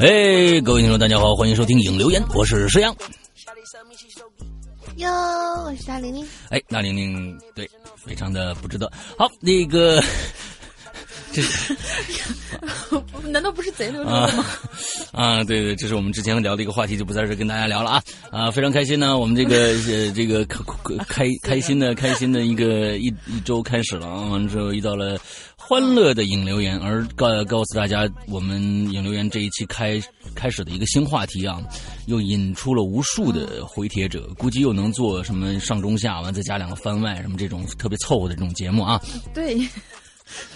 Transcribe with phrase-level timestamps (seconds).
[0.00, 2.94] 哎，各位听众，大家好，欢迎收听影留言，我是石阳。
[4.94, 5.10] 哟，
[5.64, 6.24] 我是大玲玲。
[6.50, 8.88] 哎，大玲玲对，非常的不值得。
[9.18, 10.00] 好，那个，
[11.32, 11.76] 这是
[13.28, 14.44] 难道不是贼溜溜啊的吗？
[15.12, 19.56] 啊，对对，这是我们之前聊的一个话题，就不在这跟大家聊了啊啊，非常开心呢，我们这个
[19.86, 20.64] 呃这个开
[21.08, 25.18] 开开心的开心的一个一一周开始了啊，完了之后遇到了
[25.56, 28.58] 欢乐的影留言，而告告诉大家，我们
[28.90, 30.02] 影留言这一期开
[30.34, 31.60] 开始的一个新话题啊，
[32.06, 38.98] 又引出了无数的回帖者，估计又能做什么上中下完再加两个番外什么这种特别凑合的这种节目啊。
[39.34, 39.58] 对，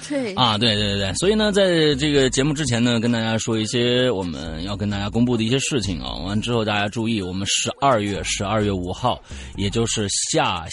[0.08, 6.14] 对，啊，对对对，所以呢，在这个节目之前呢，跟大家说一些我们要跟大家公布的一些事情啊。
[6.14, 9.20] 完之后大家注意，我们十二月十二月五号，
[9.56, 10.64] 也就是下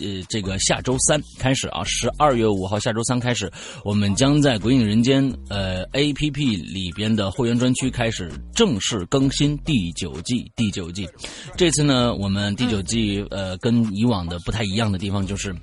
[0.00, 3.50] 呃这个下周三开始啊，十二月五号下周三开始，
[3.84, 10.50] 我们将在《鬼影人间》呃 A P P 里边的会员专区开始正式更新第九季。
[10.56, 11.08] 第九季，
[11.56, 15.54] 这次呢，我们第九季呃跟以往的不太一样的地方就是，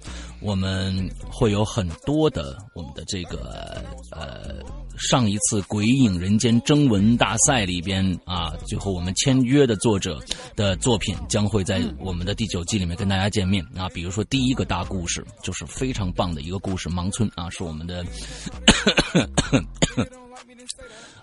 [0.41, 4.55] 我们会有很多的我们的这个呃
[4.97, 10.19] 上一次《鬼影人间》征文大赛里边啊，最后我们签约的作者
[10.55, 13.89] 的作品将会在我们的第九季里面跟大家见面啊。
[13.89, 18.05] 比如说第一个大故事就是非常棒的一个故事，《盲村》啊，是我们的。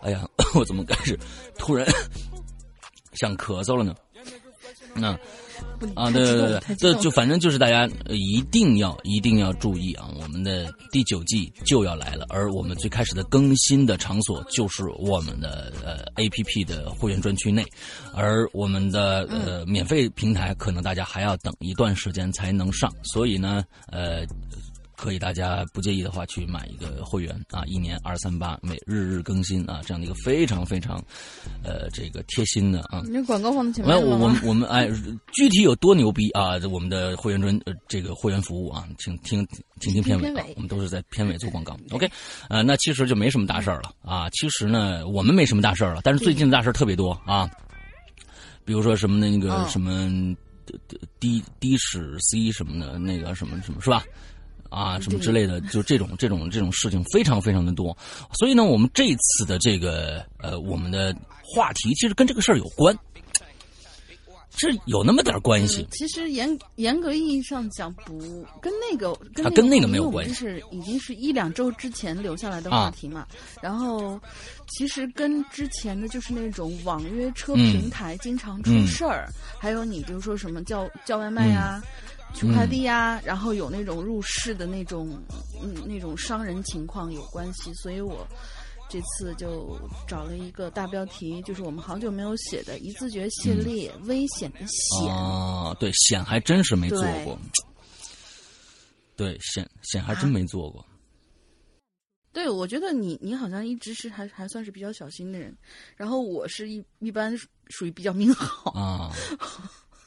[0.02, 1.18] 哎呀， 我怎么开始
[1.58, 1.86] 突然
[3.14, 3.94] 想咳嗽了呢？
[4.94, 5.18] 那
[5.94, 10.10] 啊，对对对对，这就反正就是大家呃一定要一定要注意啊！
[10.20, 17.64] 我们的第九季就要来了，而我们最开始的更新的场所就是我们的呃 A P P 的会员专区内，
[18.14, 24.26] 而我们的呃免费平台可能大家还要等一段时间才能上，所以呢，呃。
[24.98, 31.00] 可以，大家不介意的话，去买一个会员啊，一年二三八，每日日更新啊，这样的一个非常非常，
[31.62, 33.00] 呃，这个贴心的啊。
[33.06, 34.90] 你这广告放在前没有，面我我们我们哎，
[35.32, 36.54] 具体有多牛逼啊？
[36.68, 39.46] 我们的会员专呃这个会员服务啊，请听
[39.78, 41.78] 请听片尾啊片尾，我们都是在片尾做广告。
[41.92, 42.10] OK，
[42.48, 44.28] 呃，那其实就没什么大事儿了啊。
[44.30, 47.48] 其实呢，我们没什么大事儿了，但是最近的大事儿特别多啊，
[48.64, 50.34] 比如说什么那个嗯什么
[50.66, 50.76] 的
[51.20, 54.02] 的的士 C 什么的，那个什么什么是吧？
[54.68, 57.96] 啊，什么之类的，就这种这种这种事情非常非常的多，
[58.32, 62.96] 所以呢，我们这次的这个呃，我们的话题其实跟这个事儿有关，
[64.56, 65.86] 是有那么点儿关系。
[65.92, 68.18] 其实严严格意义上讲，不
[68.60, 73.26] 跟那个跟啊跟那个没有关系这是已经是一两周之前留下来的话题嘛。
[73.62, 74.20] 然后，
[74.68, 79.28] 其实跟之前的就是那种网约车平台经常出事儿，
[79.58, 81.82] 还有你比如说什么叫叫外卖呀、
[82.34, 85.20] 取快递呀、然后有那种入室的那种
[85.62, 88.26] 嗯那种伤人情况有关系，所以我。
[88.90, 97.38] 这次就找了一个大标题，就是我们好久没有写的“一字诀系列：危险的险”哦，对，险还真是没做过。
[99.14, 100.82] 对，险险还真没做过。
[102.32, 105.54] 对，我觉得你你好像一直是还还算是比较小心的人，
[105.94, 108.70] 然后我是一一般属属于比较命好。
[108.70, 109.12] 啊，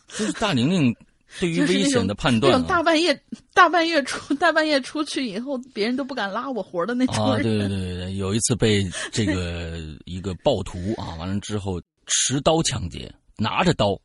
[0.08, 0.92] 就是大玲玲
[1.40, 3.20] 对于危险的判断、啊，这种大半夜
[3.54, 7.36] 大半夜出 大半夜出去以后，别人都不敢拉我活的那种啊！
[7.38, 14.00] 对对对对，有一次被这个 一个暴徒啊，完了之后持刀抢劫，拿着刀。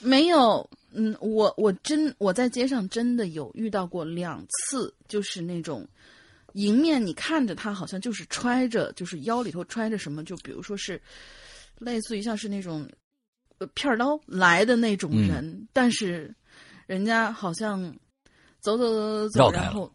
[0.00, 5.86] 没有，嗯，我我真我在街上真的有遇到过两次，就是那种
[6.52, 11.00] 迎面你看着他好像就是揣着，就是腰里头揣着什么，就比如说是
[11.78, 12.86] 类似于像是那种
[13.72, 16.34] 片刀来的那种人，嗯、但是
[16.86, 17.82] 人家好像
[18.60, 19.90] 走走走走走，然后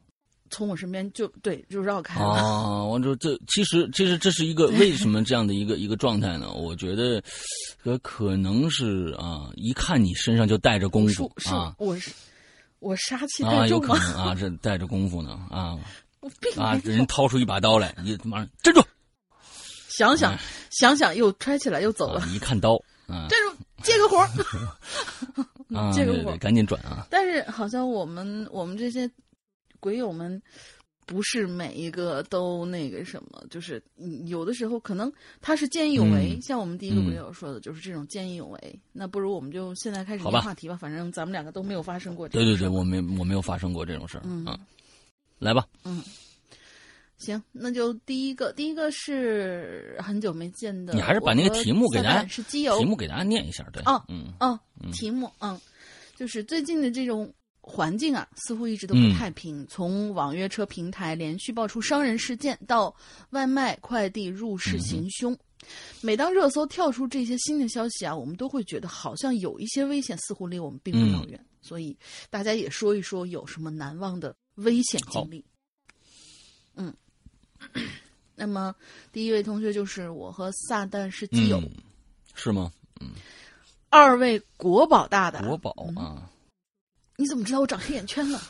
[0.50, 2.27] 从我身边就对就绕开了。
[2.27, 6.51] 啊，我说这其实其实这是一个为什么这样的一个一个状态呢？
[6.51, 7.21] 我觉得。
[7.81, 11.74] 可可能是啊，一看你身上就带着功夫啊！
[11.77, 12.12] 我是
[12.80, 15.80] 我杀气啊，有可能啊，这带着功夫呢啊！
[16.57, 18.83] 啊， 人掏出一把刀来，你马上站住！
[19.88, 20.39] 想想、哎、
[20.71, 22.19] 想想，又揣起来又走了。
[22.19, 22.75] 啊、一看刀，
[23.07, 24.27] 啊，站住，接个活
[25.74, 27.07] 啊，这个我，赶紧转啊！
[27.10, 29.10] 但是好像我们我们这些
[29.80, 30.42] 鬼友们。
[31.10, 33.81] 不是每一个都那个什么，就是
[34.27, 35.12] 有的时候可能
[35.42, 38.60] 他是见义勇为，嗯、像我们第一个鬼友说的，就是这种见义勇为。
[38.62, 44.24] 嗯、那不如我们就现在开始念话题吧，反正咱们两个都没有发生过这对对对，我没我没有发生过这种事儿。
[44.24, 44.60] 嗯啊，
[45.39, 45.65] 来吧。
[45.83, 46.04] 嗯，
[47.19, 50.95] 行，那就第一个，第一个是很久没见的。
[50.95, 53.83] 你还是把那个题目给大家是基友题目给大家念一下，对。
[53.83, 54.60] 哦，嗯哦，
[54.92, 55.60] 题目嗯，
[56.16, 57.31] 就是最近的这种。
[57.62, 59.60] 环境啊，似乎一直都不太平。
[59.60, 62.92] 嗯、从网约车平台连续爆出伤人事件，到
[63.30, 65.38] 外卖快递入室行凶，嗯、
[66.01, 71.39] 每当热搜跳出这些新的消息啊，我们都会觉得好像有一些危险似乎离我们并不遥远。
[71.39, 71.95] 嗯、所以
[72.31, 75.45] 大家也说一说有什么难忘的危险经历。
[76.75, 76.92] 嗯，
[78.36, 78.74] 那么
[79.12, 81.71] 第一位同学就是我和撒旦是基友，嗯、
[82.33, 82.71] 是吗？
[83.01, 83.12] 嗯，
[83.89, 86.30] 二位国宝大大，国宝啊。
[87.18, 88.42] 你怎么知道我长黑眼圈了？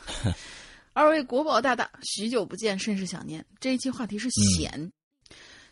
[0.92, 3.44] 二位国宝大大，许久不见，甚是想念。
[3.58, 4.70] 这一期话题是险。
[4.74, 4.92] 嗯、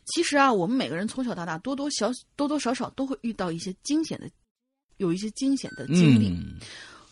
[0.07, 4.29] 其实啊，我们每个人从小到大，多多小多多少少都会遇到一些惊险的，
[4.97, 6.59] 有一些惊险的经历，嗯、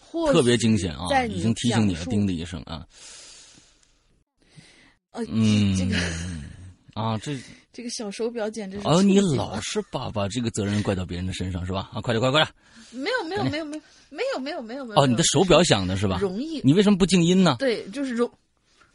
[0.00, 1.06] 或特别惊险啊！
[1.26, 2.86] 已经提醒你了，叮的一声啊。
[5.16, 5.96] 呃，嗯，这个
[6.94, 7.36] 啊，这
[7.72, 11.88] 这个小手表简直是哦，你老是把把这个责任怪到别人的身上是吧？
[11.92, 13.02] 啊，快点，快快点！
[13.02, 15.00] 没有，没有，没有，没有，没有，没有，没有，没有。
[15.00, 16.18] 哦，你的手表响的是吧？
[16.20, 16.60] 容易。
[16.62, 17.56] 你为什么不静音呢？
[17.58, 18.30] 对，就是容，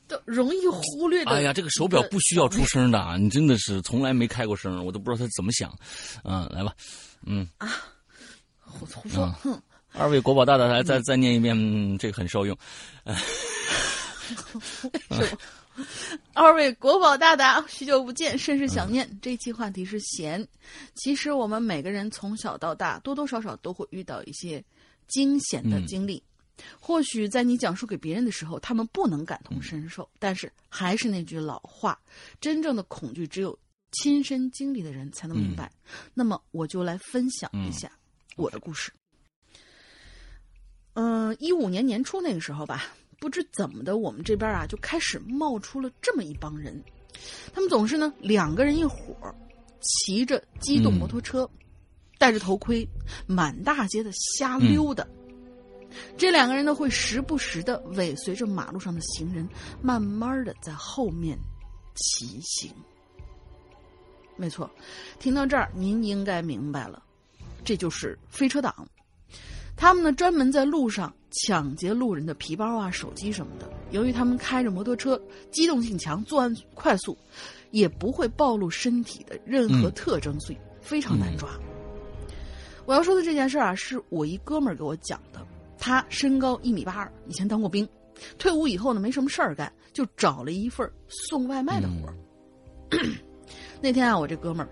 [0.07, 1.31] 都容易忽略的。
[1.31, 3.17] 哎呀，这个手表不需要出声的啊！
[3.17, 5.73] 你真的是从来没开过声，我都不知道它怎么响。
[6.23, 6.73] 嗯，来吧，
[7.25, 7.67] 嗯啊，
[8.59, 9.59] 胡胡说，哼。
[9.93, 12.57] 二位国宝大大来再再念一遍，嗯、这个很受用。
[16.33, 19.07] 二位国宝大大，许久不见，甚是想念。
[19.07, 20.45] 嗯、这期话题是闲。
[20.95, 24.63] 其实我们每个人从小到大，多多少少都会遇到一些
[25.07, 26.21] 惊险的经历。
[26.57, 30.03] 嗯、或许在你讲述给别人的时候，他们不能感同身受。
[30.03, 31.99] 嗯、但是还是那句老话，
[32.39, 33.57] 真正的恐惧只有
[33.91, 35.71] 亲身经历的人才能明白。
[36.13, 37.91] 那么我就来分享一下
[38.35, 38.91] 我的故事。
[40.93, 42.85] 嗯，一五年年初那个时候吧。
[43.21, 46.83] 不知怎么的，我们这边啊就开始冒出了这么一帮人，
[47.53, 49.35] 他们总是呢两个人一伙儿，
[49.79, 51.59] 骑着机动摩托车，嗯、
[52.17, 52.83] 戴着头盔，
[53.27, 55.03] 满大街的瞎溜达。
[55.03, 59.47] 嗯、这两个人呢会时不时的尾随着马路上的行人，
[59.83, 61.37] 慢慢的在后面
[61.93, 62.73] 骑行。
[64.35, 64.67] 没错，
[65.19, 67.03] 听到这儿您应该明白了，
[67.63, 68.73] 这就是飞车党。
[69.81, 73.67] 他们呢专门在路上抢劫路人的皮包啊、手机什么的。
[73.89, 75.19] 由于他们开着摩托车，
[75.49, 77.17] 机动性强，作案快速，
[77.71, 81.49] 也不会暴露身体的任何特征，所以非常难抓。
[82.85, 85.43] 我要说的这件事啊，是我一哥们儿给我讲的。
[85.79, 87.89] 他身高一米八二，以前当过兵，
[88.37, 92.15] 退伍以后呢没什么事儿干，就找了一份送外卖的活儿。
[93.81, 94.69] 那天啊，我这哥们儿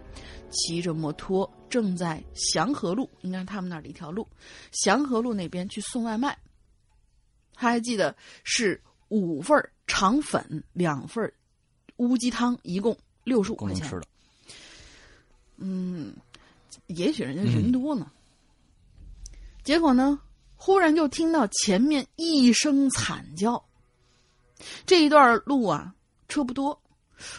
[0.52, 1.52] 骑着摩托。
[1.70, 4.28] 正在祥和路，应该是他们那儿的一条路，
[4.72, 6.38] 祥和路那边去送外卖。
[7.54, 11.32] 他还记得是五份肠粉，两份
[11.98, 13.88] 乌鸡汤，一共六十五块钱。
[13.88, 14.04] 吃了。
[15.58, 16.14] 嗯，
[16.88, 18.10] 也许人家人多呢。
[18.10, 20.20] 嗯、结果呢，
[20.56, 23.62] 忽然就听到前面一声惨叫。
[24.86, 25.94] 这一段路啊，
[26.28, 26.82] 车不多，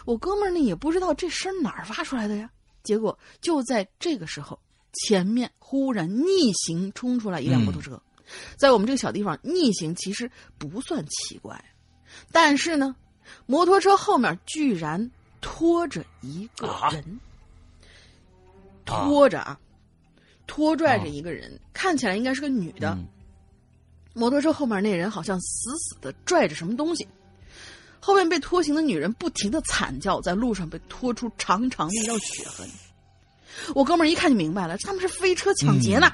[0.05, 2.49] 我哥们儿呢也不知道这声哪儿发出来的呀。
[2.83, 4.59] 结果就在这个时候，
[4.93, 8.23] 前面忽然逆行冲出来一辆摩托车，嗯、
[8.57, 11.63] 在我们这个小地方逆行其实不算奇怪，
[12.31, 12.95] 但是呢，
[13.45, 17.19] 摩托车后面居然拖着一个人，
[18.85, 19.59] 啊、拖着啊，
[20.47, 22.89] 拖拽着一个人，啊、看起来应该是个女的。
[22.91, 23.07] 嗯、
[24.13, 27.07] 摩托车后面那人好像死死的拽着什么东西，
[28.01, 32.67] 后面被拖行的女人不停的惨叫，在路上被拖出长长的一道血痕。
[33.75, 36.11] 我哥们儿一看就明白了，他们是飞车抢劫呢。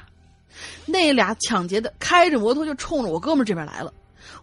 [0.86, 3.92] 那俩抢劫的开着摩托就冲着我哥们儿这边来了，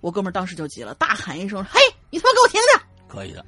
[0.01, 3.45] 我哥们儿当时就急了，大喊一声：“嘿，你他妈给我停下！”可以的。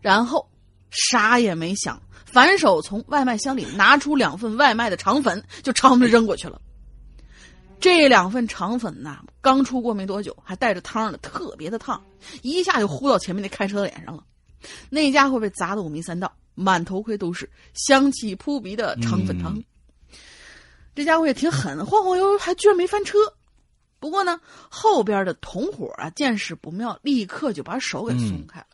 [0.00, 0.48] 然后
[0.90, 6.60] 啥也没想，反手从外卖箱里拿出两份外卖的肠粉，就朝他们扔过去了。
[7.80, 12.02] 这两份肠粉呐，刚出锅没多久，还带着汤呢，特别的烫，
[12.42, 14.24] 一下就呼到前面那开车的脸上了。
[14.90, 19.62] 那家伙被砸得五迷三道，满头盔都是香气扑鼻的肠粉汤。
[20.94, 23.16] 这家伙也挺狠，晃晃悠悠还居然没翻车。
[23.98, 28.66] 不过呢，后边的同伙啊见势不妙，立刻就把手给松开了。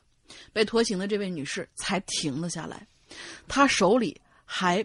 [0.52, 2.86] 被拖行的这位女士才停了下来，
[3.46, 4.84] 她手里还，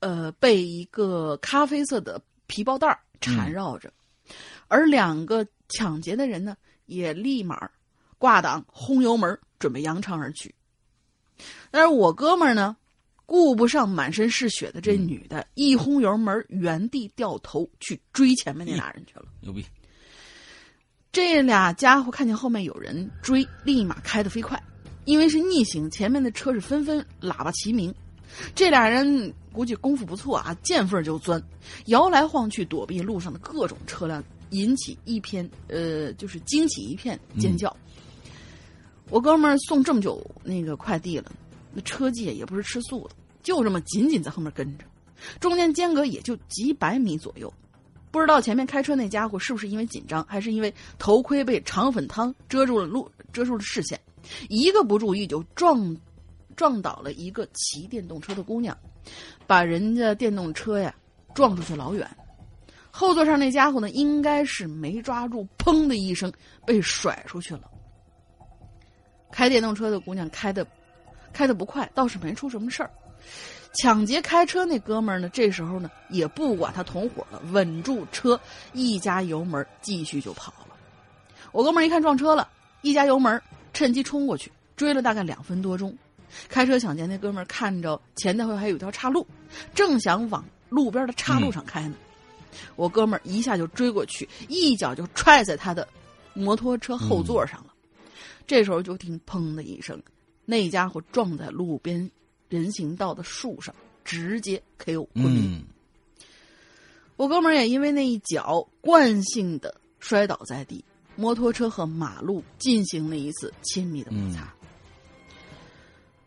[0.00, 3.90] 呃，被一个咖啡色的皮包袋缠绕着，
[4.68, 7.70] 而两个抢劫的人呢，也立马
[8.18, 10.54] 挂档轰油门，准备扬长而去。
[11.70, 12.76] 但是我哥们儿呢，
[13.24, 19.24] 顾不上满身是血的这女的，一轰油门，原地掉头去追前面那俩人去了。
[19.40, 19.64] 牛逼！
[21.10, 24.62] 这俩家伙看见后面有人追，立马开得飞快。
[25.04, 27.92] 因为是逆行，前面的车是纷纷喇叭齐鸣。
[28.54, 31.42] 这俩人估计功夫不错啊，见缝就钻，
[31.86, 37.74] 摇来晃去躲避路上的各种车辆，引起一片呃，就是惊起一片尖叫。
[39.10, 41.30] 我哥们儿送这么久那个快递了，
[41.72, 44.84] 那车技也不是吃素的，就这么紧紧在后面跟着，
[45.38, 47.52] 中间间隔也就几百米左右。
[48.10, 53.98] 不知道前面开车那家伙是不是因为紧张，还是因为头盔被肠粉汤遮住了路，遮住了视线。
[54.48, 55.96] 一个不注意就撞
[56.56, 58.76] 撞倒了一个骑电动车的姑娘，
[59.46, 60.94] 把人家电动车呀
[61.34, 62.08] 撞出去老远。
[62.90, 66.32] 后座上那家伙呢，应该是没抓住，砰的一声
[66.66, 67.62] 被甩出去了。
[69.30, 70.66] 开电动车的姑娘开的
[71.32, 72.90] 开的不快，倒是没出什么事儿。
[73.74, 78.38] 抢劫开车那哥们儿呢，这时候呢也不管他同伙了，稳住车，
[78.74, 80.76] 一加油门继续就跑了。
[81.50, 82.48] 我哥们儿一看撞车了，
[82.82, 83.42] 一加油门。
[83.74, 85.96] 趁机冲过去，追了大概两分多钟。
[86.48, 89.26] 开车抢劫那哥们儿看着前头还有一条岔路，
[89.74, 91.94] 正想往路边的岔路上开呢。
[92.76, 95.86] 我哥们儿一下就追过去，一脚就踹在他的
[96.34, 97.72] 摩托车后座上了。
[98.46, 100.02] 这时候就听“砰”的一声，
[100.44, 102.10] 那家伙撞在路边
[102.48, 103.74] 人行道的树上，
[104.04, 105.64] 直接 KO 昏迷。
[107.16, 110.84] 我哥们儿也因为那一脚惯性的摔倒在地。
[111.14, 114.50] 摩托车和马路进行了一次亲密的摩擦。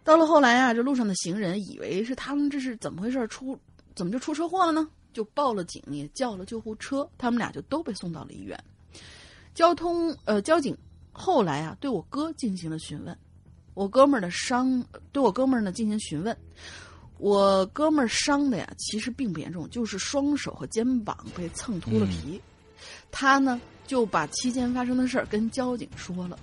[0.06, 3.28] 到了后来啊，这路上的行人以为是他们这是怎么回事？
[3.28, 3.60] 出
[3.96, 4.88] 怎么就出车祸了呢？
[5.12, 8.58] 就报了警，也叫了救护车，他们俩就都被送到了医院。
[9.54, 10.78] 交通呃，交警
[11.12, 13.18] 后来啊，对我哥进行了询问。
[13.74, 14.82] 我哥们儿的伤，
[15.12, 16.38] 对我哥们儿呢进行询问。
[17.18, 22.40] 我哥们儿伤的呀，其实并不严重，就是双手和肩膀被蹭秃了皮。
[23.12, 23.60] 他呢？
[23.88, 26.40] 就把期间发生的事儿跟交警说了，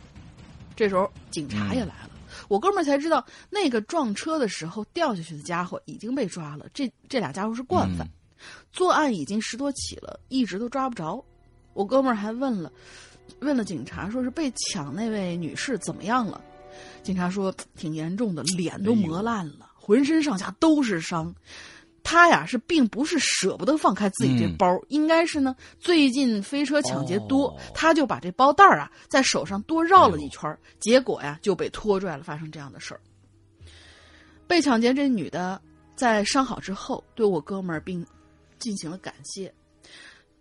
[0.77, 2.11] 这时候警察也来了，
[2.49, 6.67] 我哥们儿才知道那个撞车的时候掉下去的家伙已经被抓了。
[6.75, 8.07] 这这俩家伙是惯犯，
[8.73, 11.25] 作案已经十多起了，一直都抓不着。
[11.73, 12.71] 我哥们儿还问了，
[13.41, 16.41] 问了警察，说是被抢那位女士怎么样了？
[17.03, 21.35] 警察说挺严重的，脸都磨烂了，浑身上下都是伤。
[22.13, 33.01] 他呀是并不是舍不得放开自己这包，应该是呢最近飞车抢劫多，他就把这包袋啊在手上多绕了一圈，结果呀就被拖拽了，发生这样的事儿。
[34.47, 35.59] 被抢劫这女的
[35.97, 38.05] 在伤好之后，对我哥们儿并
[38.59, 39.51] 进行了感谢。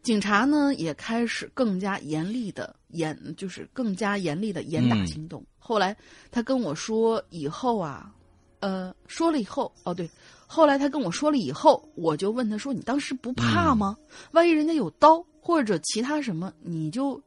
[0.04, 5.42] 警察呢也开始更加严厉的严，就是更加严厉的严打行动。
[5.58, 5.96] 后来
[6.32, 8.12] 他跟我说以后啊，
[8.60, 10.10] 呃，说了以后哦对。
[10.54, 13.96] 后来他跟我说了以后，我就问他说：“你当时不怕吗？
[14.32, 17.18] 万一人家有刀或者其他什么，你就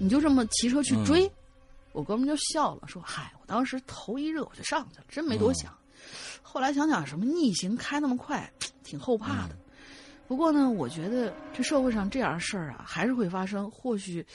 [0.00, 1.30] 你就这么骑车去追？”
[1.94, 5.72] 我哥们就笑了，说：“嗨，我当时头一热我就上去了，真没多想。
[6.42, 9.56] 后来想想，什么逆行开那么快， 挺后怕的。
[10.26, 13.70] 不过呢，我觉得这社会上这样的事儿啊，还是会发生。
[13.70, 14.26] 或许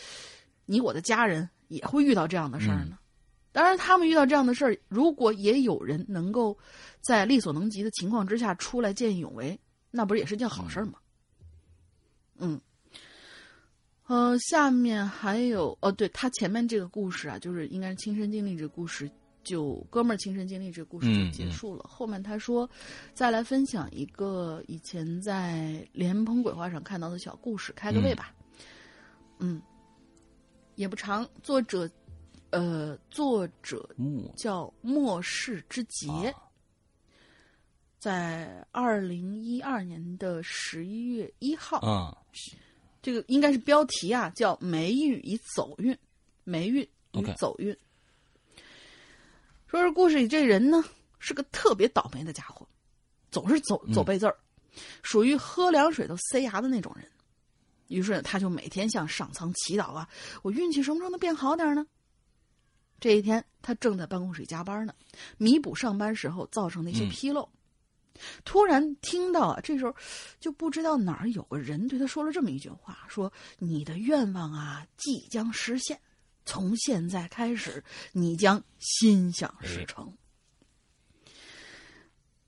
[0.65, 2.97] 你我的家人也会遇到这样的事儿呢。
[3.57, 6.55] 当然，他们遇到这样的事儿，如果也有人能够。”
[6.99, 9.57] 在力所能及的情况之下出来见义勇为，
[9.91, 10.99] 那不是也是件好事吗？
[12.37, 12.59] 嗯，
[14.07, 19.09] 呃，下面还有哦，对他前面这个故事啊，就是应该是亲身经历这个故事，
[19.41, 21.85] 就哥们儿亲身经历这个故事就结束了。
[21.87, 22.69] 后面他说
[23.13, 28.33] 再来分享一个以前在莲蓬鬼话上看到的小故事，开个胃吧。
[29.39, 29.61] 嗯，
[30.75, 31.89] 也不长，作者
[32.49, 33.89] 呃，作者
[34.35, 36.43] 叫末世之劫，啊。
[37.99, 42.15] 在二零一二年的十一月一号，啊，
[43.01, 45.97] 这个应该是标题啊，叫“霉运与走运”，
[46.45, 47.75] 霉运与走运。
[49.65, 50.81] 说是故事里这人呢
[51.19, 52.65] 是个特别倒霉的家伙，
[53.31, 54.37] 总是走走背字儿，
[55.01, 57.05] 属于喝凉水都塞牙的那种人。
[57.87, 60.07] 于是他就每天向上苍祈祷啊，
[60.43, 61.85] 我运气什么时候能变好点呢？
[62.99, 64.93] 这一天，他正在办公室加班呢，
[65.37, 67.47] 弥补上班时候造成的一些嗯纰漏。
[68.43, 69.95] 突然听到啊，这时候
[70.39, 75.99] 就不知道哪儿有个人对他说了这么一句话：“说你的愿望啊即将实现，
[76.43, 80.11] 从现在开始你将心想事成。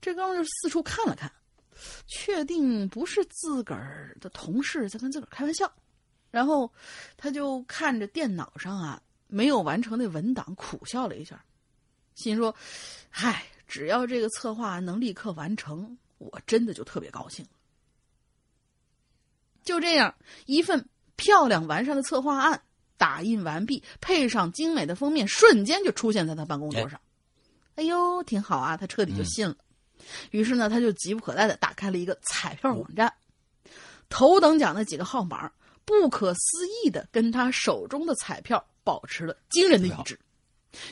[0.02, 1.32] 这哥们儿就四处看了看，
[2.08, 5.72] 确定不是自个儿的同事在跟自个儿开玩笑，
[6.32, 6.74] 然后
[7.16, 9.00] 他就看着电脑上啊
[9.30, 11.42] 没有完成的文档，苦笑了一下，
[12.16, 12.54] 心说
[13.10, 17.46] ：“嗨。”只要这个策划能立刻完成，我真的就特别高兴。
[19.62, 20.16] 就这样，
[20.48, 22.60] 一份漂亮完善的策划案
[22.98, 27.00] 打印完毕，配上精美的封面，瞬间就出现在他办公桌上。
[27.76, 28.76] 哎呦，挺好啊！
[28.76, 29.56] 他彻底就信了。
[30.32, 33.14] 于是呢，他就急不可待的打开了一个彩票网站，
[34.10, 35.52] 头等奖的几个号码，
[35.86, 40.20] 不可思议的跟他手中的彩票保持了惊人的一致。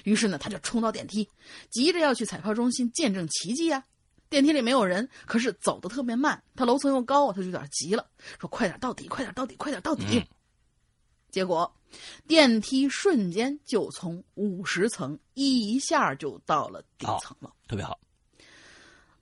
[0.04, 1.30] 于是呢，他就冲到电梯，
[1.70, 3.84] 急着要去彩票中心见证奇迹呀、
[4.28, 10.28] 电梯里没有人，可是走的特别慢，他楼层又高，他就有点急了，说：“快点到底，快点到底，快点到底！”嗯
[11.30, 11.72] 结果，
[12.26, 17.54] 电梯瞬间就从五十层一下就到了顶层了。
[17.68, 18.00] 特别好。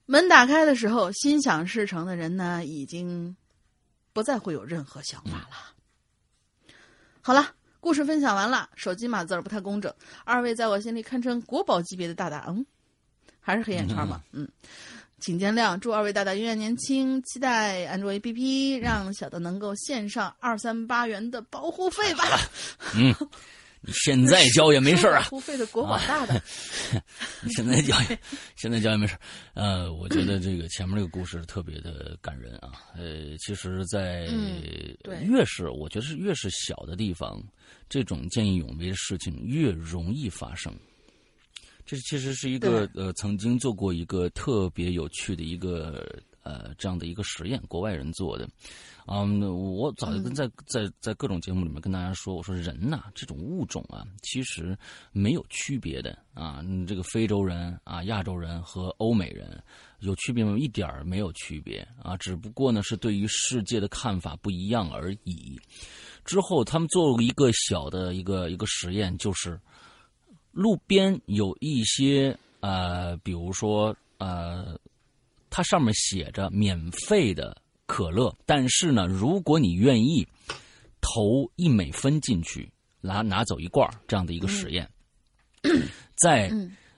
[0.05, 3.35] 门打开的时候，心想事成的人呢，已经
[4.13, 5.73] 不再会有任何想法了。
[7.21, 7.53] 好了。
[7.85, 9.93] 故事分享完了，手机码字儿不太工整，
[10.23, 12.65] 二位在我心里堪称国宝级别的大大，嗯，
[13.39, 14.49] 还是黑眼圈嘛，嗯，
[15.19, 15.77] 请见谅。
[15.77, 22.23] 祝二位大大永远年轻，期待安卓 APP 让小的能够献上二三八元的保护费吧。
[22.95, 23.13] 嗯，你
[23.93, 25.23] 现在交也没事啊。
[25.29, 26.41] 付费的国宝大的，
[27.55, 28.19] 现在交也
[28.55, 29.15] 现在交也没事。
[29.53, 32.71] 呃，我觉得这个前面这个故事特别的感人啊。
[32.95, 34.27] 呃，其实，在
[35.23, 37.41] 越是我觉得是越是小的地方。
[37.87, 40.75] 这种见义勇为的事情越容易发生，
[41.85, 46.03] 这其实是一个呃曾经做过一个特别有趣的一个
[46.45, 48.47] 呃这样的一个实验，国外人做的。
[49.07, 54.75] 嗯，我早就跟在在在各种节目里面跟大家说，我说人呐、啊，这种物种啊，其实
[55.11, 56.63] 没有区别的啊。
[56.87, 59.61] 这个非洲人啊、亚洲人和欧美人
[59.99, 60.57] 有区别吗？
[60.57, 65.59] 一点儿没有区别啊，只不过呢是对于世界的看法不一样而已。
[66.23, 69.59] 之后，他们做了一个小的一个一个实验，就是
[70.51, 74.75] 路边有一些呃，比如说呃，
[75.55, 80.27] 它上面写着免费的可乐，但是呢，如果你愿意
[80.99, 84.85] 投一美分进去，拿拿走一罐这样的一个实验，
[85.61, 85.83] 嗯、
[86.21, 86.51] 在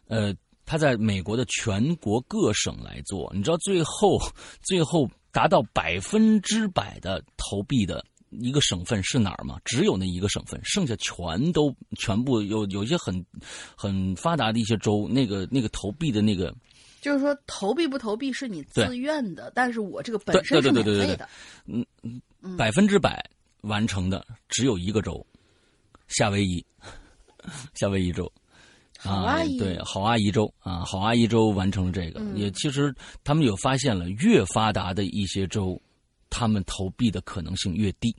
[0.07, 0.33] 呃，
[0.65, 4.17] 他在美国的全国各省来做，你知道最后
[4.65, 8.03] 最后达到百分之百的投币的。
[8.29, 9.57] 一个省份是哪儿吗？
[9.63, 13.25] 只有那一个省份，剩下全都全部有有一些很
[13.73, 16.53] 很发达的一些州，那个那个投币的那个，
[17.07, 21.27] 就是说投币不投币是你自愿的，但是我这个本身是免费的，
[21.65, 23.23] 嗯嗯，百分之百
[23.61, 25.25] 完成的只有一个州，
[26.07, 26.63] 夏威夷，
[27.73, 28.31] 夏威夷州，
[28.99, 30.53] 好阿姨、啊、对好阿姨州。
[30.59, 32.93] 啊，好阿姨州完成了这个，嗯、也其实
[33.23, 35.81] 他们有发现了，越发达的一些州。
[36.29, 38.13] 他们投币的可能性越低，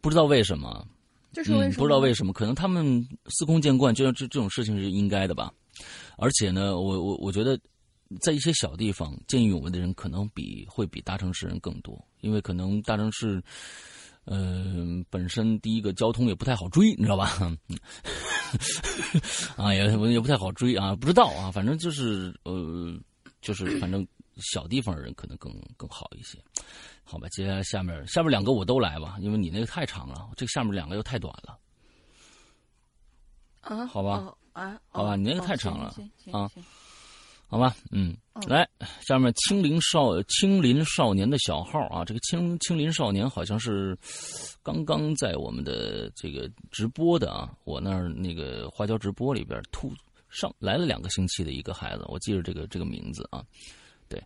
[0.00, 0.86] 不知道为什么，
[1.32, 1.42] 这。
[1.42, 1.78] 是为什么、嗯？
[1.78, 5.52] 不知道为什么，可能他们司空见惯，就像这这种事情是应该的吧。
[6.16, 7.58] 而且呢，我我我觉得，
[8.20, 13.42] 在一些小地方见义勇为的人，可能比会比大城市人更多，因为可能大城市，
[14.24, 17.30] 呃，本身第一个交通也不太好追，你知道吧？
[19.56, 22.98] 啊，也也不太好追啊，不知道啊，反正就是呃，
[23.40, 24.06] 就是反正。
[24.38, 26.38] 小地方的人可能更更好一些，
[27.02, 27.26] 好吧？
[27.30, 31.58] 接下来下面下面两个我都来吧，因为你那个太长了，这个下面两个又太短了。
[33.62, 35.94] 啊，好吧，哦、啊，好吧，哦、你那个太长了
[36.32, 36.50] 啊，
[37.46, 38.66] 好吧，嗯，哦、来
[39.06, 43.94] 下面青林少青林少年的小号啊，这个青青林少年好像是
[44.62, 49.92] 刚刚在我们的这个直播的啊，我那儿那个花椒直播里边突
[50.30, 53.44] 上来了两个星期的一个孩子，我记着这个这个名字啊。
[54.08, 54.22] 对，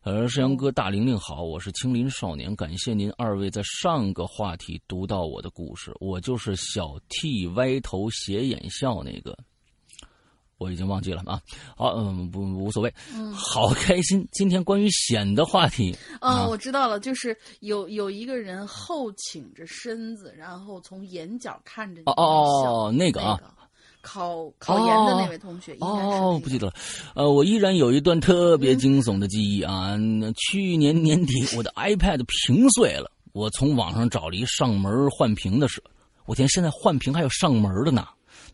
[0.00, 9.36] 呃，山羊哥大玲玲好，我是青林少年，感谢您二位在上个话题读到我的故事，我就是小 T 歪头斜眼笑那个。
[10.58, 11.40] 我已经忘记了啊，
[11.76, 14.26] 好，嗯，不无所谓，嗯，好开心。
[14.32, 23.40] 今天关于险的话题，嗯，我知道了，就是有有一个人后倾着身子，然后从眼角看着你哦哦，那个啊，
[24.00, 26.72] 考考研的那位同学，哦，不记得了，
[27.14, 29.96] 呃，我依然有一段特别惊悚的记忆啊。
[30.50, 35.80] 去年年底，我的 iPad 屏碎了，我从网上找了一上门换屏的事，
[36.26, 38.08] 我天，现在换屏还有上门的呢。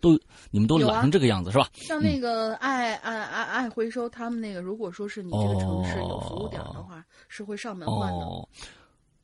[0.05, 1.67] 都你们都懒成这个样子是吧？
[1.73, 8.49] 像那个爱爱爱爱回收，他们那个如果说是你这个城市有服务点的话，是会上门换的，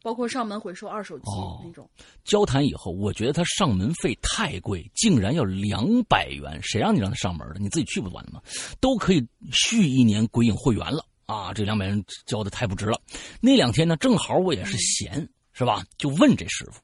[0.02, 1.24] 包括上门回收二手机
[1.62, 1.86] 那种。
[2.24, 7.56] 交谈以后，我觉得他上门费太贵，竟然要两百元，谁让你让他上门的？
[7.60, 8.40] 你自己去不完了吗？
[8.80, 11.52] 都可以续一年鬼影会员了啊！
[11.52, 12.98] 这两百元交的太不值了。
[13.42, 15.84] 那两天呢，正好我也是闲，是吧？
[15.98, 16.80] 就问这师傅，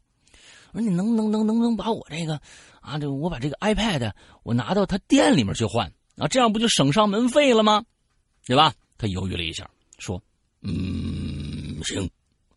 [0.72, 2.38] 我说你能能能能能把我这个。
[2.86, 4.12] 啊，这我把这个 iPad
[4.44, 7.84] 我拿到他店里面去换啊，这样不就省上门费了吗？
[8.46, 8.72] 对吧？
[8.96, 9.68] 他犹豫了一下，
[9.98, 10.22] 说
[10.62, 12.08] ：“嗯，行。”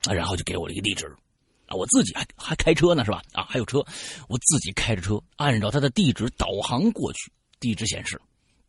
[0.07, 1.07] 啊，然后就给我了一个地址，
[1.65, 3.21] 啊，我自己还还开车呢，是吧？
[3.33, 3.79] 啊，还有车，
[4.29, 7.31] 我自己开着车，按照他的地址导航过去。
[7.59, 8.21] 地址显示，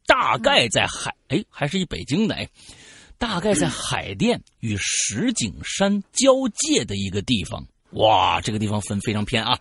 [0.06, 2.48] 大概在海，哎，还是一北京的，哎，
[3.18, 7.64] 大概在海淀与石景山交界的一个地方。
[7.90, 9.56] 哇，这个地方分非常偏啊。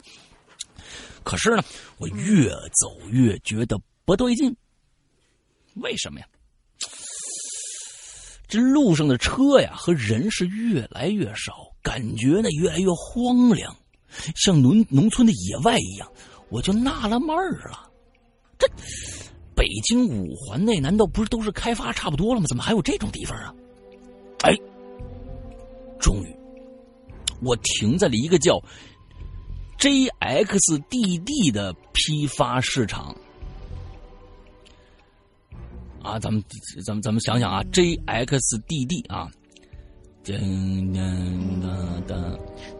[1.24, 1.64] 可是呢，
[1.98, 2.50] 我越
[2.82, 4.56] 走越觉得不对劲。
[5.76, 6.26] 为什么呀？
[8.48, 13.76] 这路上的车呀和人是越来越少，感觉呢越来越荒凉，
[14.36, 16.12] 像农农村的野外一样。
[16.50, 17.92] 我就纳了闷儿了，
[18.58, 18.68] 这
[19.56, 22.48] 北京五环内难道不是都是开发差不多了吗？
[22.48, 23.54] 怎么还有这种地方啊？
[24.40, 24.56] 哎，
[26.00, 26.36] 终于，
[27.44, 28.60] 我停在了一个叫……
[29.80, 33.16] JXDD 的批发市场。
[36.02, 36.44] 啊，咱们
[36.86, 39.30] 咱们咱们想想啊，JXDD 啊，
[40.24, 40.34] 噔
[40.94, 42.40] 噔噔噔，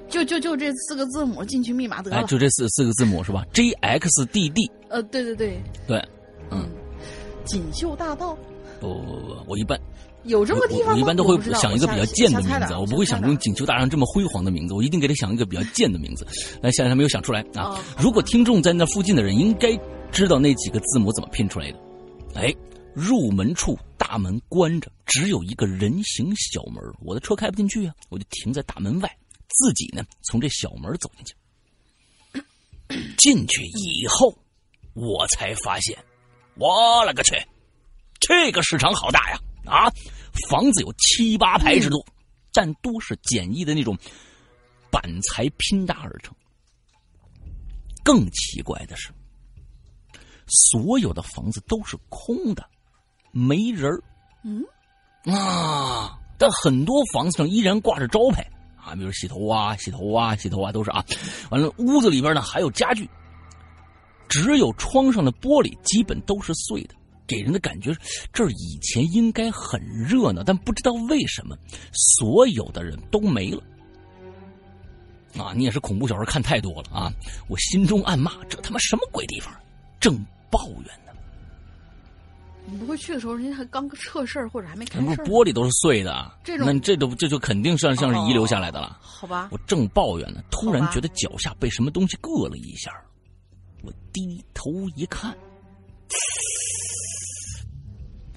[0.10, 5.62] 就就就这四个字母进去密码得了，就这四四个字母是吧？JXDD，呃，对对对。
[5.86, 6.10] 对，
[6.50, 6.70] 嗯，
[7.46, 8.38] 锦绣大道，
[8.80, 9.80] 不不不，我一般。
[10.24, 16.28] 有这么地方我一般都会想一个比较贱的名字，我不会想这种锦绣大厦这么辉煌的名字，我一定给他想一个比较贱的名字。
[16.62, 17.82] 那现在还没有想出来啊！
[17.98, 19.70] 如果听众在那附近的人，应该
[20.12, 21.80] 知道那几个字母怎么拼出来的。
[22.36, 22.54] 哎，
[22.94, 29.10] 入门处大门关着，只有一个人形小门，我的车开不进去啊，我就停在大门外，
[29.48, 31.34] 自己呢从这小门走进去。
[33.18, 34.36] 进去以后，
[34.94, 35.98] 我才发现，
[36.56, 37.36] 我勒个去，
[38.20, 39.40] 这个市场好大呀！
[39.70, 39.92] 啊，
[40.50, 42.04] 房子有七八排之多，
[42.52, 43.98] 但多是简易的那种
[44.92, 46.36] 板材拼搭而成。
[48.04, 49.12] 更奇怪的是，
[50.48, 52.68] 所有的房子都是空的，
[53.32, 53.92] 没人
[54.44, 54.64] 嗯，
[55.36, 58.42] 啊，但很多房子上依然挂着招牌
[58.76, 61.06] 啊，比如洗头啊、洗头啊、洗头啊，都是啊。
[61.52, 63.08] 完了，屋子里边呢还有家具，
[64.28, 66.96] 只有窗上的玻璃基本都是碎的。
[67.30, 67.96] 给人的感觉，
[68.34, 71.56] 这儿以前应该很热闹，但不知道为什么，
[71.94, 73.62] 所有的人都没了。
[75.38, 77.14] 啊，你也是恐怖小说看太多了啊！
[77.48, 79.54] 我心中暗骂：这他妈什么鬼地方？
[80.00, 80.18] 正
[80.50, 81.14] 抱怨呢。
[82.66, 88.98] 你不会去的时候，人家还刚撤事儿，或者还没开事玻璃都是碎的，这种那这都这就肯定算像是遗留下来的了。
[89.02, 89.50] 好吧。
[89.52, 92.92] 我正抱怨呢，突然觉得脚下被什么东西硌了一下，
[93.84, 95.38] 我低头一看。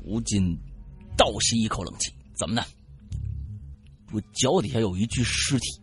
[0.03, 0.59] 不禁
[1.17, 2.62] 倒吸一口冷气，怎么呢？
[4.12, 5.81] 我脚底下有一具尸体，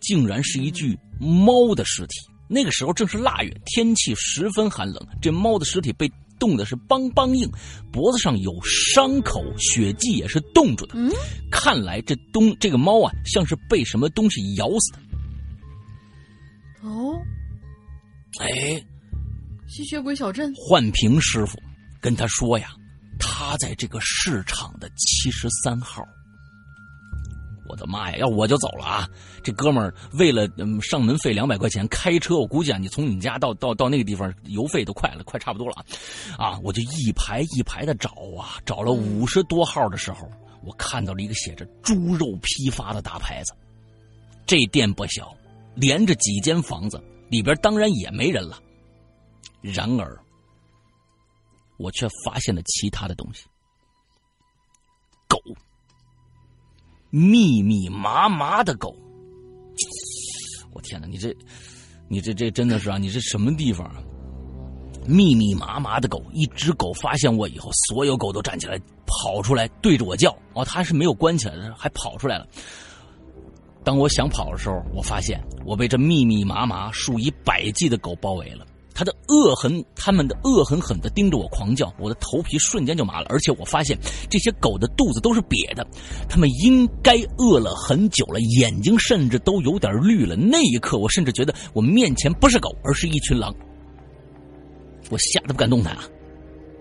[0.00, 2.20] 竟然是一具猫的尸体。
[2.46, 7.50] 那个时候正是腊月，天气十分寒冷，这猫的尸体被冻的是梆梆硬，
[7.90, 10.94] 脖子上有伤口，血迹也是冻住的。
[10.94, 11.10] 嗯，
[11.50, 14.98] 看来这东这个猫啊，像是被什么东西咬死的。
[16.82, 17.18] 哦，
[18.40, 18.86] 哎，
[19.66, 21.58] 吸血鬼小镇，幻平师傅。
[22.04, 22.68] 跟他说呀，
[23.18, 26.06] 他在这个市场的七十三号。
[27.66, 29.08] 我的妈呀，要我就走了啊！
[29.42, 35.76] 这哥们儿为了嗯上门费两百块钱开车，我估计啊，你从你家到到到那个地方油费都快了，快差不多了
[36.36, 36.48] 啊！
[36.48, 40.30] 啊，我就一排一排的找啊，找了五十多号的时候，
[40.62, 43.54] 我看到了一个写着“猪肉批发”的大牌子。
[44.44, 45.34] 这店不小，
[45.74, 48.58] 连着几间房子，里边当然也没人了。
[49.62, 50.14] 然而。
[51.76, 53.44] 我却发现了其他的东西。
[55.28, 55.38] 狗，
[57.10, 58.94] 密密麻麻的狗。
[60.72, 61.34] 我天哪，你这，
[62.08, 62.98] 你这这真的是啊！
[62.98, 64.02] 你这什么地方啊？
[65.06, 70.36] 密密麻麻的狗，一只狗发现我以后，所有狗都站起来跑出来对着我叫。
[70.54, 72.46] 哦，它是没有关起来的，还跑出来了。
[73.84, 78.66] 当我想跑的时候，我发现我被这密密麻麻数以百计的狗包围了。
[78.94, 83.26] 他的恶狠，他们的恶狠狠地盯着我狂叫，我的头皮瞬间就麻了。
[83.28, 83.98] 而且我发现
[84.30, 85.84] 这些狗的肚子都是瘪的，
[86.28, 90.36] 它们应该饿了很久了，眼睛甚至都有点绿了。
[90.36, 93.52] 那一刻，我甚至觉得我面前不是狗，而是一群狼。
[95.10, 96.04] 我吓得不敢动弹啊，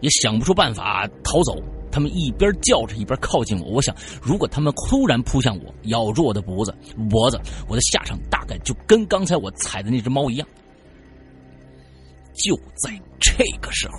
[0.01, 1.57] 也想不出办法逃走。
[1.91, 3.69] 他们一边叫着，一边靠近我。
[3.73, 6.73] 我想，如果他们突然扑向我，咬住我的脖子，
[7.09, 10.47] 脖子，我的下场大概就跟刚才我踩的那只猫一样。
[12.33, 13.93] 就在这个时候，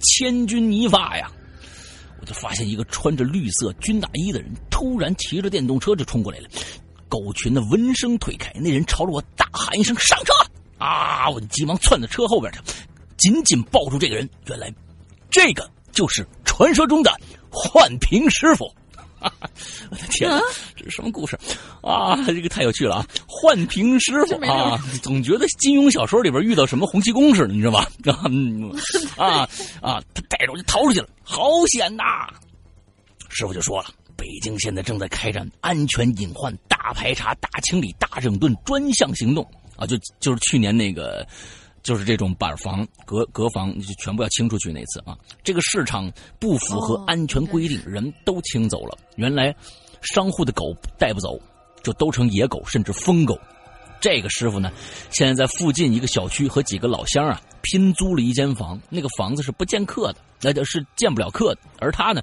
[0.00, 1.30] 千钧一发呀！
[2.20, 6.48] 我就发现一个穿着绿色军大衣的人突然骑着电动车就冲过来了。
[7.08, 10.32] 狗群的闻声退开，那人朝着我大喊一声：“上车！”
[10.78, 11.28] 啊！
[11.28, 12.60] 我急忙窜到车后边去，
[13.18, 14.28] 紧紧抱住这个人。
[14.46, 14.72] 原来，
[15.30, 17.12] 这个就是传说中的
[17.50, 18.72] 幻平师傅。
[19.90, 20.30] 我的天，
[20.76, 21.38] 这是什么故事
[21.82, 22.16] 啊？
[22.26, 23.06] 这个太有趣了啊！
[23.26, 27.90] 幻平师傅啊，总觉得金庸小说里边遇到什么洪七公似的，你知道吧？
[29.16, 29.48] 啊
[29.80, 30.02] 啊！
[30.14, 32.02] 他带着我就逃出去了，好险呐！
[33.28, 39.46] 师傅就说了，北京现在正在开展安全隐患大排查、大清理、大整顿专项行动。
[39.74, 41.26] 啊，就就是去年那个，
[41.82, 45.16] 就是这种板房、隔隔房，就全部要清出去那次啊。
[45.42, 48.96] 这个市场不符合安全规定，人都清走了。
[49.16, 49.54] 原来
[50.00, 51.40] 商户的狗带不走，
[51.82, 53.38] 就都成野狗，甚至疯狗。
[54.00, 54.72] 这个师傅呢，
[55.10, 61.60] 现在在附近一个小区和几个老乡啊拼租了一间房，那个房子是不见客的，那就是见不了客的。
[61.78, 62.20] 而他呢，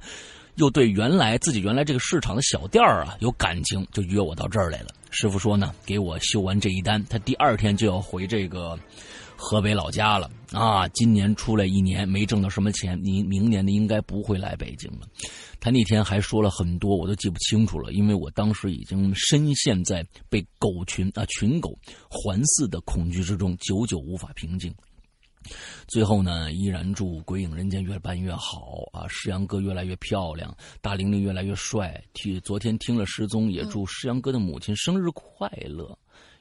[0.56, 4.88] 又对原来自己原来这个市场的小店啊有感情，就约我到这儿来了。
[5.10, 8.78] 师傅说呢，给我修完这一单，他第二天就要回这个
[9.42, 10.86] 河北老家了啊。
[10.90, 15.08] 今年出来一年没挣到什么钱，你明年的应该不会来北京了。
[15.62, 21.78] 他那天还说了很多，我都记不清楚了，因为我当时已经深陷在被狗群啊群狗
[22.10, 24.74] 环伺的恐惧之中，久久无法平静。
[25.88, 29.08] 最后呢，依然祝鬼影人间越办越好啊！
[29.08, 32.02] 石阳哥越来越漂亮，大玲玲越来越帅。
[32.14, 35.98] 听昨天听了失踪，也祝石阳哥的母亲生日快乐，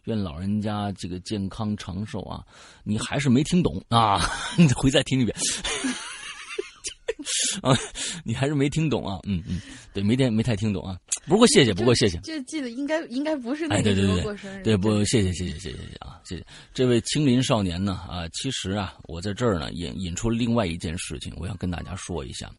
[0.09, 2.43] 愿老人家这个健康长寿啊！
[2.83, 4.19] 你还是没听懂啊？
[4.57, 5.37] 你回再听一遍。
[7.61, 7.77] 啊，
[8.25, 9.21] 你还是没听懂啊？
[9.25, 9.61] 嗯嗯，
[9.93, 10.97] 对，没点没太听懂啊。
[11.29, 12.19] 不过谢谢不过谢谢。
[12.23, 16.45] 这记得应该应该不是对对对对对不谢谢谢谢谢谢谢啊谢谢。
[16.73, 22.51] 这位青林少年呢啊其实啊我在这儿呢引引出另外一件事情我想跟大家说一下。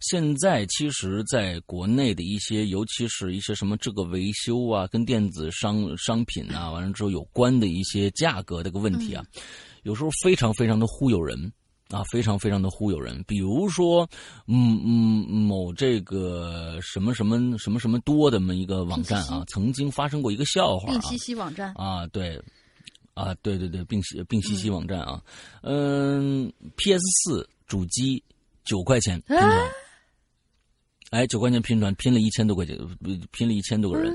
[0.00, 9.24] 现在其实在国内的一些尤其是一些什么这个维修啊跟电子商商品啊完了之后有关的一些价格这个问题啊
[9.84, 11.50] 有时候非常非常的忽悠人。
[11.90, 13.22] 啊，非常非常的忽悠人。
[13.26, 14.08] 比如说，
[14.46, 20.90] 嗯嗯，某这个什么什么什么什么多的么一个网站啊，曾经发生过一个笑话。
[20.90, 22.38] 病西西网站啊，对，
[23.14, 25.22] 啊，对对对，病西病西西网站啊，
[25.62, 28.22] 嗯，PS 四主机
[28.64, 29.70] 九块钱拼团，
[31.10, 32.78] 哎，九块钱拼团拼了一千多块钱，
[33.32, 34.14] 拼了一千多个人。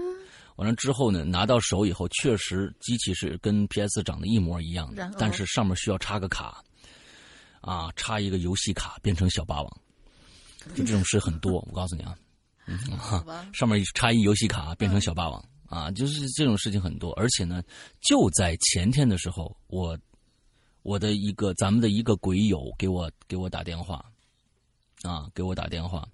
[0.58, 6.64] 完了之后呢，拿到手以后，确实机器是跟 PS 长得一模一样的，但是上面需要插个卡。
[7.64, 9.82] 啊，插一个游戏卡变成小霸王，
[10.76, 11.66] 就这种事很多。
[11.70, 12.14] 我告诉你啊，
[12.66, 12.78] 嗯，
[13.54, 17.14] 上面插一游戏卡变成小霸王啊，就是这种事情很多。
[17.14, 17.64] 而且呢，
[18.02, 19.98] 就在前天的时候，我
[20.82, 24.04] 我的一个咱们的一个鬼友给我给我打电话，
[25.04, 26.06] 啊，给我打电话，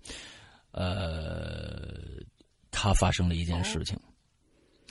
[0.70, 2.22] 呃，
[2.70, 4.00] 他发生了一件事情，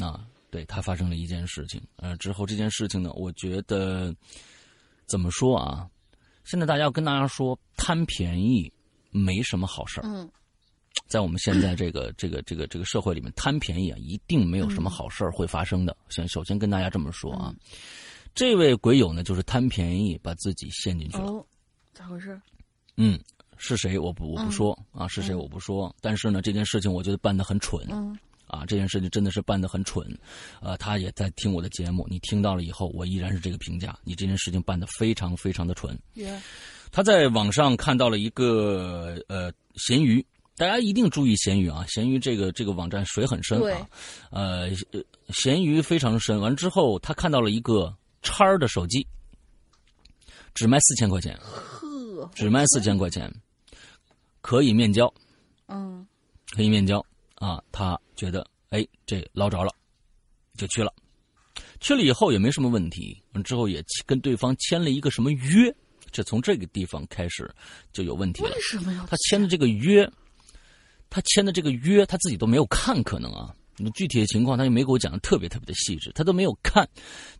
[0.04, 4.12] 啊，对他发生了一件事情，呃，之后这件事情呢，我觉得
[5.06, 5.88] 怎么说啊？
[6.48, 8.72] 现在大家要跟大家说，贪便宜
[9.10, 10.04] 没什么好事儿。
[10.06, 10.26] 嗯，
[11.06, 15.94] 在我们现在这个这个这个这个社会里面，贪便宜啊，一定没有什么好事儿会发生的。
[16.08, 17.54] 先首先跟大家这么说啊，
[18.34, 21.24] 这位鬼友呢，就是贪便宜把自己陷进去了。
[21.24, 21.44] 哦，
[21.92, 22.40] 咋回事？
[22.96, 23.20] 嗯，
[23.58, 23.98] 是谁？
[23.98, 25.34] 我不我不说啊，是谁？
[25.34, 25.94] 我不说。
[26.00, 27.86] 但是呢，这件事情我觉得办得很蠢。
[27.90, 28.18] 嗯。
[28.48, 30.04] 啊，这件事情真的是办得很蠢，
[30.60, 35.96] 呃，他也在听我的节目，你听到了以后，我依然是这个评价，你这件事情办得非常非常的蠢。
[36.90, 40.24] 他在网上看到了一个呃咸鱼，
[40.56, 43.88] 大家一定注意咸鱼啊，咸鱼这个这个网站水很深啊，
[44.30, 44.70] 呃，
[45.28, 46.40] 咸鱼非常深。
[46.40, 49.06] 完之后，他看到了一个叉儿的手机，
[50.54, 53.30] 只卖四千块钱，呵，只卖四千块钱，
[54.40, 55.12] 可以面交。
[55.66, 56.06] 嗯
[56.56, 59.72] 可以面交啊，他觉得哎这捞着了，
[60.56, 60.92] 就去了。
[61.80, 65.72] 去了以后也没什么问题，之后也跟对方签了一个什么约，
[66.10, 67.48] 这从这个地方开始
[67.92, 68.50] 就有问题了。
[68.50, 70.08] 为什么要他签的这个约，
[71.08, 73.54] 他签的这个约他自己都没有看，可能啊，
[73.94, 76.88] 具体的情况他也没给我讲的特别特别的细致，他都没有看，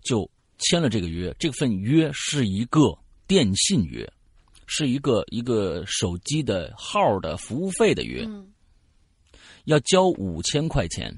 [0.03, 1.35] 就签了这个约。
[1.38, 4.09] 这份约是一个电信约，
[4.67, 8.47] 是一个一个手机的号的服务费的约，嗯
[9.68, 11.14] 要交五千块钱。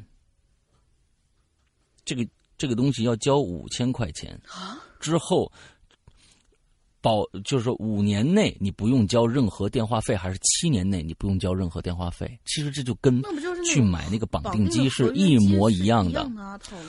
[2.04, 2.26] 这个
[2.58, 4.76] 这个东西要交五千块钱啊？
[4.98, 5.50] 之后
[7.00, 12.38] 保就是说五年内你不用交任何电话费，还是七年内你不用交任何电话费？
[12.44, 13.22] 其实这就跟
[13.64, 15.70] 去买那个绑定机是一模。
[15.70, 16.28] 一样的。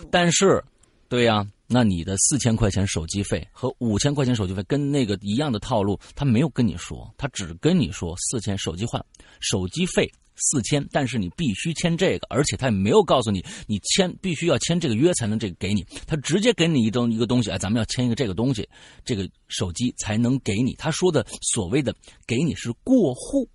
[0.10, 0.64] 但是，
[1.08, 9.06] 对呀、那你的四千块钱手机费和五千块钱手机费跟那个一样的套路，他没有跟你说，他只跟你说四千手机换
[9.40, 10.12] 手机费
[10.42, 18.68] 四千，但是你必须签这个，而且他也没有告诉你你签必须要签这个约才能这个给你，他直接给你一东一个东西，哎，咱们要签一个这个东西，
[19.06, 20.74] 这个手机才能给你。
[20.76, 23.48] 他说的所谓的给你是过户，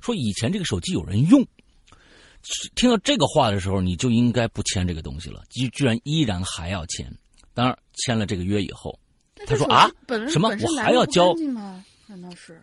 [0.00, 1.46] 说以前这个手机有人用。
[2.76, 7.12] 听到这个话的时候，你就应该不签这个东西了，居居然依然还要签。
[7.52, 8.96] 当然，签了这个约以后，
[9.44, 9.90] 他说啊
[10.30, 11.34] 什么我还要交？
[12.06, 12.62] 难道是？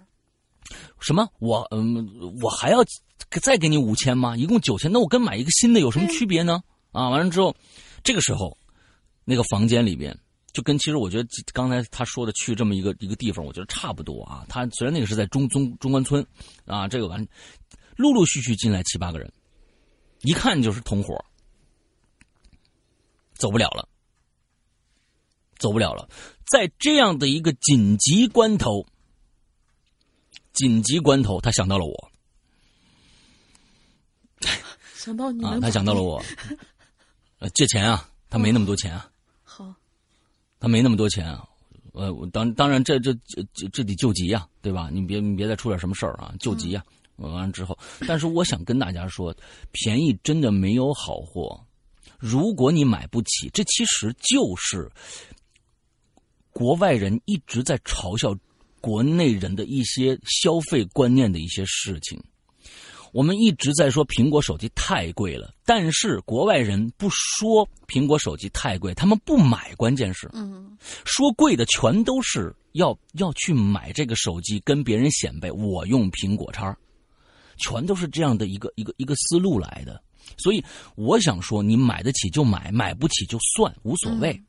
[0.99, 2.83] 什么我嗯，我还要
[3.41, 4.35] 再给你五千吗？
[4.35, 6.61] 一共九千，那我跟买一个新的有什么区别呢？
[6.91, 7.55] 啊，完了之后，
[8.03, 8.57] 这个时候，
[9.23, 10.17] 那个房间里边
[10.53, 14.45] 就跟其实我觉得刚才他说的去这么一个一个地方，我觉得差不多啊。
[14.49, 16.25] 他虽然那个是在中中中关村
[16.65, 17.25] 啊，这个完
[17.95, 19.31] 陆陆续续进来七八个人，
[20.21, 21.13] 一看就是同伙，
[23.33, 23.87] 走不了了，
[25.57, 26.09] 走不了了。
[26.49, 28.85] 在这样的一个紧急关头。
[30.55, 32.11] 紧急关头，他想到了我。
[34.41, 34.49] 啊，
[34.95, 36.23] 想到你啊他想到了我，
[37.39, 39.09] 呃，借钱啊，他没那么多钱啊，
[39.43, 39.71] 好，
[40.59, 41.47] 他没那么多钱啊，
[41.93, 44.89] 呃，我当当然这这这这这得救急呀、对吧？
[44.91, 46.83] 你别你别再出点什么事儿啊，救急呀、
[47.17, 49.35] 完了之后，但是我想跟大家说，
[49.71, 51.63] 便宜真的没有好货。
[52.17, 54.89] 如果你买不起，这其实就是
[56.51, 58.33] 国外人一直在嘲笑
[58.85, 62.21] 国内人的一些消费观念的一些事情。
[63.11, 76.77] 我们一直在说苹果手机太贵了，但是国外人不说苹果手机太贵，他们不买，关键是嗯说贵的全都是要要去买这个手机，跟别人显摆我用苹果叉，
[77.57, 79.99] 全都是这样的一个一个一个思路来的。
[80.37, 80.63] 所以
[80.95, 84.39] 我想说，你买得起就买，买不起就算，无所谓。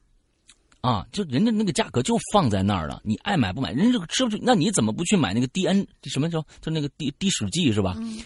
[0.86, 7.96] 啊，就人家那个价格就放在那儿了，你爱买不买，人家这个吃不去，那你怎么不去买那个 D N 什么叫就那个低低史记是吧？
[7.98, 8.18] 嗯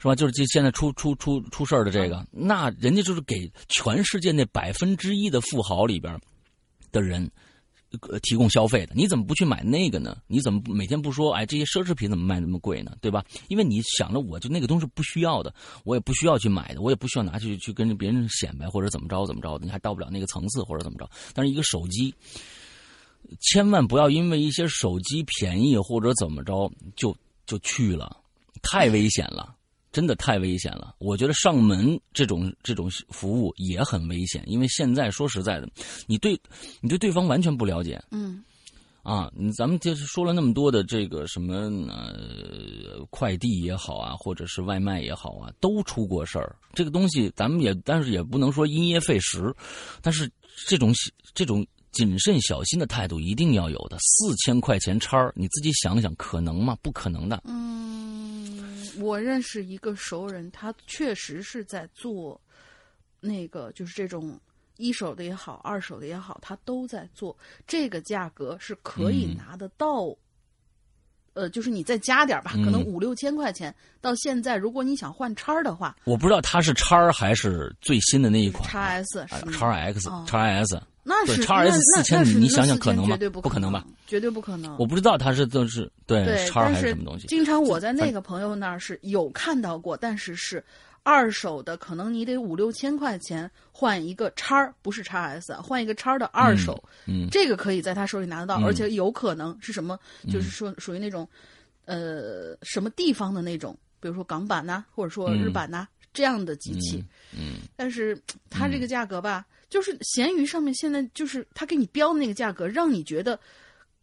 [0.00, 0.14] 是吧？
[0.14, 6.16] 就是这现在出出出出事儿的这个，那人家就是给全世界那百分之一的富豪里边
[6.92, 7.28] 的人。
[8.10, 10.16] 呃，提供消费的，你怎么不去买那个呢？
[10.26, 12.94] 你怎么每天不说，哎，这些奢侈品怎么卖那么贵呢？
[13.00, 13.24] 对吧？
[13.48, 21.08] 因为你想着，我就那个东西不需要的，我也不需要去买的，我也不需要拿去去跟别人显摆或者怎么着怎么着的，你还到不了那个层次或者怎么着。
[21.32, 22.14] 但是一个手机，
[23.40, 28.16] 千万不要因为一些手机便宜或者怎么着就就去了，
[28.62, 29.54] 太危险了。
[29.90, 35.68] 真的太危险了，我觉得上门这种这种服务也很危险，因为现在说实在的，
[36.06, 36.38] 你对
[36.80, 38.44] 你对对方完全不了解嗯
[39.02, 39.32] 啊。
[39.56, 41.54] 咱们就是说了那么多的这个什么
[41.88, 46.54] 呃快递也好啊，或者是外卖也好啊，都出过事儿。
[46.74, 49.54] 这个东西咱们也但是也不能说因噎废食，
[50.02, 50.30] 但是
[50.66, 50.92] 这种
[51.34, 53.96] 这种谨慎小心的态度一定要有的。
[53.98, 56.76] 四千块钱叉儿，你自己想想，可能吗？
[56.82, 57.42] 不可能的。
[57.44, 62.40] 嗯，我认识一个熟人，他确实是在做
[63.20, 64.38] 那个，就是这种
[64.76, 67.36] 一手的也好，二手的也好，他都在做。
[67.66, 70.14] 这个价格是可以嗯拿得到。
[71.34, 73.72] 呃，就是你再加点吧，可能嗯五六千块钱。
[74.00, 83.82] 到现在，如果你想换叉儿的话，我不知道它是叉儿还是最新的那一款叉 S 叉 X 哦叉 S，那是对 XS 那4000那是你想想4000可能吗绝对不不可能吧？
[84.06, 84.76] 绝对不可能。
[84.78, 87.26] 我不知道它是都是对对，叉还是什么东西。
[87.28, 90.62] 经常我在那个朋友那儿是有看到过，但是是
[91.02, 99.98] 二手的，可能你得五六千块钱换一个叉儿，不是叉 S，啊换一个叉儿的二手，嗯这个可以在他手里拿得到，嗯而且有可能是什么，
[100.30, 101.26] 就是说属于那种，
[101.86, 107.02] 呃，什么地方的那种，比如说港版呐、或者说日版呐、这样的机器。
[107.32, 113.38] 嗯但是它这个价格吧，就是闲鱼上面现在就是他给你标的那个价格，让你觉得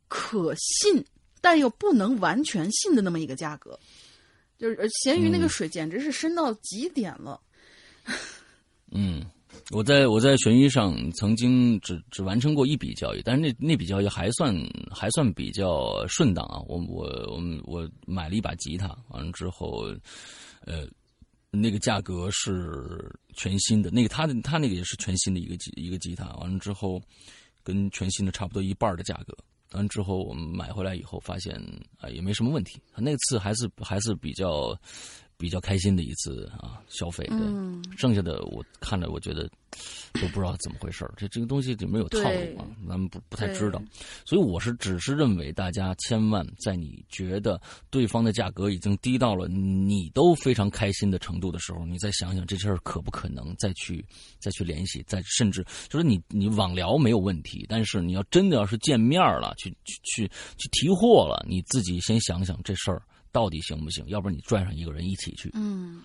[0.07, 1.03] 可信，
[1.41, 3.80] 但又不能完全信的那么一个价格。
[4.57, 7.39] 就是闲鱼那个水简直是深到极点了。
[8.91, 9.26] 嗯，
[9.72, 14.55] 我在我在玄鱼上曾经只只完成过一笔交易，但是那那笔交易还算
[14.89, 16.61] 还算比较顺当啊。
[16.68, 19.93] 我我我我买了一把吉他，完了之后，
[20.61, 20.88] 呃，
[21.55, 27.01] 那个价格是全新的，那个他的他那个也是全新的一个吉一个吉他，完了之后
[27.63, 29.35] 跟全新的差不多一半的价格。
[29.71, 31.55] 完之后我们买回来以后发现
[31.97, 34.77] 啊也没什么问题，那次还是还是比较。
[35.38, 37.39] 比较开心的一次啊消费，对，
[37.97, 39.49] 剩下的我看着，我觉得
[40.13, 43.81] 都不知道怎么回事这这个东西里面有套路啊，咱们不不太知道，
[44.25, 47.59] 所以我是只是认为大家千万在你觉得
[47.89, 54.05] 对方的价格已经低到了你都非常开心的程度的时候，你再想想这事儿可不可能再去
[54.39, 63.01] 再去联系，再甚至就是你你网聊没有问题，但是你要真的要是见面了，去去去去提货了，你自己先想想这事儿。
[63.36, 64.01] 到底行不行？
[64.07, 65.51] 要不然你拽上一个人一起去。
[65.55, 66.01] 嗯，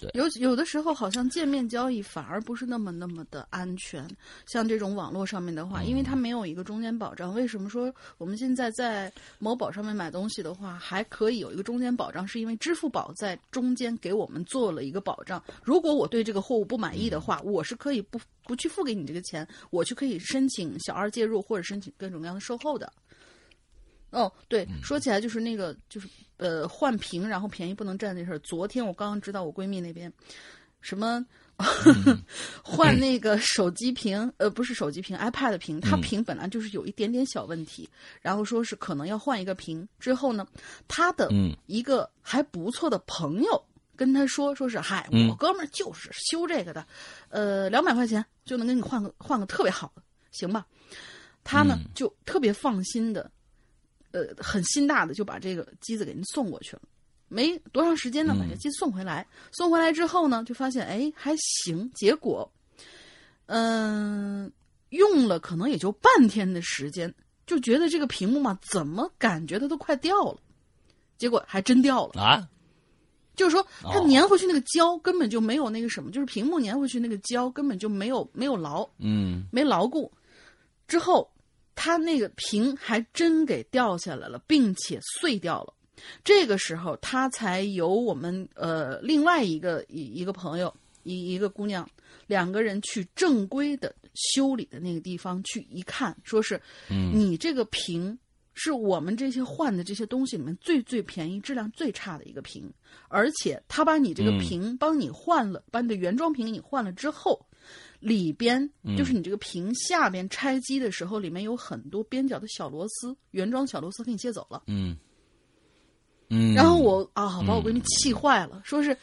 [0.00, 4.08] 对，有有的时候好像见面交易反而不是那么那么的安全。
[4.46, 7.34] 像这种网络上面的话，因为它没有一个中间保障。
[7.34, 12.24] 为什么说我们现在在某宝上面买东西的话，还可以有一个中间保障？
[12.24, 15.42] 是因为支付宝在中间给我们做了一个保障。
[15.64, 22.92] 如果我对这个货物不满意的话，我是可以不不去付给你这个钱，我去可以申请小二介入或者申请各种各样的售后的。
[24.10, 28.38] 哦，对，说起来就是那个，就是呃，换屏然后便宜不能占这事儿。
[28.38, 30.10] 昨天我刚刚知道我闺蜜那边，
[30.80, 31.24] 什么
[32.64, 37.88] 换那个手机屏，呃，不是手机屏，iPad 屏，它屏本来就是有一点点小问题，
[38.22, 39.86] 然后说是可能要换一个屏。
[39.98, 40.46] 之后呢，
[40.86, 41.28] 他的
[41.66, 43.62] 一个还不错的朋友
[43.94, 46.86] 跟他说，说是嗨，我哥们儿就是修这个的，
[47.28, 50.64] 呃，两百块钱就能给你换个换个特别好的，行吧？
[51.44, 53.30] 他呢就特别放心的。
[54.10, 56.82] 呃，很心大的就把这个机子给您送过去了，
[57.28, 59.26] 没多长时间呢，把这机子送回来。
[59.52, 61.90] 送回来之后呢，就发现哎还行。
[61.94, 62.50] 结果，
[63.46, 64.50] 嗯，
[64.88, 67.14] 用了可能也就半天的时间，
[67.46, 70.38] 就觉得这个屏幕嘛，怎么感觉它都快掉了。
[71.18, 72.48] 结果还真掉了啊！
[73.36, 80.10] 就是说，它粘回去那个胶根本就没有那个什么，就是屏幕粘回去那个胶根本就没有没有牢，嗯，没牢固。
[80.86, 81.30] 之后。
[81.80, 85.72] 它那个屏还真给掉下来了，并且碎掉了。
[86.24, 90.74] 这个时候，他才由我们呃另外一个一一个朋友
[91.04, 91.88] 一一个姑娘
[92.26, 96.60] 两个人去正规的修理的那个地方去一看，说是，
[96.90, 98.18] 嗯你这个屏
[98.54, 102.68] 是我们这些换的这些东西里面最最便宜、质量最差的一个屏，
[103.06, 107.40] 而且他把你这个屏帮你换了，把你的原装屏给你换了之后。
[108.00, 114.62] 里边就是你这个屏下边拆机的时候，里面有很多边角的小螺丝，原装小螺丝给你卸走了。
[114.66, 114.96] 嗯
[116.28, 116.54] 嗯。
[116.54, 118.96] 然后我啊，把我闺蜜气坏了，说是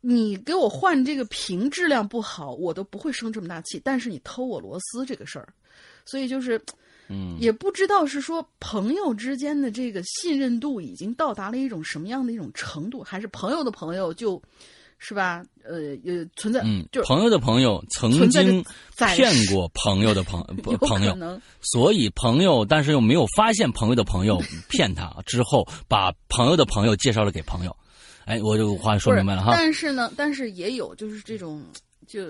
[0.00, 3.80] 你给我换这个屏质量不好，我都不会生这么大气。
[3.84, 5.52] 但是你偷我螺丝这个事儿，
[6.04, 6.60] 所以就是，
[7.08, 14.42] 嗯，也不知道是说朋友之间的这个信任度已经到达了一种什么样的一种程度，还是朋友的朋友就。
[14.98, 15.42] 是吧？
[15.64, 18.64] 呃，有存在，嗯，就朋友的朋友曾经
[18.96, 20.42] 骗过朋友的朋
[20.80, 27.76] 朋友，所以朋友，但是又没有发现朋友的朋友 骗他，之后把朋友的朋友介绍了给朋友。
[28.24, 29.52] 哎，我就话说明白了哈。
[29.52, 31.62] 但是呢，但是也有就是这种
[32.06, 32.22] 就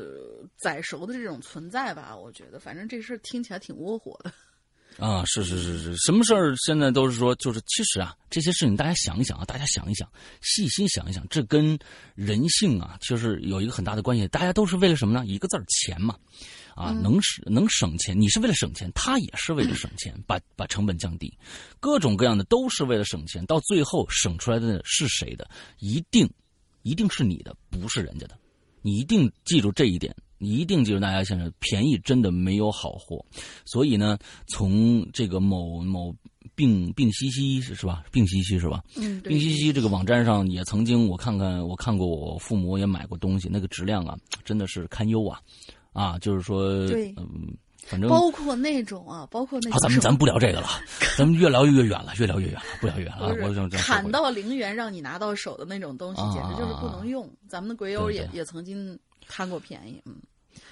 [0.57, 2.15] 宰熟的这种存在吧？
[2.17, 4.31] 我觉得，反正这事儿听起来挺窝火的。
[4.99, 10.11] 啊，是是是是，什么事儿现在都是说，就是其实啊，这些事情大家想一想啊，大家想一想，
[10.43, 11.79] 细心想一想，这跟
[12.17, 14.27] 人性啊，就是有一个很大的关系。
[14.27, 15.25] 大家都是为了什么呢？
[15.25, 16.17] 一个字儿钱嘛，
[16.75, 21.33] 啊，能省能省钱，你是为了省钱，他也是为了省钱，把把成本降低，
[21.79, 25.49] 各种各样的都是为了省钱，到最后省出来的是谁的？
[25.79, 26.29] 一定
[26.83, 28.37] 一定是你的，不是人家的，
[28.83, 30.13] 你一定记住这一点。
[30.39, 33.25] 你一定记住，大家想想，便宜真的没有好货。
[33.65, 34.17] 所以呢，
[34.47, 36.15] 从这个某某
[36.55, 38.05] 病病西西是是吧？
[38.11, 38.83] 病西西是吧？
[38.97, 45.41] 嗯，病西西这个网站上也曾经，我看看，我看过，我父母也买过东西，那个质量啊，真的是堪忧啊！
[45.93, 47.53] 啊，就是说，对，嗯，
[47.85, 50.69] 反正包括那种啊，包括那好，咱们 咱们不聊这个了，
[51.17, 53.35] 咱们越聊越远了，越聊越远了，不聊越远了。
[53.43, 57.29] 我想砍到零元让你拿到手的那种东西，简直就是不能用。
[57.49, 58.97] 咱们的鬼友也也曾经。
[59.29, 60.17] 贪过便宜，嗯，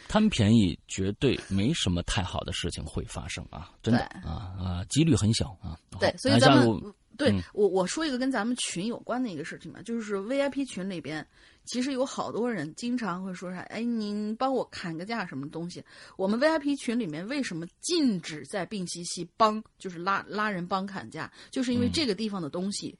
[0.08, 5.78] 贪便宜绝对没什么太好的事情会发生啊，真的啊啊，几率很小啊。
[6.00, 11.26] 对，所以咱们对我我说一个跟咱们群有关的一个事情吧，就是 VIP 群里边，
[11.64, 15.82] 其实有好多人经常会说啥，哎，您帮我砍个价什么东西？
[16.16, 22.94] 我们 VIP 群里面为什么禁止在病西西帮，就是拉拉人帮砍价，就是因为这个地方的东西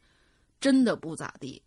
[0.61, 1.61] 真的不咋地。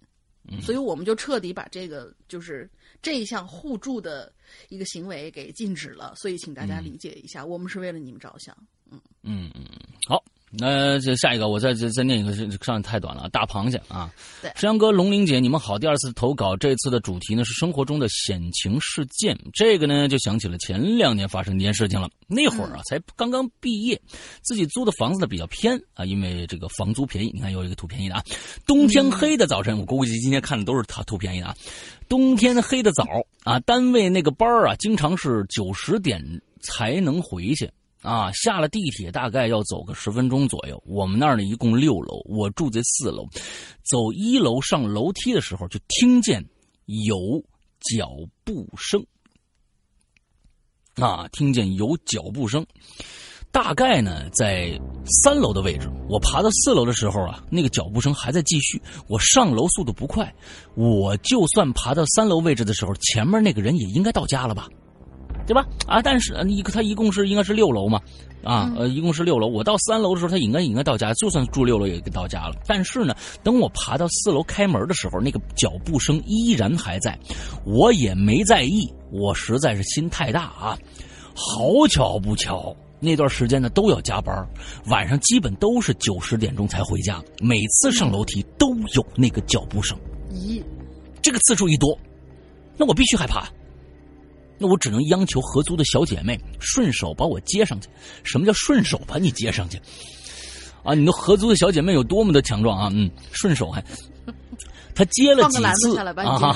[0.64, 2.68] 所以我们就彻底把这个就是
[3.02, 4.32] 这一项互助的
[4.70, 6.14] 一个行为给禁止了。
[6.16, 8.56] 所以请大家理解一下，我们是为了你们着想。
[8.92, 9.66] 嗯嗯嗯，
[10.08, 10.24] 好。
[10.52, 12.34] 那这下一个，我再再再念一个，
[12.66, 13.30] 上太短了。
[13.30, 15.78] 大螃蟹啊，对，石阳哥、龙玲姐，你们好。
[15.78, 19.38] 第二次投稿，这次的主题呢是生活中的险情事件。
[19.54, 22.10] 这个呢，就想起了前两年发生一件事情了。
[22.28, 24.02] 那会儿啊，才刚刚毕业，
[24.42, 27.32] 自己租的房子呢比较偏啊，因为这个房租便宜。
[27.34, 28.24] 你看又一个图便宜的啊。
[28.66, 31.56] 冬天黑的早晨，我估计今天看的都是他图便宜的啊。
[32.08, 33.06] 冬天黑的早
[33.44, 36.24] 啊，单位那个班啊，经常是九十点
[36.62, 37.70] 才能回去。
[38.02, 40.82] 啊，下了地铁大概要走个十分钟左右。
[40.86, 43.28] 我们那儿呢一共六楼，我住在四楼。
[43.84, 46.44] 走一楼上楼梯的时候，就听见
[46.86, 47.16] 有
[47.82, 48.10] 脚
[48.46, 49.06] 步声。
[50.96, 52.66] 啊，听见有脚步声，
[53.52, 54.80] 大概呢在
[55.24, 55.90] 三楼的位置。
[56.10, 58.82] 我爬到四楼的时候啊，那个脚步声还在继续。
[59.08, 60.34] 我上楼速度不快，
[60.76, 64.70] 我就算爬到三楼位置的时候，前面那个人也应该到家了吧。
[65.50, 65.66] 对吧？
[65.88, 68.00] 啊，但是一个他一共是应该是六楼嘛，
[68.44, 69.48] 啊，呃，一共是六楼。
[69.48, 72.54] 我到三楼的时候，他应该应该到家，就算住六楼也到家了。
[72.68, 77.18] 但是呢，等我爬到四楼开门的时候，那个脚步声依然还在，
[77.66, 78.88] 我也没在意。
[79.12, 80.78] 我实在是心太大啊！
[81.34, 84.48] 好巧不巧，那段时间呢都要加班，
[84.86, 87.20] 晚上基本都是九十点钟才回家。
[87.42, 89.98] 每次上楼梯都有那个脚步声。
[90.32, 90.62] 咦，
[91.24, 91.98] 这个次数一多，
[92.78, 93.50] 那我必须害怕。
[94.60, 97.90] 那我只能央求合租的小姐妹顺手把我接上去。
[98.24, 99.82] 什么叫顺手把你接上去？
[100.84, 102.90] 啊，你的合租的小姐妹有多么的强壮啊？
[102.94, 103.84] 嗯，顺手还，
[104.96, 106.56] 他接了几次啊？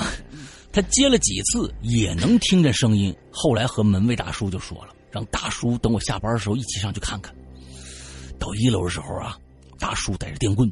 [0.72, 3.16] 他接了几次也能听见声音。
[3.32, 7.36] 后来和门卫大叔就说了，让大叔等我下班的时候一起上去看看。
[8.40, 9.38] 到一楼的时候啊，
[9.78, 10.72] 大叔带着电棍，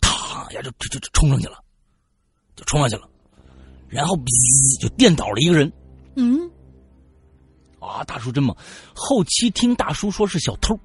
[0.00, 1.56] 啪呀就就就冲上去了，
[2.56, 3.08] 就冲上去了，
[3.88, 5.72] 然后哔就电倒了一个人。
[6.20, 6.50] 嗯，
[7.78, 8.54] 啊，大叔真猛！
[8.92, 10.76] 后期听大叔说是小偷，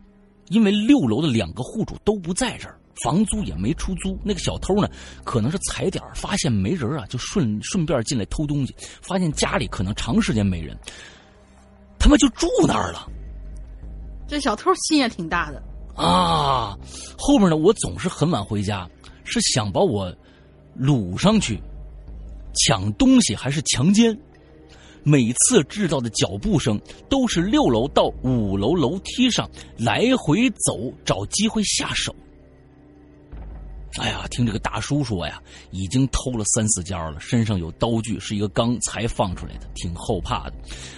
[0.50, 4.16] 因为六楼的两个户主都不在这儿，房租也没出租。
[4.24, 4.88] 那个小偷呢，
[5.24, 8.76] 可能是踩点发现没人啊，就顺顺便进来偷东西。
[9.02, 10.78] 发现家里可能长时间没人，
[11.98, 13.10] 他们就住那儿了。
[14.28, 15.64] 这小偷心也挺大的
[15.96, 16.78] 啊！
[17.18, 18.88] 后面呢，我总是很晚回家，
[19.24, 20.16] 是想把我
[20.80, 21.60] 掳上去
[22.54, 24.16] 抢东西，还是强奸？
[25.04, 26.80] 每次制造的脚步声
[27.10, 32.16] 都是六楼到五楼楼梯上来回走，找机会下手。
[34.00, 35.40] 哎呀，听这个大叔说呀，
[35.70, 40.54] 已经偷了三四家了，身上有刀具，是一个刚才放出来的，挺后怕的。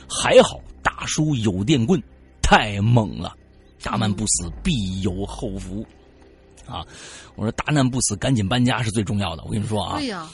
[0.08, 2.02] 还好大叔有电棍，
[2.42, 3.36] 太猛了！
[3.84, 5.86] 大难不死必有后福
[6.66, 6.86] 啊！
[7.36, 9.44] 我说大难不死，赶紧搬家是最重要的。
[9.44, 10.26] 我跟你说啊，对呀。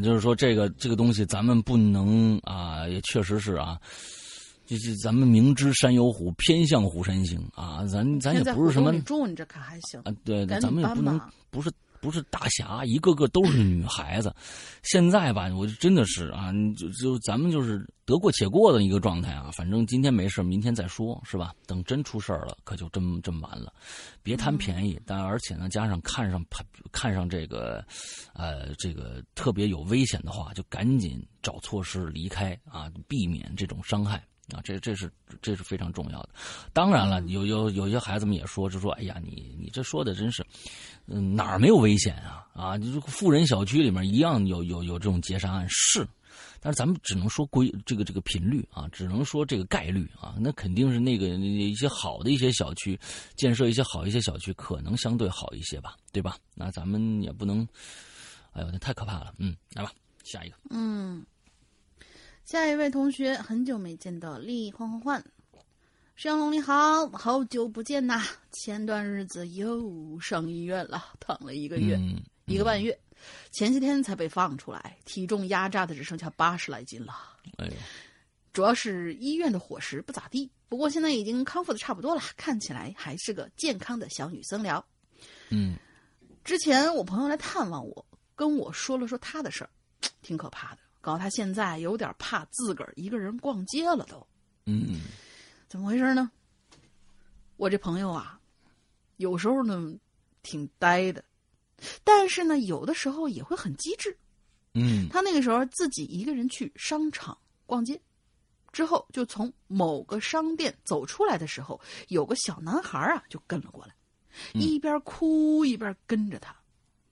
[0.00, 3.78] 就是说这个这个东西，咱们不能啊，也确实是啊，
[4.66, 10.12] 就是咱们明知山有虎，偏向虎山行啊，咱咱也不是什么住，你这可还行啊？
[10.24, 11.20] 对，咱们也不能
[11.50, 11.70] 不是。
[12.02, 14.34] 不是大侠，一个个都是女孩子。
[14.82, 19.52] 现在吧，我就真的是啊，就就咱们就是得过且过的一个状态啊。
[19.52, 21.54] 反正今天没事，明天再说，是吧？
[21.64, 23.72] 等真出事儿了，可就真真完了。
[24.20, 26.44] 别贪便宜，但而且呢，加上看上
[26.90, 27.84] 看上这个，
[28.34, 34.20] 呃，这个特别有危险的话，就赶紧找措施离开啊，避免这种伤害。
[34.52, 36.30] 啊，这这是这是非常重要的。
[36.72, 40.44] 当然了，有有有些孩子们也说，就说：“哎呀，你你这说的真是，
[41.06, 42.46] 嗯，哪儿没有危险啊？
[42.54, 46.06] 啊，就是富人小区里面一样有有有这种劫杀案是，
[46.60, 52.98] 但是咱们只能说规这个这个频率啊，只能说这个概率啊，那肯定是那个一些好的一些小区
[53.36, 56.36] 建设一些好一些小区，可能相对好一些吧，对吧？
[56.54, 57.66] 那咱们也不能，
[58.52, 59.34] 哎呦，那太可怕了。
[59.38, 59.90] 嗯，来吧，
[60.24, 60.56] 下一个。
[60.70, 61.24] 嗯。
[62.44, 65.24] 下一位同学，很久没见到，丽换换换，
[66.14, 68.22] 向龙你好，好久不见呐！
[68.52, 71.98] 前段日子又上医院了，躺了一个月，
[72.46, 72.96] 一个半月，
[73.50, 77.14] 前些天才被放出来，体重压榨的只剩下八十来斤了。
[77.58, 77.72] 哎呦，
[78.52, 84.84] 主要是医院的伙食不咋地，不过现在已经康复的差不多了，看起来还是个健康的小女僧了。
[85.48, 85.76] 嗯，
[86.44, 88.06] 之前我朋友来探望我，
[88.36, 89.70] 跟我说了说他的事儿，
[90.20, 90.78] 挺可怕的。
[91.00, 94.24] 告诉他现在有点怕自个儿一个人逛街了，都。
[94.66, 95.00] 嗯，
[95.72, 96.30] 怎么回事呢？
[97.56, 98.38] 我这朋友啊，
[99.16, 99.90] 有时候呢
[100.42, 101.24] 挺呆的，
[102.04, 104.14] 但是呢有的时候也会很机智。
[104.74, 107.98] 嗯，他那个时候自己一个人去商场逛街，
[108.70, 113.94] 之后就从某个商店走出来的时候，有个小男孩啊就跟了过来，
[114.52, 116.54] 一边哭一边跟着他。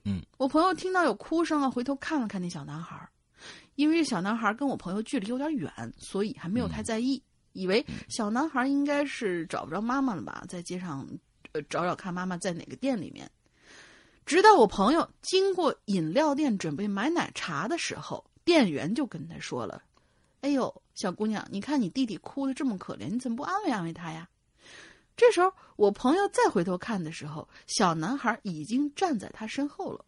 [0.04, 3.08] 嗯，我朋友听到有哭声啊，回头看了看那小男孩，
[3.76, 7.22] 因为这小男孩跟我朋友距离有点远，所以还没有太在意，
[7.52, 11.06] 以为小男孩应该是找不着妈妈了吧，在街上
[11.52, 13.30] 呃找找看妈妈在哪个店里面。
[14.26, 19.82] 直到我朋友经过饮料店准备买奶茶的时候，店员就跟他说了
[20.42, 24.28] ：“哎呦，小姑娘，你看你弟弟哭的这么可怜，你怎么不安慰安慰他呀？”
[25.16, 30.04] 这时候，我朋友再回头看的时候，小男孩已经站在他身后了。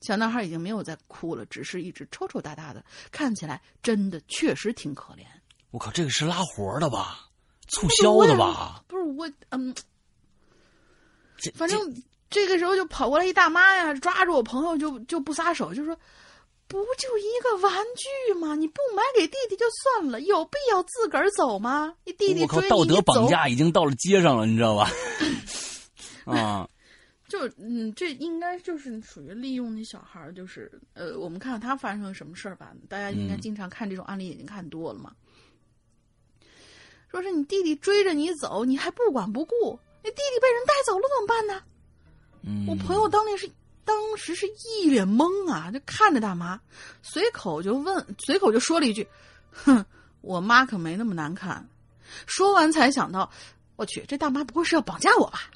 [0.00, 5.26] 小男孩已经没有再哭了，只是一直抽抽搭搭的，看起来真的确实挺可怜。
[5.70, 7.28] 我靠，这个是拉活的吧？
[7.68, 8.82] 促销的吧？
[8.88, 9.74] 不是我，嗯，
[11.36, 11.78] 这反正
[12.28, 15.96] 这个时候就跑过来一大妈呀，抓住我朋友就就不撒手，就说
[16.66, 18.54] ：“不就一个玩具吗？
[18.56, 21.94] 你不买给弟弟就算了，有必要自个儿走吗？
[22.04, 24.90] 你弟弟我靠，道德绑架已经到了街上了，你知道吧？
[26.26, 26.68] 啊，
[27.28, 32.72] 就嗯，这应该就是属于利用那小孩儿，就是呃，我们看看他发生了什么事儿吧。
[32.88, 35.12] 大家应该嗯经常看这种案例，已经看多了嘛。
[37.10, 41.62] 说是你弟弟追着你走，你还不管不顾，你弟弟被人带走了怎么办呢？
[42.42, 43.50] 嗯，我朋友当年是
[43.84, 46.60] 当时是一脸懵啊，就看着大妈，
[47.02, 49.06] 随口就问，随口就说了一句
[49.50, 49.84] ：“哼，
[50.20, 51.68] 我妈可没那么难看。”
[52.26, 53.30] 说完才想到，
[53.76, 55.50] 我去，这大妈不会是要绑架我吧？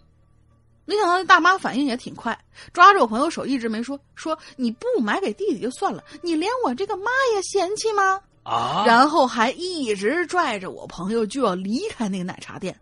[0.87, 2.39] 没想到这大妈反应也挺快，
[2.73, 8.21] 抓着我朋友手一直没说，说你不买给弟弟就算了，你连我这个妈也嫌弃吗？
[8.45, 12.79] 啊，然后还一直拽着我朋友就要离开那个奶茶店。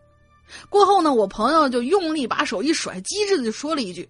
[0.69, 4.07] 过后呢，我朋友就用力把手一甩，机智的就说了一句：“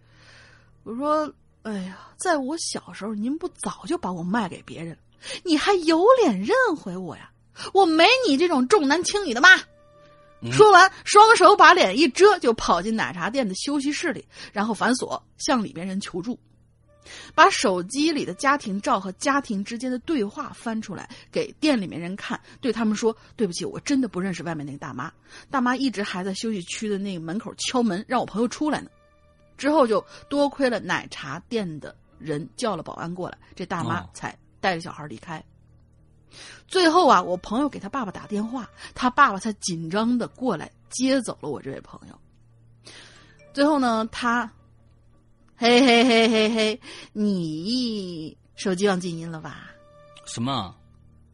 [0.82, 1.32] 我说，
[1.62, 4.98] 哎呀，在我小时候，您不早就把我卖给别人，
[5.44, 7.30] 你还有脸认回我呀？
[7.72, 9.50] 我没你这种重男轻女的妈。”
[10.44, 16.36] 嗯说完，双手把脸一遮，就跑进奶茶店的休息室里，然后反锁，向里边人求助。
[17.34, 25.12] 把手机里的家庭照和家庭之间的对话翻出来，给店里面人看，对他们说：“对不起，我真的不认识外面那个大妈。
[25.50, 28.90] 大妈一直还在休息区的那个门口敲门，让我朋友出来呢。”
[29.58, 35.42] 之后就多亏了奶茶店的人叫了保安过来，这大妈哦才带着小孩离开。
[36.66, 42.18] 最后啊，我朋友给他爸爸打电话，他爸爸才紧张的过来接走了我这位朋友。
[43.52, 44.50] 最后呢，他，
[45.62, 46.80] 嘿嘿嘿嘿嘿，
[47.12, 49.70] 你手机忘静音了吧？
[50.26, 50.76] 什么啊？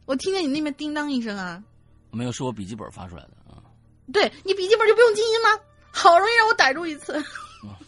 [0.05, 1.63] 我听见你那边叮当一声啊，
[2.11, 3.57] 没有，是我笔记本发出来的啊。
[4.13, 5.49] 对你笔记本就不用静音吗？
[5.91, 7.25] 好容易让我逮住一次，啊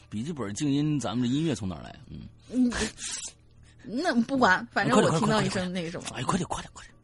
[0.09, 1.95] 笔记本静音，咱们的音乐从哪儿来？
[2.09, 2.71] 嗯，嗯，
[3.83, 6.95] 那不管，反正我听到一声那个什么，哎，快点快点快点！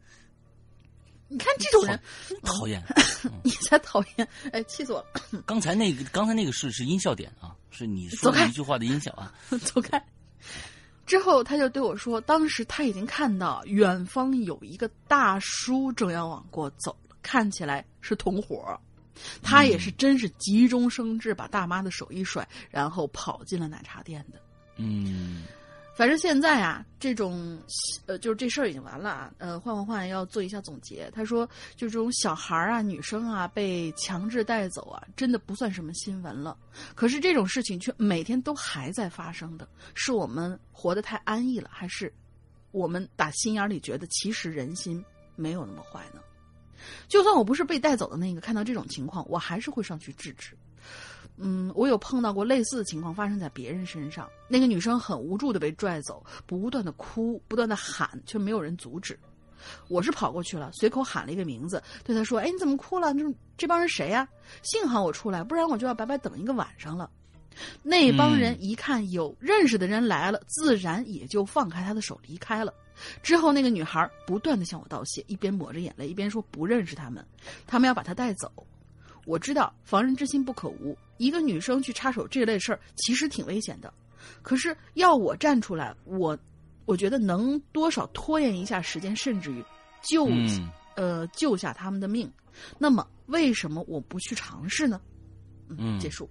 [1.28, 2.00] 你看这种人，
[2.42, 2.82] 讨厌！
[3.44, 5.42] 你才讨厌，哎，气死我了。
[5.46, 9.32] 刚才那个刚才那个是是音效点啊，是你说一句话的音效啊。
[9.64, 10.02] 走开。
[11.06, 18.78] 之后他就对我说，当时他已经看到远方有一个大叔正要往过走了，看起来是同伙。
[19.42, 24.38] 他也是真是急中生智，把大妈的手一甩，然后跑进了奶茶店的。
[24.76, 25.44] 嗯
[25.98, 27.60] 反正现在啊，这种
[28.06, 29.34] 呃，就是这事儿已经完了啊。
[29.38, 31.10] 呃，换换换要做一下总结。
[31.12, 31.44] 他说，
[31.74, 36.56] 就这种小孩儿啊、女生啊被强制带走啊，真的不算什么新闻了。
[36.94, 42.14] 可是这种事情却每天都还在发生的，是我们活得太安逸了，还是
[42.70, 46.20] 我们打心眼里觉得其实人心没有那么坏呢？
[47.08, 50.56] 就算我不是被带走的那个，看到这种情况，我还是会上去制止。
[51.40, 54.28] 嗯，我有碰到过类似的情况发生在别人身上。
[54.48, 59.18] 那个女生很无助的被拽走，不断的哭，不断的喊，却没有人阻止。
[59.88, 63.12] 我是跑过去了，随口喊了一个名字，对她说：“哎，你怎么哭了？
[63.14, 63.24] 这
[63.56, 64.26] 这帮人谁呀、
[64.62, 67.10] 幸好我出来，不然我就要白白等一个晚上了。”
[67.82, 72.72] 那帮人一看有认识的人来了，自然也就放开他的手离开了。
[73.20, 77.24] 之后，那个女孩不断的向我道谢，一边抹着眼泪，一边说不认识他们，
[77.66, 78.52] 他们要把她带走。
[79.28, 83.92] 我知道防人之心不可无，一个女生去插手这类事儿其实挺危险的。
[84.40, 86.36] 可是要我站出来，我
[86.86, 89.62] 我觉得能多少拖延一下时间，甚至于
[90.02, 92.32] 救、嗯呃救下他们的命。
[92.78, 94.98] 那么为什么我不去尝试呢？
[95.68, 96.28] 嗯结束。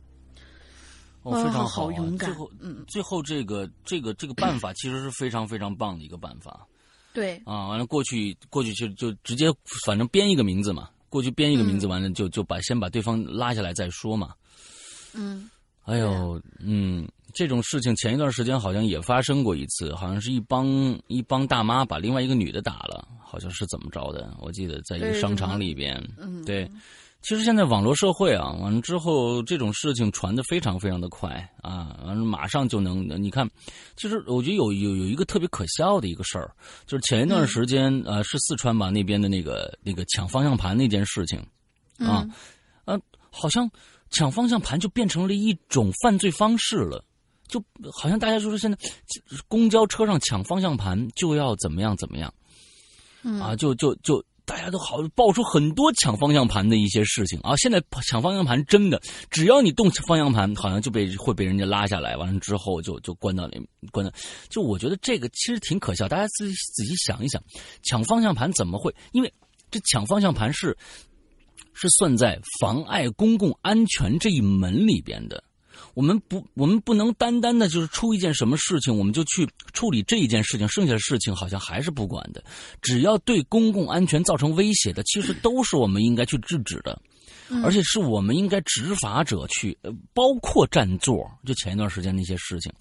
[1.22, 6.66] 哦，非常啊好啊好勇敢最后，嗯最后这个这个这个办法其实是非常非常棒的一个办法
[7.14, 7.68] 对，啊。
[7.68, 9.46] 完了，过去过去就就直接
[9.86, 11.90] 反正编一个名字嘛，过去编一个名字，嗯。
[11.90, 14.34] 完了就就把先把对方拉下来再说嘛。
[15.14, 15.50] 嗯。
[15.86, 20.68] 哎呦，嗯，这种事情前一段时间好像也发生过一次，好像是一帮
[21.08, 24.36] 一帮大妈把另外一个女的打了，好像是怎么着的？
[24.42, 26.70] 我记得在一个商场里边，嗯，对，
[27.28, 31.30] 其实现在网络社会啊，完了之后这种事情传的非常非常的快
[31.62, 33.46] 啊，完了马上就能，你看，
[33.98, 36.50] 其实我觉得有有有一个特别可笑的一个事儿，
[36.86, 41.38] 就是前一段时间，呃，是四川吧那边的那个那个抢方向盘那件事情，
[42.00, 42.26] 啊，
[42.86, 42.98] 呃，
[43.30, 43.70] 好像
[44.10, 47.04] 抢方向盘就变成了一种犯罪方式了，
[47.50, 47.62] 就
[47.92, 48.78] 好像大家就是现在
[49.50, 52.34] 公交车上抢方向盘就要怎么样怎么样，
[53.42, 54.24] 啊，就就就。
[54.48, 57.54] 大家都好爆出很多抢方向盘的一些事情啊！
[57.58, 64.12] 现在抢方向盘真的，只要你动方向盘，好像就被会被人家拉下来，完了之后就就关到那关到。
[64.48, 67.44] 就我觉得这个其实挺可笑，大家自己仔细想一想，
[67.84, 68.96] 抢方向盘怎么会？
[69.12, 69.32] 因为
[69.70, 70.76] 这抢方向盘是
[71.74, 75.44] 是算在妨碍公共安全这一门里边的。
[75.98, 82.44] 我们不，我们不能单单的就是出一件什么事情，我们就去处理这一件事情，剩下的事情好像还是不管的。
[82.84, 87.02] 只要对公共安全造成威胁的，其实都是我们应该去制止的，
[87.64, 89.76] 而且是我们应该执法者去，
[90.14, 91.28] 包括占座。
[91.44, 92.72] 就前一段时间那些事情，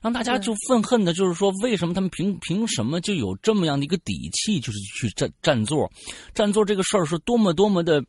[0.00, 5.90] 让大家就愤恨的，就是说，为什么他们凭凭什么就有这么样的一个底气，就是去占占座？
[6.32, 8.00] 占座这个事儿是多么多么的，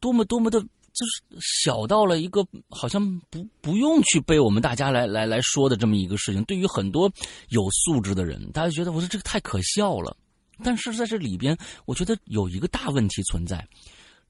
[0.00, 0.64] 多么多么的。
[0.98, 1.22] 就是
[1.62, 7.08] 小到了一个好像不不用去被我们大家来来来说的这么一个事情，对于很多
[7.50, 10.16] 有素质的人，大家觉得我说这个太可笑了。
[10.64, 13.64] 但是在这里边，我觉得有一个大问题存在。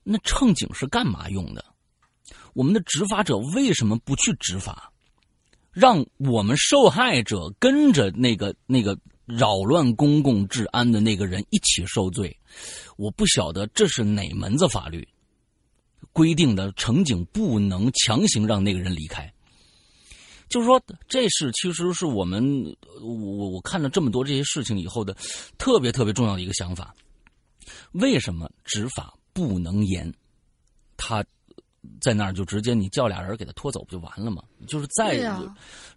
[0.02, 1.64] 那乘警是干嘛用的？
[2.52, 4.92] 我们的执法者为什么不去执法，
[5.72, 12.36] 让我们受害者跟着那个那个扰乱公共治安的那个人一起受罪？
[12.98, 15.08] 我不晓得这是哪门子法律。
[16.18, 19.32] 规定的乘警不能强行让那个人离开，
[20.48, 25.16] 就是说，这是其实是我们我我看了这么多这些事情以后的
[25.58, 26.92] 特别特别重要的一个想法。
[27.92, 30.12] 为什么执法不能严？
[30.96, 31.24] 他
[32.00, 34.42] 在那儿就直接你叫俩人给他拖走不就完了吗？
[34.66, 35.32] 就是在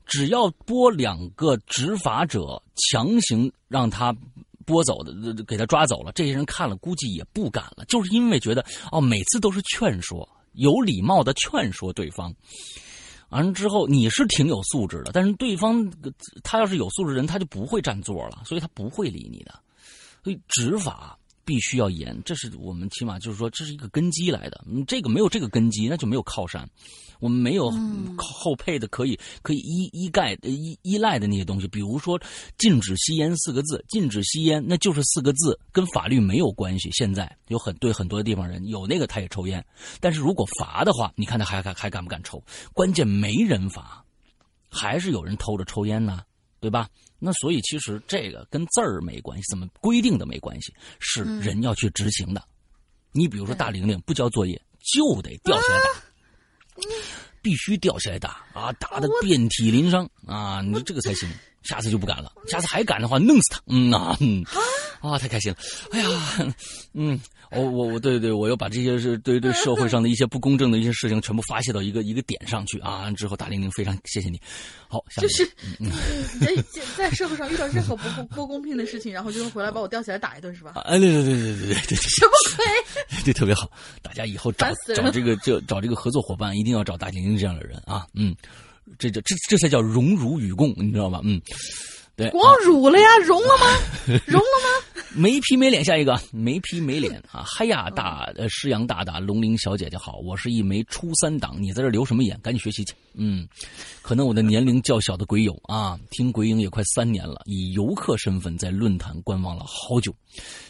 [0.06, 4.16] 只要拨两个执法者强行让他。
[4.66, 6.12] 拨走的，给他抓走了。
[6.14, 12.34] 这些人看了，估计也不敢了，就是因为觉得哦，每次都是劝说，有礼貌的劝说对方。
[13.30, 15.90] 完了之后，你是挺有素质的，但是对方
[16.44, 19.58] 他要是有素质人，他就不会占座了，所以他不会理你的。
[20.24, 24.64] 所以执法必须要严，这是我们起码就是说这是一个根基来的。
[24.88, 26.68] 这个没有这个根基，那就没有靠山。
[27.20, 27.70] 我们没有
[28.18, 32.20] 后配的可以可以依依盖依依赖的那些东西，比如说
[32.58, 36.90] 禁止吸烟四个字，禁止吸烟那就是四个字，跟法律没有关系。
[36.94, 39.64] 现在有很对很多地方人有那个他也抽烟，
[40.00, 42.44] 但是如果罚的话，你看他还还还敢不敢抽？
[42.74, 44.04] 关键没人罚，
[44.68, 46.22] 还是有人偷着抽烟呢，
[46.60, 46.90] 对吧？
[47.24, 52.44] 那所以其实这个跟字儿没关系，怎么规定的没关系，是人要去执行的。
[53.12, 55.90] 你比如说大玲玲不交作业就得吊起来打。
[57.44, 60.62] 必须吊起来打啊，打的遍体鳞伤啊！
[60.62, 61.28] 你这个才行，
[61.64, 62.32] 下次就不敢了。
[62.48, 63.62] 下次还敢的话，弄死他。
[63.68, 64.18] 嗯啊，
[65.02, 65.58] 啊，太开心了！
[65.92, 66.56] 哎呀，
[66.94, 67.20] 嗯。
[67.54, 73.12] 我我我对对，我要把这些是对对社会上的一些不公正的一些事情全部发泄到一个一个点上去啊！
[73.12, 74.40] 之后大玲玲非常谢谢你，
[74.88, 75.46] 好，就是
[75.78, 75.92] 你
[76.40, 76.64] 在
[76.96, 80.72] 在社会上遇到任何不公不公平的事情，然后就会回来把我吊起来打一顿是吧？
[80.86, 82.66] 哎，对对对对对对对，什么鬼？
[83.26, 83.70] 对，特别好，
[84.02, 88.08] 大家以后找找这个这找这个合作伙伴，一定要找大玲玲这样的人啊！
[88.14, 88.34] 嗯，
[88.98, 91.22] 这这这这才叫荣辱与共，你知道吗？
[91.24, 91.42] 嗯。
[92.14, 93.66] 对，光辱了呀，融了吗？
[94.28, 95.04] 融了吗？
[95.16, 97.42] 没皮没脸，下一个没皮没脸啊！
[97.48, 102.38] 嗨呀，大呃，诗阳大大，龙鳞小姐姐好，我是一枚初三党，你在这留什么眼？
[102.42, 102.94] 赶紧学习去。
[103.14, 103.48] 嗯，
[104.02, 110.14] 可能我的年龄较小的鬼友啊，听鬼影也快三年了，以游客身份在论坛观望了好久。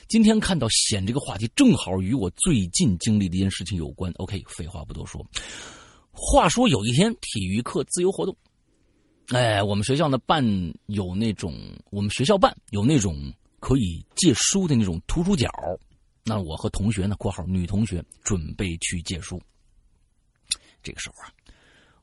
[0.08, 4.12] 今天看到险这个话题，正好与我最近经历的一件事情有关。
[4.18, 5.26] OK，废话不多说。
[6.24, 8.38] 话说有一天体育课自由活动。
[9.30, 10.46] 哎，我们学校呢办
[10.86, 11.56] 有那种，
[11.90, 15.50] 我们学校办有那种可以借书的那种图书角。
[16.24, 19.42] 那我和同学呢（括号女同学）准备去借书。
[20.84, 21.34] 这个时候啊，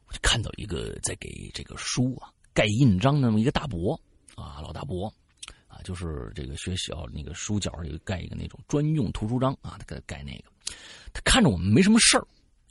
[0.09, 3.95] 我就看到一个在给这个书啊盖印章那么一个大伯
[4.35, 5.07] 啊，老大伯
[5.69, 10.45] 啊，就是这个学校那个书角有盖一个那种专用图书章啊，他给他盖那个。
[11.13, 12.27] 他看着我们没什么事儿，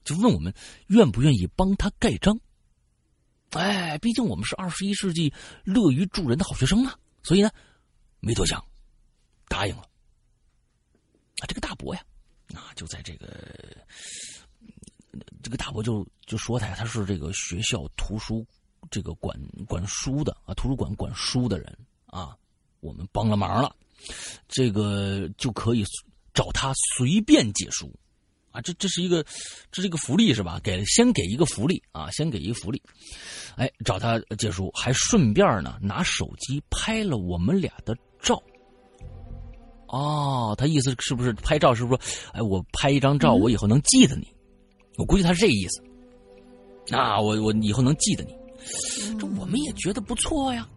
[0.07, 0.53] 就问我们
[0.87, 2.39] 愿不愿意帮他盖章。
[3.51, 5.33] 哎，毕竟我们是二十一世纪
[5.65, 7.51] 乐于助人的好学生啊，所以呢，
[8.21, 8.63] 没多想，
[9.49, 9.81] 答应了。
[11.39, 12.01] 啊，这个大伯呀，
[12.53, 13.27] 啊，就在这个
[15.43, 18.45] 这个大伯就就说他呀，他是这个学校图书
[18.89, 19.37] 这个管
[19.67, 22.37] 管书的啊，图书馆管书的人啊，
[22.79, 23.75] 我们帮了忙了，
[24.47, 25.83] 这个就可以
[26.33, 27.93] 找他随便借书。
[28.57, 29.23] 啊，这这是一个，
[29.71, 30.59] 这是一个福利是吧？
[30.63, 32.81] 给先给一个福利啊，先给一个福利，
[33.55, 38.41] 哎，找他借书，还顺便呢拿手机拍了我们俩的照。
[39.89, 41.75] 哦，他意思是不是拍照？
[41.75, 44.27] 是不是说，哎，我拍一张照，我以后能记得你？
[44.97, 46.95] 我估计他是这意思。
[46.95, 48.35] 啊，我我以后能记得你，
[49.19, 50.67] 这我们也觉得不错呀。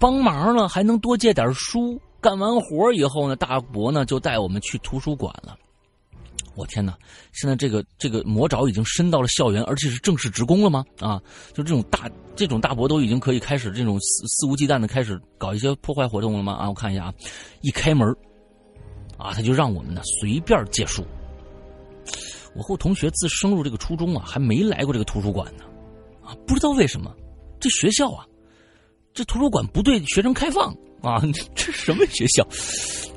[0.00, 2.00] 帮忙了还能多借点书。
[2.20, 5.56] 干完活以后呢，大伯呢就带我们去图书馆了。
[6.56, 6.96] 我天哪！
[7.32, 10.84] 现在这个这个魔爪已经伸到了校园，而且是正式职工了吗？
[11.00, 11.20] 啊，
[11.52, 16.52] 就这种大这种大伯都已经可以开始这种肆肆无忌惮的开始搞一些破坏活动了吗？
[16.54, 17.14] 啊，我看一下啊，
[17.62, 18.08] 一开门，
[19.18, 21.04] 啊，他就让我们呢随便借书。
[22.54, 25.64] 我和我同学自升入这个初中啊，还没来过这个图书馆呢，
[26.22, 27.14] 啊，不知道为什么
[27.58, 28.24] 这学校啊，
[29.12, 30.74] 这图书馆不对学生开放。
[31.02, 31.20] 啊，
[31.54, 32.42] 这什么学校？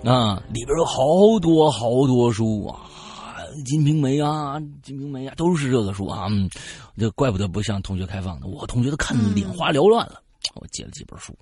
[0.03, 2.81] 啊，里边有好多好多书啊，
[3.63, 6.27] 《金瓶梅》啊，《金瓶梅》啊，都是这个书啊。
[6.29, 6.49] 嗯，
[6.97, 10.21] 这怪不得不向同学开放的，我同学都看的眼花缭乱了。
[10.55, 11.37] 我借了几本书，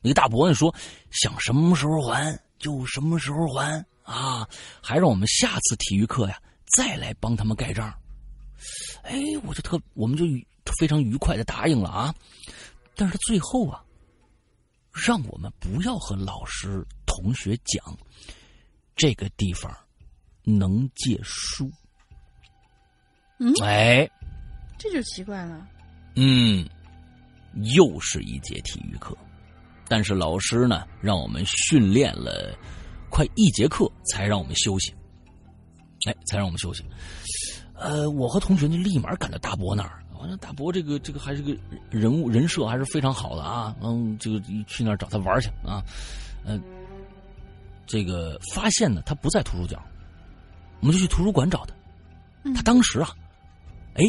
[0.00, 0.74] 那个大伯呢说，
[1.10, 4.48] 想什么时候还就什么时候还啊，
[4.82, 6.40] 还让我们下次体育课呀
[6.76, 7.92] 再来帮他们盖章。
[9.02, 10.24] 哎，我就特，我们就
[10.78, 12.14] 非常愉快的答应了啊。
[12.94, 13.82] 但是最后啊。
[15.06, 17.94] 让我们不要和老师、同学讲
[18.94, 19.70] 这个地方
[20.46, 21.70] 能借书。
[23.38, 24.08] 嗯，哎，
[24.78, 25.66] 这就奇怪了。
[26.14, 26.66] 嗯，
[27.74, 29.14] 又是一节体育课，
[29.88, 32.56] 但是老师呢，让我们训练了
[33.10, 34.94] 快一节课，才让我们休息。
[36.06, 36.82] 哎，才让我们休息。
[37.74, 40.02] 呃，我和同学就立马赶到大伯那儿。
[40.18, 41.54] 完了，大伯这个这个还是个
[41.90, 45.84] 人物人设还是非常好的啊，嗯，这个去那儿找他玩去啊，
[46.46, 46.58] 嗯，
[47.86, 49.78] 这个发现呢他不在图书角，
[50.80, 51.74] 我们就去图书馆找他，
[52.54, 53.08] 他当时啊，
[53.94, 54.04] 哎，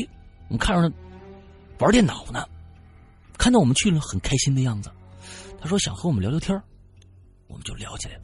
[0.47, 0.95] 我们看着他
[1.85, 2.47] 玩电脑呢，
[3.37, 4.91] 看到我们去了很开心的样子，
[5.59, 6.59] 他说想和我们聊聊天
[7.47, 8.21] 我们就聊起来了，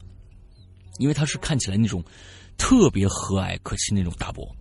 [0.98, 2.04] 因为他是看起来那种
[2.56, 4.54] 特别和蔼可亲那种大伯，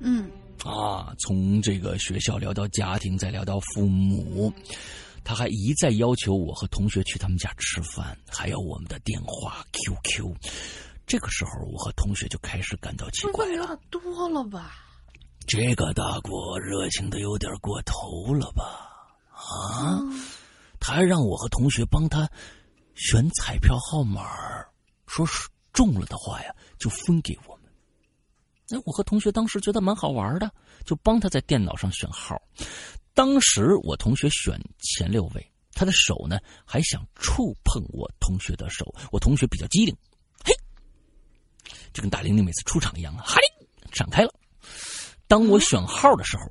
[0.00, 0.30] 嗯。
[0.62, 4.52] 啊，从这个学校聊到家庭，再聊到父母，
[5.24, 10.34] 他还一再要求我和同学去他们家吃饭，还有我们的电话、QQ。
[11.10, 13.76] 这个时候，我和同学就开始感到奇怪了。
[13.90, 14.76] 多了吧？
[15.44, 18.62] 这个大国热情的有点过头了吧？
[19.34, 19.98] 啊，
[20.78, 22.30] 他还让我和同学帮他
[22.94, 24.22] 选彩票号码，
[25.08, 27.64] 说是中了的话呀，就分给我们。
[28.68, 30.48] 哎，我和同学当时觉得蛮好玩的，
[30.86, 32.40] 就帮他在电脑上选号。
[33.14, 38.94] 当时我同学选前六位，他的手呢还想触碰我同学的手。
[39.10, 40.09] 我同学比较机灵，嘿，
[41.92, 44.32] 就跟大玲玲每次出场一样啊，哈哩闪开了。
[45.26, 46.42] 当我选号的时候，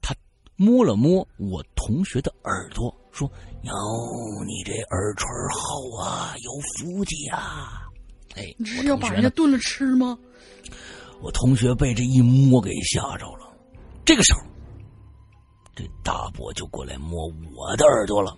[0.00, 0.14] 他
[0.56, 3.30] 摸了摸我同学的耳朵，说
[3.62, 3.72] ：“哟，
[4.46, 7.82] 你这耳垂厚啊，有福气啊！”
[8.36, 10.16] 哎，你这是要把人家炖了吃吗？
[11.20, 13.52] 我同学被这一摸给吓着了，
[14.04, 14.40] 这个时候，
[15.74, 18.36] 这大伯就过来摸我的耳朵了。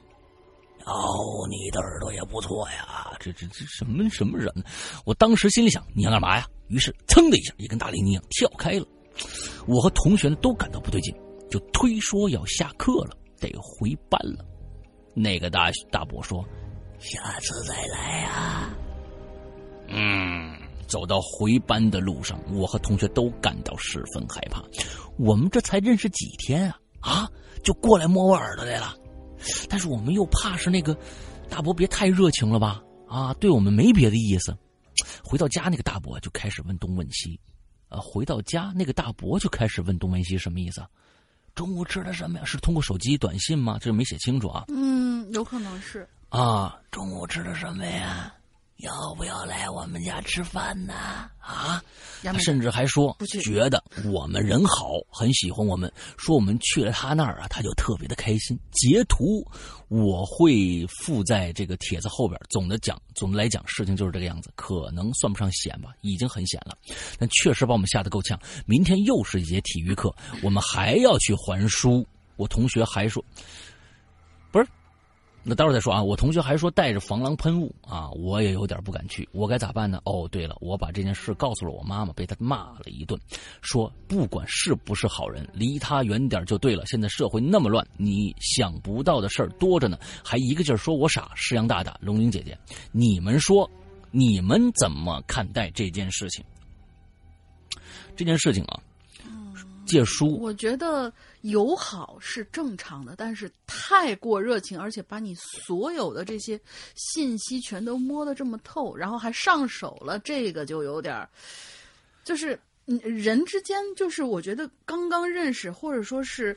[0.85, 4.53] 哦，你的耳朵也不错呀，这这这什么什么人？
[5.05, 6.47] 我当时心里想，你要干嘛呀？
[6.69, 8.87] 于是噌的一下，也跟大林一样跳开了。
[9.67, 11.15] 我和同学呢都感到不对劲，
[11.51, 14.45] 就推说要下课了，得回班了。
[15.15, 16.45] 那个大大伯说
[16.99, 18.75] ：“下次再来啊。”
[19.89, 20.59] 嗯。
[20.89, 24.63] 走到回班的路上，我和同学都感到十分害怕。
[25.17, 27.31] 我们这才认识几天啊，啊，
[27.65, 28.95] 就过来摸我耳朵来了。
[29.69, 30.97] 但是我们又怕是那个
[31.49, 32.83] 大伯别太热情了吧？
[33.09, 34.57] 啊，对我们没别的意思。
[35.25, 37.39] 回到家，那个大伯就开始问东问西。
[37.89, 40.83] 啊，回到家，那个大伯就开始问东问西，什么意思？
[41.55, 42.45] 中午吃的什么呀？
[42.45, 43.79] 是通过手机短信吗？
[43.79, 44.65] 这没写清楚啊。
[44.69, 46.09] 嗯，有可能是。
[46.31, 48.35] 啊，中午吃的什么呀？
[48.83, 50.93] 要不要来我们家吃饭呢？
[51.39, 51.81] 啊，
[52.23, 55.91] 他甚至还说觉得我们人好，很喜欢我们。
[56.17, 58.59] 说我们去了他那儿啊，他就特别的开心。
[58.73, 59.47] 截图
[59.87, 62.41] 我会附在这个帖子后边。
[62.51, 64.51] 总的讲，总的来讲，事情就是这个样子。
[64.57, 66.77] 可能算不上险吧，已经很险了，
[67.21, 68.37] 但确实把我们吓得够呛。
[68.67, 70.13] 明天又是一节体育课，
[70.43, 72.05] 我们还要去还书。
[72.35, 73.25] 我同学还说。
[75.45, 76.01] 那待会儿再说啊！
[76.01, 80.01] 我同学还说带着防狼喷雾啊，我也有点不敢去，我该咋办呢？
[80.05, 83.21] 哦，对了，我把这件事告诉了我妈妈，被她骂了一顿，
[83.61, 86.87] 说不管是不是好人，离他远点就对了。
[86.87, 91.33] 现在社会那么乱，你想不到的事儿多着呢，还一个劲儿说我傻。
[91.35, 92.57] 石阳大大、龙玲姐姐，
[92.93, 93.69] 你们说，
[94.13, 96.45] 你们怎么看待这件事情？
[98.15, 98.81] 这件事情啊，
[99.93, 101.13] 借书，我觉得
[101.43, 106.59] 友好是正常的，但是太过热情，而且把你所有的这些
[106.95, 111.29] 信息全都摸得这么透，然后还上手了，这个就有点儿，
[112.25, 116.57] 就是人之间，就是我觉得刚刚认识，或者说是。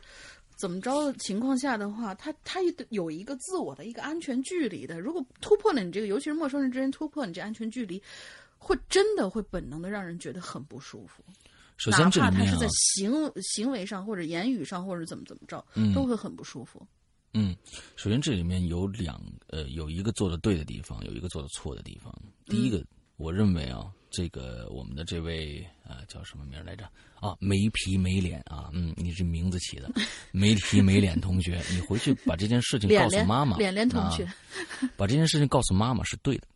[0.57, 5.01] 怎么着的情况下的话，他他有一个自我的一个安全距离的。
[5.01, 8.01] 如果突破了你这个，尤其是陌生人之间突破你这安全距离，
[8.57, 11.21] 会真的会本能的让人觉得很不舒服。
[11.77, 13.11] 首先，哪怕他是在行
[13.41, 16.85] 行为上或者言语上或者怎么怎么着，都会很不舒服。
[17.33, 17.55] 嗯，
[17.95, 22.13] 首先这里面有两呃，有一个做的对的地方，有一个做的错的地方。
[22.45, 22.83] 第一个，
[23.17, 23.91] 我认为啊。
[24.11, 27.35] 这个我们的这位啊叫什么名来着啊？
[27.41, 29.91] 没皮没脸啊，嗯，你这名字起的
[30.31, 33.57] 没皮没脸同学，你回去把这件事情告诉妈妈。
[33.57, 34.25] 脸脸同学，
[34.95, 36.47] 把这件事情告诉妈妈是对的。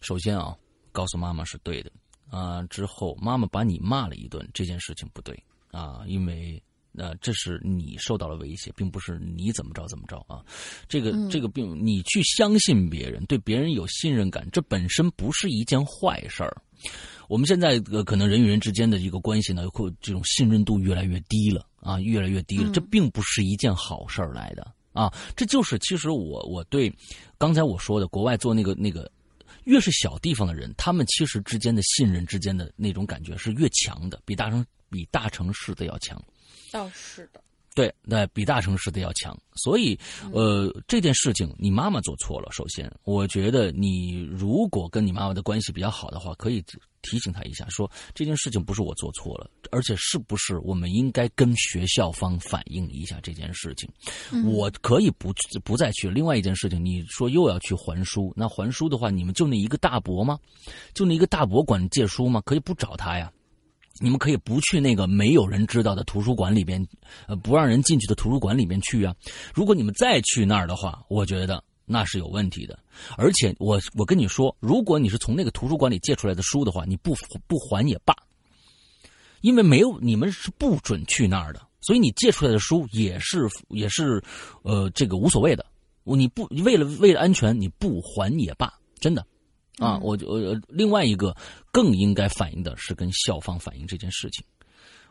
[0.00, 0.56] 首先啊，
[0.92, 1.90] 告诉妈妈是对的
[2.32, 6.60] 啊，之后妈妈把你骂了一顿，这件事情不对啊，因为。
[6.94, 10.44] 那这是你受到了威胁，并不是你怎么着怎么着啊！
[10.86, 16.54] 这个这个并你去相信别人，对别人有信任感，这本身不是一件坏事儿。
[17.30, 22.70] 我们现在呃可能人与人之间的一个关系呢，会这种信任度越来越低了啊，越来越低了。
[22.74, 25.10] 这并不是一件好事儿来的啊！
[25.34, 26.94] 这就是其实我我对
[27.38, 29.10] 刚才我说的国外做那个那个，
[29.64, 36.22] 越是小地方的人，他们其实之间的信任之间的那种感觉是越强的，比大城比大城市的要强。
[36.70, 37.42] 倒是的，
[37.74, 39.36] 对，那比大城市的要强。
[39.54, 39.98] 所以，
[40.32, 42.48] 呃，这件事情你妈妈做错了。
[42.52, 46.62] 首先，我觉得你如果跟你妈妈的关系比较好的话，可以
[47.02, 53.88] 提醒她一下，说这件事情不是我做错了，而且是不是我们应该跟学校方反映一下这件事情？
[54.44, 55.32] 我可以不
[55.64, 56.08] 不再去。
[56.08, 60.38] 另外一件事情，你说又要去还书，那还书的话，你们就那一个大伯吗？
[60.94, 62.42] 就那一个大伯管借书吗？
[62.44, 63.30] 可以不找他呀。
[64.00, 66.84] 你们可以不去那个没有人知道的图书馆里边，
[67.26, 69.14] 呃，不让人进去的图书馆里边去啊。
[69.54, 72.78] 如果你们再去那儿的话，我觉得那是有问题的。
[73.16, 77.14] 而且我我跟你说，如果你是从那个图书馆里借出来的书的话，你不
[77.46, 78.14] 不还也罢，
[79.40, 84.22] 因为没有你们是不准去那儿的，所以你借出来的书也是也是，
[84.62, 85.64] 呃，这个无所谓的。
[86.04, 89.24] 你不为了为了安全，你不还也罢，真的。
[89.78, 91.34] 啊，我我另外一个
[91.70, 94.44] 更应该反映的是跟校方反映这件事情。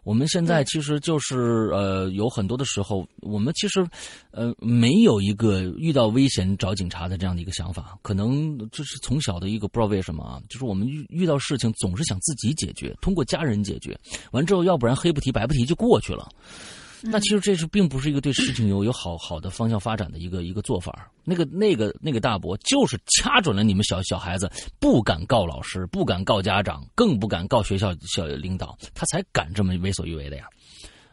[0.04, 3.88] 我们现在其实就是呃，有很多的时候，我们其实
[4.32, 13.96] 呃没有一个遇到危险找警察的这样的一个想法，可能这是从小的一个不知道为什么啊，就是我们遇遇到事情总是想自己解决，通过家人解决，
[14.32, 16.28] 完之后要不然黑不提白不提就过去了。
[17.04, 21.12] 那其实这是并不是一个对事情有有好好的方向发展的一个一个做法。
[21.24, 30.46] 那个那个那个大伯就是掐准了你们小小孩子不敢告老师，不敢告家长，更不敢告学校校领导，他才敢这么为所欲为的呀。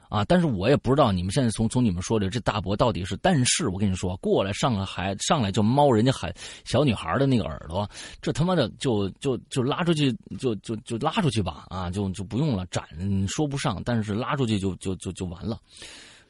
[0.08, 0.24] 啊！
[0.24, 6.34] 但是我也不知道你们现在从从你们说的这大伯到底是，但是我跟你说，过来上来还上来就猫人家孩
[6.64, 7.88] 小女孩的那个耳朵，
[8.22, 11.90] 这他妈的就就就拉出去就就就拉出去吧啊！
[11.90, 12.84] 就就不用了，斩
[13.28, 15.60] 说不上，但是拉出去就就就就完了。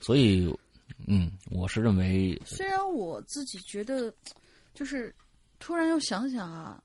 [0.00, 0.52] 所以，
[1.06, 4.12] 嗯，我是认为，虽然我自己觉得，
[4.74, 5.14] 就是
[5.58, 6.80] 突然又想想啊，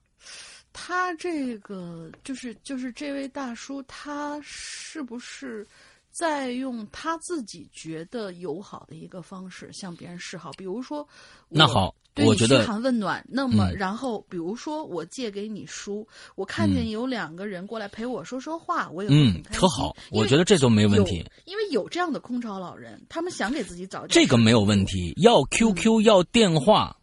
[0.71, 5.65] 他这个就是就是这位大叔，他是不是？
[6.13, 11.05] 再用他自己觉得友好的一个方式向别人示好，比如说，
[11.49, 11.93] 那好，
[12.23, 13.25] 我觉得嘘寒问暖。
[13.27, 21.25] 那么，然后比如说，我借给你书，我看见有两个人过来陪我说说话，我也嗯，特好，我觉得这都没问题。
[21.45, 25.13] 因为有这样的空巢老人，他们想给自己找这个没有问题。
[25.17, 26.95] 要 QQ 要电话，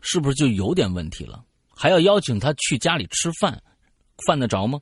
[0.00, 1.44] 是不是就有点问题了？
[1.72, 3.62] 还要邀请他去家里吃饭，
[4.26, 4.80] 犯得着吗？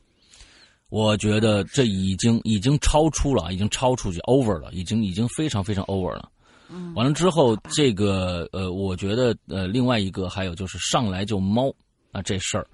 [0.91, 6.31] 我觉得这已经已经超出了，已经超出去 over 了，已经已经非常非常 over 了。
[6.71, 11.73] 嗯，完了之后，这个呃，我觉得呃，另外一个还有就是上来就猫
[12.13, 12.67] 啊这事儿。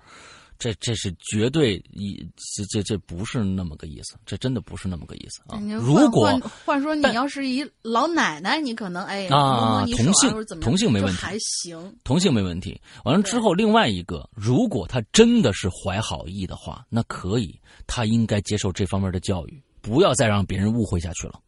[0.59, 2.17] 这这是绝对一
[2.57, 5.59] 这这这不是那么个意思，这真的不是那么个意思啊！
[5.79, 12.81] 如果换说你要是一老奶奶，你可能哎啊同性同性没问题还行，同性没问题。
[13.05, 21.41] 完了之后，另外一个，如果他真的是怀好意的话，那可以，他应该接受这方面的教育，不要再让别人误会下去了。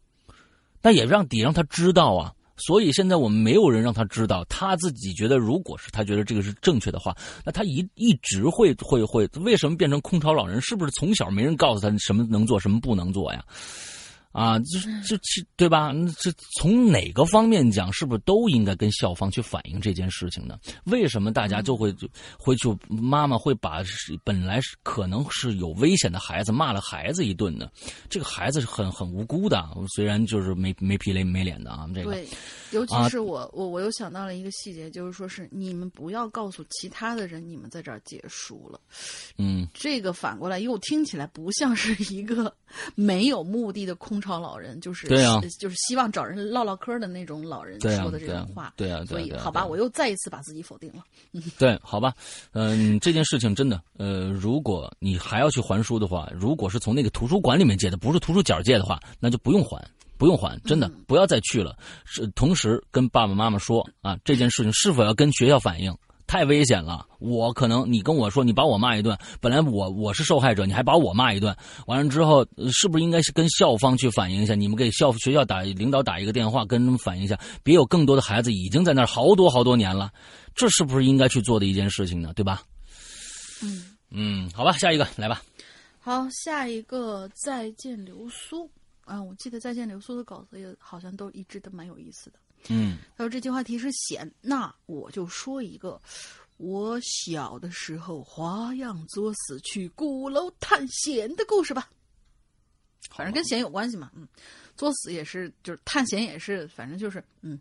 [0.81, 2.33] 那也让得让他知道啊。
[2.57, 10.59] 所以现在我们没有人让他知道，他自己觉得，如果是他觉得这个是正确的话，那他一一直会会会，为什么变成空巢老人？
[10.61, 13.43] 是不是从小没人告诉他什么能做，什么不能做呀？
[14.31, 15.91] 啊，这这这对吧？
[16.19, 20.59] 这从哪个方面讲，是不是都应该跟校方去反映这件事情呢？
[20.85, 22.07] 为什么大家就会就
[22.37, 23.81] 会就妈妈会把
[24.23, 27.69] 本来是可能是有危险的孩子骂了孩子一顿呢？
[28.09, 31.89] 这个孩子是很很无辜的，虽然就是没没皮没没脸的啊。
[31.95, 32.27] 这个对，
[32.71, 38.79] 尤其是我我我又想到了一个细节，就是说是你们不要告诉其他的人你们在这儿结束了。
[39.37, 42.53] 嗯，这个反过来又听起来不像是一个
[42.93, 44.17] 没有目的的空。
[44.19, 51.03] 巢老人就是对啊，就是希望找人唠唠嗑的那种老人说的这种话，对啊，所以好吧，我又再一次把自己否定了。
[51.59, 52.11] 对，好吧，
[52.51, 59.79] 嗯，这件事情真的，呃，如果你还要去还书的话，如果是从那个图书馆里面借的，不是图书角借的话，那就不用还，
[60.17, 61.77] 不用还，真的不要再去了。
[62.05, 65.95] 是，同时跟爸爸妈妈说啊，这件事情是否要跟学校反映。
[66.27, 67.07] 太危险了！
[67.19, 71.55] 我可能你跟我说，你把我骂一顿，本来我我是受害者，你还把我骂一顿，
[71.87, 74.53] 完了之后，是不是应该跟校方去反映一下？
[74.53, 80.11] 你们给校学校打领导打一个电话，跟他们反映一下，别有更多的孩子已经在那儿好多好多年了，
[80.53, 82.33] 这是不是应该去做的一件事情呢？
[82.35, 82.61] 对吧？
[83.63, 85.41] 嗯嗯，好吧，下一个来吧。
[85.99, 88.69] 好，下一个再见流苏
[89.05, 92.39] 啊，我记得再见流苏的稿子也好像都一直都蛮有意思的。
[92.69, 96.01] 嗯，他说这句话题是险，那我就说一个，
[96.57, 101.89] 我小的时候花样作死去鼓楼探险的故事吧。
[103.11, 104.27] 反正跟险有关系嘛，嗯，
[104.75, 107.57] 作死也是，就是探险也是，反正就是，嗯，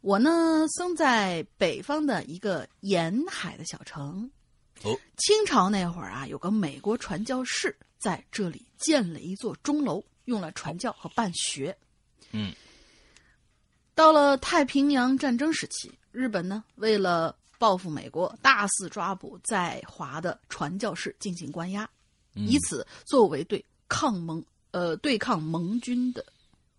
[0.00, 4.30] 我呢生在北方的一个沿海的小城。
[4.82, 11.76] 哦，清朝那会儿啊，有个美国传教士在这里建了一座钟楼，用来传教和办学。
[12.30, 12.54] 嗯。
[14.00, 21.86] 到了太平洋战争时期，日本呢为了报复美国，大肆抓捕在华的传教士进行关押，
[22.32, 26.24] 以此作为对抗盟呃对抗盟军的，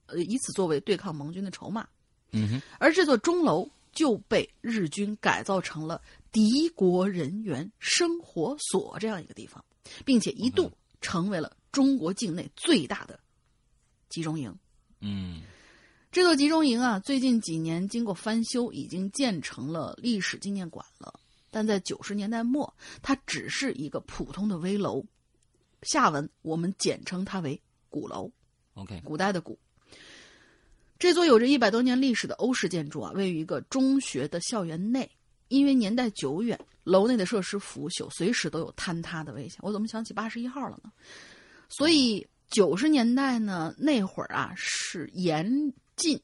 [0.08, 1.88] 呃以此作为对抗盟军的筹码。
[2.32, 6.02] 嗯哼，而这座钟楼就被日军改造成了
[6.32, 9.64] 敌国人员生活所这样一个地方，
[10.04, 13.20] 并且一度成为了中国境内最大的
[14.10, 14.52] 集中营。
[15.02, 15.44] 嗯。
[16.12, 21.18] 这座集中营啊，最近几年经过翻修，已经建成了历史纪念馆了。
[21.49, 25.05] 但在九十年代末，它只是一个普通的危楼，
[25.84, 27.57] 下文我们简称它为
[27.89, 28.30] 鼓楼。
[28.74, 29.57] OK，古代的鼓。
[30.99, 35.09] 这座有着一百多年历史的欧式建筑啊，位于一个中学的校园内。
[35.47, 39.59] 因为年代久远，楼内的设施腐朽，随时都有坍塌的危险。
[39.62, 40.91] 我怎么想起八十一号了呢？
[41.70, 45.74] 所以九十年代呢，那会儿啊是严。
[46.02, 46.22] 禁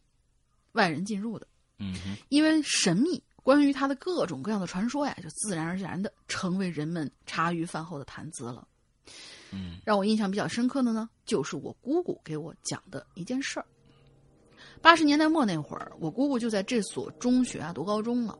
[0.73, 1.47] 外人进入的，
[1.80, 1.95] 嗯，
[2.28, 8.67] 因为神秘，关于他的各种各样的传说呀，就自然而然的成为人们茶余饭后的谈资了。
[9.51, 13.65] 嗯，让我印象比较深刻的呢，就是我姑姑给我讲的一件事儿。
[14.82, 18.38] 八十年代末那会儿，我姑姑就在这所中学啊读高中了。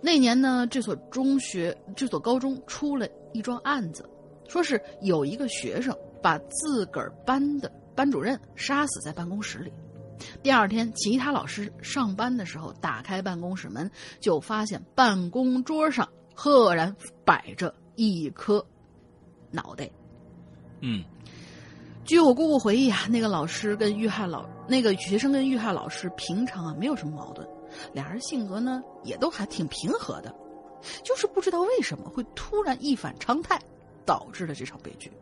[0.00, 4.08] 那年呢，这所中学、这所高中出了一桩案子，
[4.48, 9.72] 说是有一个学生把自个儿班的班主任杀死在办公室里。
[10.42, 13.90] 第二天，其他老师上班的时候打开办公室门，
[14.20, 16.94] 就发现办公桌上赫然
[17.24, 18.64] 摆着一颗
[19.50, 19.90] 脑袋。
[20.80, 21.04] 嗯，
[22.04, 27.46] 据我姑姑回忆啊，那个老师跟遇害老那个学生跟遇害老师平常啊没有什么矛盾，
[27.92, 30.34] 俩人性格呢也都还挺平和的，
[31.02, 33.58] 就是不知道为什么会突然一反常态，
[34.04, 35.12] 导致了这场悲剧。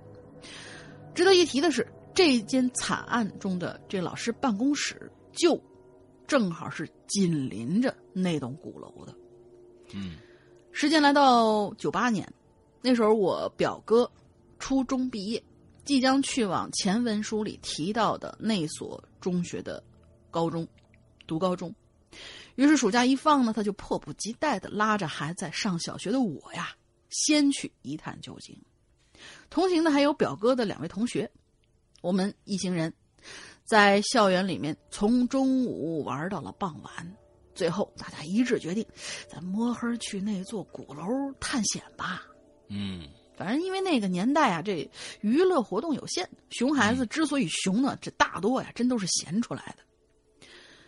[1.15, 1.87] 值得一提的是。
[2.15, 5.61] 这间惨案中的这老师办公室，就
[6.27, 9.15] 正好是紧邻着那栋鼓楼的。
[9.93, 10.17] 嗯，
[10.71, 12.33] 时间来到九八年，
[12.81, 14.11] 那时候我表哥
[14.59, 15.43] 初中毕业，
[15.85, 19.83] 即将去往前文书里提到的那所中学的
[20.31, 20.67] 高中
[21.27, 21.75] 读高中。
[22.55, 26.71] 于是暑假一放呢，他就迫不及待的拉着还在上小学的我呀，
[27.11, 28.57] 先去一探究竟。
[29.51, 31.29] 同行的还有表哥的两位同学。
[32.05, 32.93] 我们一行人，
[33.65, 37.17] 在校园里面从中午玩到了傍晚，
[37.55, 38.87] 最后大家一致决定，
[39.27, 41.07] 咱摸黑去那座鼓楼
[41.41, 42.23] 探险吧。
[42.69, 44.87] 嗯，反正因为那个年代啊，这
[45.23, 50.47] 娱乐活动有限，熊孩子之所以熊呢，这大多呀真都是闲出来的。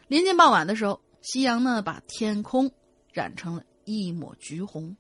[0.09, 2.71] 临近傍晚的时候，夕阳呢把天空
[3.11, 4.95] 染成了一抹橘红，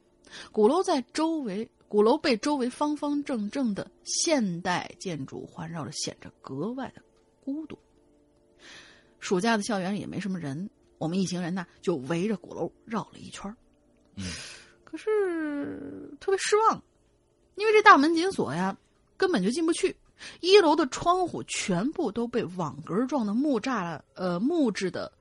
[0.51, 1.71] 鼓楼在周围。
[1.89, 7.03] 鼓楼被周围方方正正的现代建筑环绕着，显着格外的
[7.45, 7.79] 孤独。
[9.21, 10.69] 暑假的校园里也没什么人，
[10.99, 13.55] 我们一行人呢就围着鼓楼绕了一圈
[14.17, 14.25] 嗯，
[14.85, 16.83] 可是特别失望，
[17.55, 18.77] 因为这大门紧锁呀，
[19.17, 19.97] 根本就进不去。
[20.41, 25.13] 一楼的窗户全部都被网格状的木栅呃木质的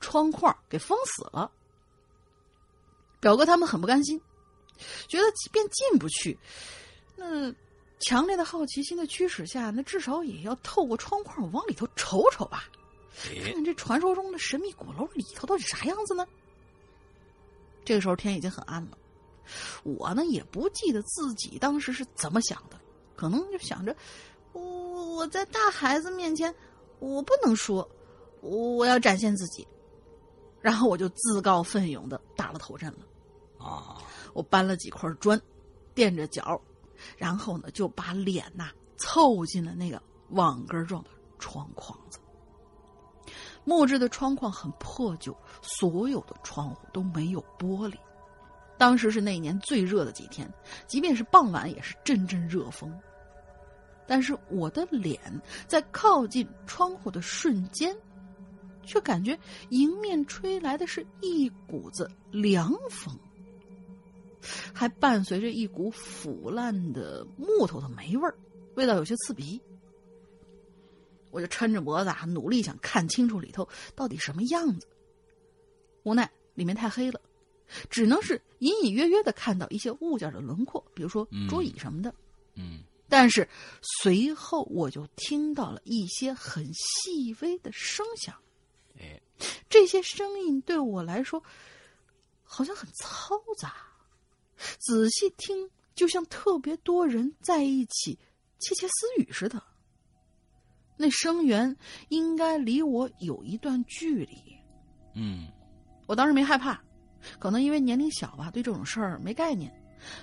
[0.00, 1.50] 窗框给封死了。
[3.20, 4.20] 表哥他们很不甘心，
[5.08, 6.38] 觉得即便进不去，
[7.16, 7.52] 那
[8.00, 12.64] 强烈的好奇心的驱使下，那至少也要透过窗框往里头瞅瞅吧，
[13.44, 16.26] 看看这传说中的神秘鼓楼里头到底啥样子呢？
[17.84, 18.98] 这个时候天已经很暗了，
[19.84, 22.78] 我呢也不记得自己当时是怎么想的，
[23.14, 23.94] 可能就想着，
[24.52, 24.60] 我
[25.16, 26.54] 我在大孩子面前，
[26.98, 27.88] 我不能说，
[28.40, 29.66] 我要展现自己，
[30.60, 32.98] 然后我就自告奋勇的打了头阵了。
[33.64, 33.96] 啊！
[34.34, 35.40] 我搬了几块砖，
[35.94, 36.60] 垫着脚，
[37.16, 42.18] 然后呢，就把脸呐凑进了那个网格状的窗框子。
[43.64, 47.94] 木质的窗框很破旧，所有的窗户都没有玻璃。
[48.76, 50.52] 当时是那年最热的几天，
[50.86, 52.92] 即便是傍晚也是阵阵热风。
[54.06, 55.18] 但是我的脸
[55.66, 57.96] 在靠近窗户的瞬间，
[58.82, 59.38] 却感觉
[59.70, 63.16] 迎面吹来的是一股子凉风。
[64.72, 68.36] 还伴随着一股腐烂的木头的霉味儿，
[68.74, 69.60] 味道有些刺鼻。
[71.30, 74.86] 我就抻着脖子啊，努力想看清楚里头到底什么样子。
[76.04, 77.20] 无奈里面太黑了，
[77.90, 82.14] 只能是隐隐约约的看到一些物件的轮廓，比如说桌椅什么的。
[82.54, 82.84] 嗯。
[83.08, 83.48] 但是
[84.02, 88.34] 随后我就听到了一些很细微的声响。
[88.98, 89.20] 哎，
[89.68, 91.42] 这些声音对我来说
[92.42, 93.74] 好像很嘈杂。
[94.78, 98.18] 仔细听，就像特别多人在一起
[98.58, 99.62] 窃窃私语似的。
[100.96, 101.76] 那声源
[102.08, 104.56] 应该离我有一段距离。
[105.14, 105.48] 嗯，
[106.06, 106.80] 我当时没害怕，
[107.38, 109.72] 可能因为年龄小吧，对这种事儿没概念，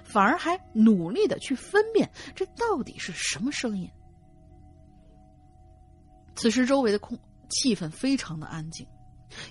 [0.03, 3.89] 反而还努力的去分辨这到底是什么声音。
[6.35, 7.19] 此时周围的空
[7.49, 8.88] 气氛非常的安静，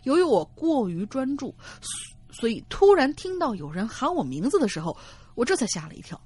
[0.04, 1.54] 由于我过于专注。
[2.32, 4.96] 所以，突然听到有人喊我名字的时候，
[5.34, 6.20] 我这才吓了一跳。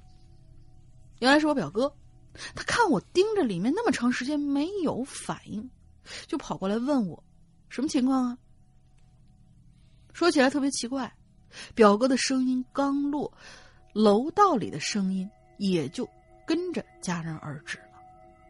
[1.19, 1.93] 原来是我表哥，
[2.53, 5.69] 他看我盯着里面那么长时间没有反应，
[6.27, 7.23] 就跑过来问我
[7.69, 8.37] ：“什么情况啊？”
[10.13, 11.11] 说起来特别奇怪，
[11.73, 13.31] 表哥的声音刚落，
[13.93, 16.07] 楼道里的声音也就
[16.45, 17.83] 跟着戛然而止了。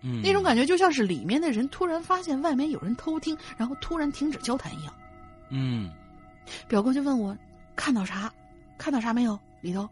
[0.04, 4.94] 嗯，那种感觉就像是里面的人突然发现外面有人偷听，然后突然停止交谈一样。
[5.50, 5.92] 嗯。
[6.68, 7.38] 表哥就问我
[7.76, 8.34] 看到啥，
[8.78, 9.88] 看到啥没有里头？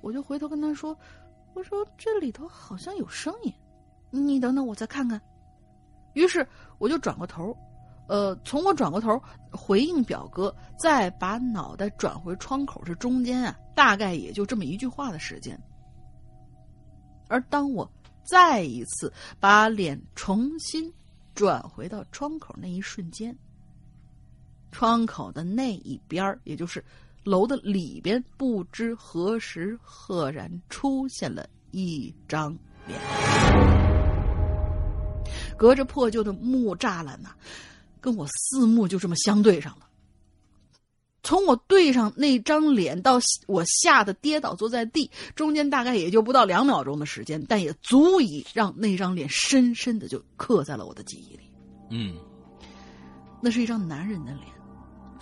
[0.00, 0.96] 我就回头跟他说
[1.54, 3.52] ：“我说这里头好像有声音，
[4.10, 5.20] 你等等我再看看。”
[6.12, 6.46] 于是
[6.78, 7.56] 我就转过头，
[8.06, 9.20] 呃，从我转过头
[9.50, 15.58] 回应表哥，再把脑袋转回窗口，这中间啊，大概也就这么一句话的时间。
[17.28, 17.90] 而当我
[18.22, 20.92] 再一次把脸重新
[21.34, 23.36] 转回到窗口那一瞬间。
[24.74, 26.84] 窗口的那一边也就是
[27.22, 33.00] 楼的里边，不知何时赫然出现了一张脸，
[35.56, 37.30] 隔着破旧的木栅栏呐，
[38.00, 39.86] 跟我四目就这么相对上了。
[41.22, 51.48] 从我对上那张脸到我吓得跌倒坐在地，中间大概也就不到两秒钟的时间，但也足以让那张脸深深的就刻在了我的记忆里。
[51.90, 52.16] 嗯，
[53.40, 54.53] 那是一张男人的脸。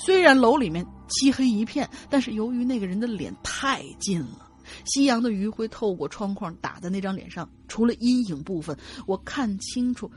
[0.04, 4.50] 虽然楼里面漆黑一片，但是由于那个人的脸太近了，
[4.84, 8.76] 夕阳的余晖透过窗框打在那张脸上，除了阴影部分，
[9.06, 10.10] 我看清楚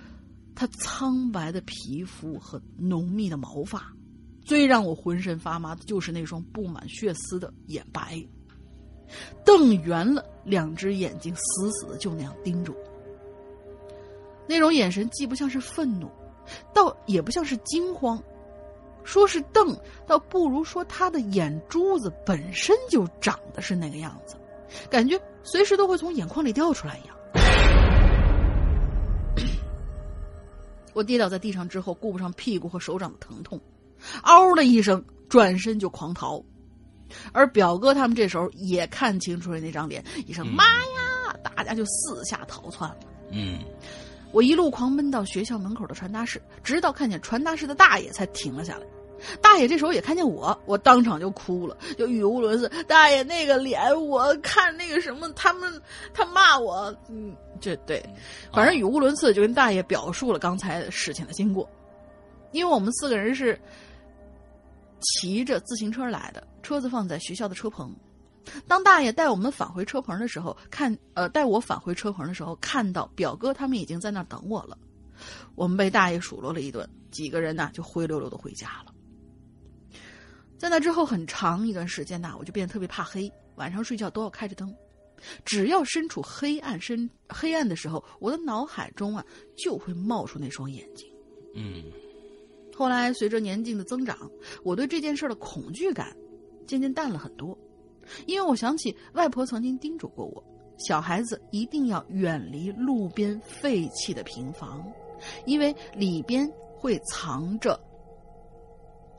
[0.56, 3.92] 他苍白的皮肤和浓密的毛发。
[4.44, 8.24] 最让我浑身发麻的就是那双布满血丝的眼白，
[9.44, 12.80] 瞪圆了两只眼睛，死死的就那样盯着我。
[14.48, 16.08] 那种眼神既不像是愤怒，
[16.74, 18.22] 倒也不像是惊慌。
[19.06, 24.36] 说是瞪，倒不如说他的眼珠子本身就长得是那个样子，
[24.90, 27.16] 感觉随时都会从眼眶里掉出来一样。
[30.94, 33.62] 我跌倒在地上之后，顾不上屁股和手掌的疼痛，
[34.24, 36.44] 嗷的一声，转身就狂逃。
[37.32, 42.98] 而表哥他们这时候也看清楚了那张脸，一声“妈呀”，大家就四下逃窜了。
[43.30, 43.60] 嗯。
[44.32, 48.86] 我一路狂奔到学校门口的传达室，直到看见传达室的大爷才停了下来。
[49.42, 52.70] 大爷这时候也看见我，我当场就哭了，就语无伦次。
[52.88, 55.82] 大爷那个脸，我看那个什么，他们
[56.14, 58.04] 他骂我，嗯，这对，
[58.54, 61.70] 反正语无伦次，就跟大爷表述了刚才事情的经过。
[62.52, 63.60] 因为我们四个人是
[65.02, 67.94] 骑着自行车来的，车子放在学校的车棚。
[68.68, 74.78] 当大爷带我们返回车棚的时候，看呃带我返回车棚的时候，看到表哥他们已经在那儿等我了。
[75.56, 78.94] 我们被大爷数落了一顿，几个人呢就灰溜溜的回家了。
[80.66, 84.76] 在那之后很长一段时间呐，我就变得特别怕黑，晚上睡觉都要开着灯。
[85.44, 89.24] 只要身处黑暗深黑暗的时候，我的脑海中啊
[89.56, 91.08] 就会冒出那双眼睛。
[91.54, 91.84] 嗯，
[92.76, 94.18] 后来随着年纪的增长，
[94.64, 96.18] 我对这件事的恐惧感
[96.66, 97.56] 渐渐淡了很多，
[98.26, 100.44] 因为我想起外婆曾经叮嘱过我，
[100.80, 104.84] 小孩子一定要远离路边废弃的平房，
[105.46, 107.80] 因为里边会藏着。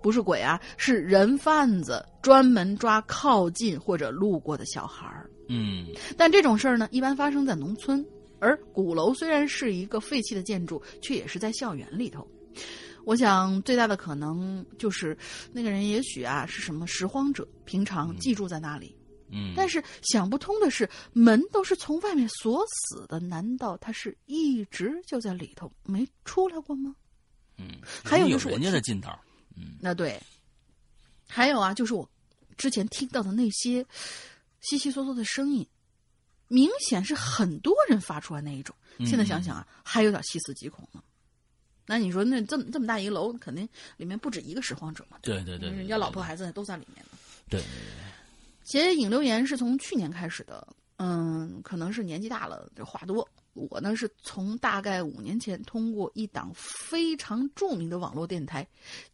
[0.07, 5.29] 不是鬼啊，是人贩子专门抓靠近或者路过的小孩儿。
[5.49, 8.07] 嗯，但这种事儿呢，一般发生在农村，
[8.39, 12.25] 而鼓楼虽然是一个废弃的建筑，却也是在校园里头。
[13.05, 15.19] 我想最大的可能就是
[15.53, 18.97] 那个人也许啊是什么拾荒者，平常寄住在那里。
[19.33, 26.95] 嗯，但是想不通的是，门都是从外面锁死的，难道他是一直就在里头没出来过吗？
[27.59, 27.67] 嗯，
[28.05, 29.11] 还有就是人家的劲头。
[29.57, 30.21] 嗯，那对，
[31.29, 32.09] 还有啊，就是我
[32.57, 33.85] 之前听到的那些
[34.61, 35.67] 稀稀嗦嗦的声音，
[36.49, 38.75] 明显是很多人发出来那一种。
[39.01, 41.03] 现在想想啊，还有点细思极恐呢。
[41.87, 45.19] 那你说，那这么这么大一个楼，肯定里面不止一个拾荒者嘛？
[45.23, 47.19] 对对对，人家老婆孩子都在里面呢。
[47.49, 47.63] 对。
[48.65, 50.67] 写引流言是从去年开始的，
[50.97, 53.29] 嗯，可能是年纪大了，这话多。
[53.57, 58.67] 我呢是从大概五年前通过一档非常著名的网络电台，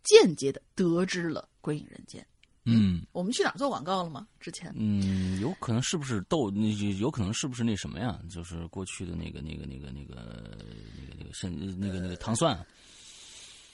[0.03, 2.21] 间接的得知了《鬼影人间》。
[2.65, 4.25] 嗯，我们去哪儿做广告了吗？
[4.39, 4.73] 之前？
[4.77, 6.49] 嗯，有可能是不是豆？
[6.49, 8.21] 那有可能是不是那什么呀？
[8.31, 12.57] 就是过去的那个、那个、那个、那个、那个、那个、现那个、那个糖蒜。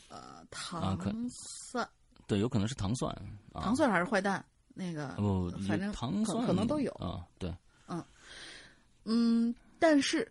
[0.08, 1.86] 呃，糖蒜。
[2.26, 3.14] 对，有可能是糖蒜。
[3.52, 4.42] 糖蒜还是坏蛋？
[4.72, 7.26] 那个不，反正糖蒜可能都有啊。
[7.38, 7.54] 对，
[7.88, 8.02] 嗯
[9.04, 10.26] 嗯，但是。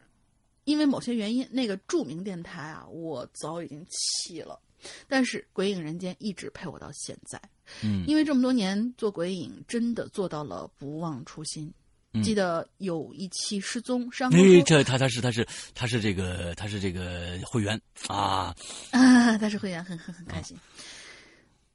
[0.68, 4.60] 因为某些原因，那个著名电台啊，我早已经弃了。
[5.08, 7.42] 但是《鬼影人间》一直陪我到现在。
[7.82, 11.74] 嗯，因为这么多年做鬼影，真的做到了不忘初心。
[12.22, 18.54] 记得有一期失踪，山哥说：“这他他是他是他是这个他是这个会员啊
[18.92, 20.58] 啊，他是会员，很很很开心。”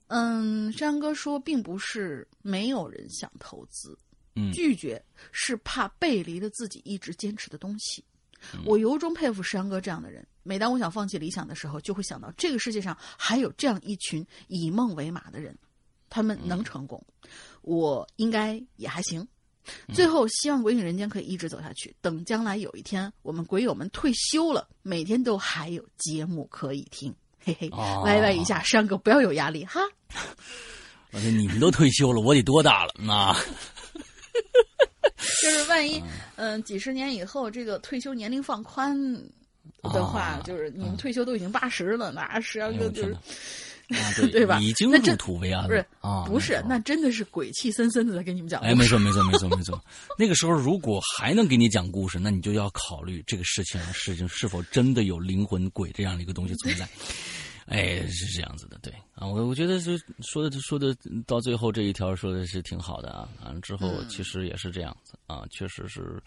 [0.09, 3.97] 嗯，山哥说，并不是没有人想投资，
[4.35, 8.05] 嗯，拒绝是怕背离了自己一直坚持的东西。
[8.65, 10.27] 我由衷佩服石阳哥这样的人。
[10.43, 15.57] 每当我想放弃理想的时候，就会想到这个世界上还有这样一群以梦为马的人，
[16.11, 17.01] 他们能成功，
[17.61, 19.27] 我应该也还行。
[19.95, 21.95] 最后，希望鬼影人间可以一直走下去。
[22.01, 27.15] 等将来有一天我们鬼友们退休了，每天都还有节目可以听。
[27.39, 29.81] 嘿嘿，歪歪一下，山哥不要有压力哈。
[31.13, 33.37] 我说你们都退休了，我得多大了啊？
[35.43, 36.03] 就是万一，
[36.37, 38.97] 嗯，几十年以后这个退休年龄放宽
[39.83, 44.59] 的话，就是你们退休都已经八十了，那十二个就是， 对吧？
[44.61, 46.25] 已经入土为安了，不是啊？
[46.27, 48.61] 不是，那真的是鬼气森森的在跟你们讲。
[48.63, 49.83] 哎，没错，没错，没错，没错。
[50.19, 56.89] 那个时候如果还能给你讲故事，那你就要考虑这个事情事情是否真的有灵魂鬼这样的一个东西存在。
[57.73, 58.93] 哎，是这样子的，对。
[59.15, 60.95] 啊，我我觉得是说的说的
[61.27, 66.23] 到最后这一条说的是挺好的啊，完了之后其实也是这样子啊，确实是，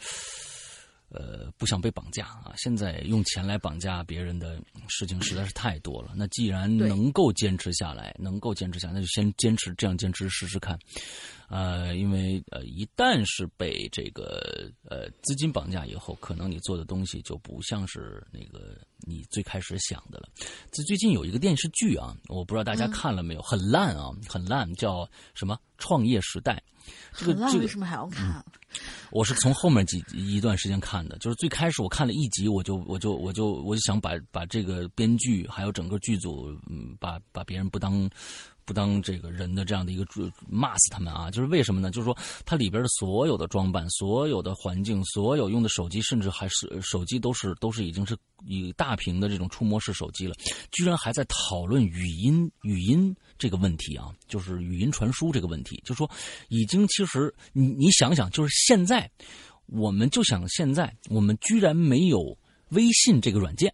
[1.10, 2.54] 呃，不想被绑架啊。
[2.58, 6.14] 现在用钱来绑架别人的事情实在是太多了。
[6.16, 10.78] 那既然能够坚持下来，能够坚持下来，那就先坚持这样坚持试试看。
[11.48, 20.28] 呃，因为呃，一旦是被这个呃资金绑架以后，可能你做的东西就不像是那个你最开始想的了。
[20.72, 26.62] 这最近有一个电视剧啊，我不知道大家看了没有，很烂啊，很烂，叫什么《创业时代》。
[27.14, 28.44] 这个这个为什么还要看？
[29.10, 38.10] 我是从后面几一段时间看的，就是最开始我看了一集，我就我就我就我就想把把这个编剧还有整个剧组，嗯，把把别人不当。
[38.66, 40.06] 不当这个人的这样的一个
[40.50, 41.30] 骂死他们啊！
[41.30, 41.92] 就是为什么呢？
[41.92, 50.34] 就是说它里边的所有的装扮、所有的环境、所有用的手机，甚至还是手机都是都是已经是以大屏的这种触摸式手机了，
[50.72, 54.12] 居然还在讨论语音语音这个问题啊！
[54.28, 56.10] 就是语音传输这个问题，就说
[56.50, 59.10] 已经其实你你想想，就是现在
[59.68, 62.36] 我们就想现在我们居然没有
[62.70, 63.72] 微信这个软件。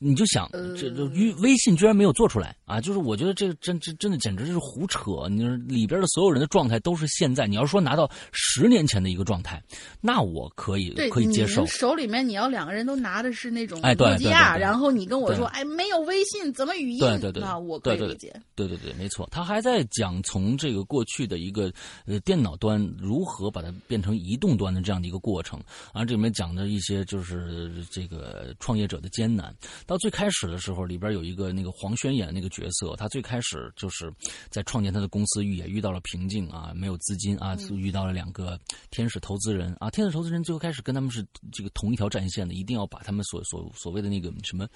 [0.00, 2.80] 你就想，这这微微信居然没有做出来啊！
[2.80, 5.28] 就是我觉得这个真真真的简直就是胡扯。
[5.30, 9.62] 你说里边的所有人的状态都是现在，你要说拿到十年前的一个状态，
[10.00, 11.64] 那我可以可以接受。
[11.64, 16.98] 手里面你要两个人都拿的是那种诺基亚，然后你跟我说，哎，没有微信怎么语音？
[16.98, 18.34] 对对对，那我可以理解。
[18.56, 19.26] 对对对，没错。
[19.30, 21.72] 他还在讲从这个过去的一个
[22.04, 25.58] 呃电脑端如何把它变成移动端的这样的一个过程，
[25.92, 29.54] 啊这里面讲的一些就是这个创业者的艰难。
[29.86, 34.12] 到最开始的时候，里边有一个那个黄轩演那个角色，他最开始就是
[34.50, 38.58] 在创建他的公司，也遇到了瓶颈啊，没有资金啊，遇到了两个
[38.90, 44.66] 天使投资人啊，天使投资人最后开始跟他们是这个同一条战线的，一定要把他们所所所谓的那个什么。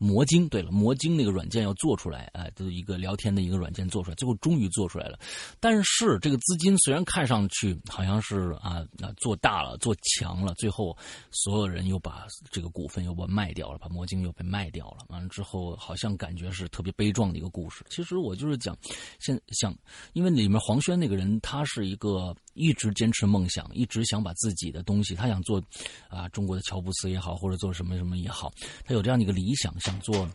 [0.00, 5.18] 魔晶，对了，魔晶那个软件要做出来，哎，就是一个聊天的一个软件做出来，最后终于做出来了。
[5.58, 10.96] 但是这个资金虽然看上去好像是啊，那做大了，做强了，最后
[11.32, 15.04] 所有人又把这个股份又把卖掉了，把魔晶又被卖掉了。
[15.08, 17.84] 完了之后，好像感觉是特别悲壮的一个故事。
[17.88, 18.76] 其实我就是讲，
[19.20, 19.76] 现想，
[20.12, 22.34] 因为里面黄轩那个人，他是一个。
[22.54, 25.62] 一直坚持梦想，一直想把自己的东西，他想做，
[26.08, 28.52] 啊，中国的乔布斯也好，或者做什么什么也好，
[28.84, 30.28] 他有这样的一个理想，想做，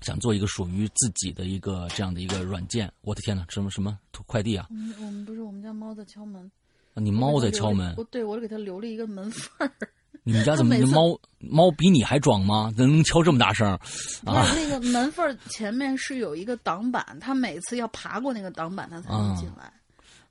[0.00, 2.88] 想做一个属于自己的一个这样的一个软件。
[3.00, 3.98] 我的天哪，什么什么
[4.28, 4.68] 快递啊？
[4.70, 6.48] 嗯，我们不是我们家猫在敲门。
[6.94, 7.92] 你猫在敲门？
[7.98, 9.72] 我对我给它留了一个门缝儿。
[10.26, 12.72] 你们家怎么猫猫比你还壮吗？
[12.76, 13.68] 能敲这么大声？
[14.24, 19.72] 啊，那个门缝前面是有一个挡板，它每次要爬过那个挡板，它才能进来。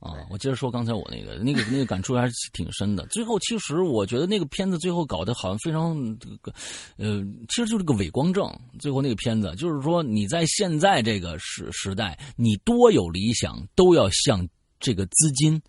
[0.02, 3.06] 啊，我接着说刚才我那个那个那个感触还是挺深的。
[3.08, 6.54] 最后，其实我觉得那个片子最后搞得好像非常这个，
[6.98, 8.54] 呃，其实就是个伪光正。
[8.78, 14.46] 最后那个片子就是说，你在现在这个时时代，你多有理想，都要向
[14.78, 15.60] 这个资金、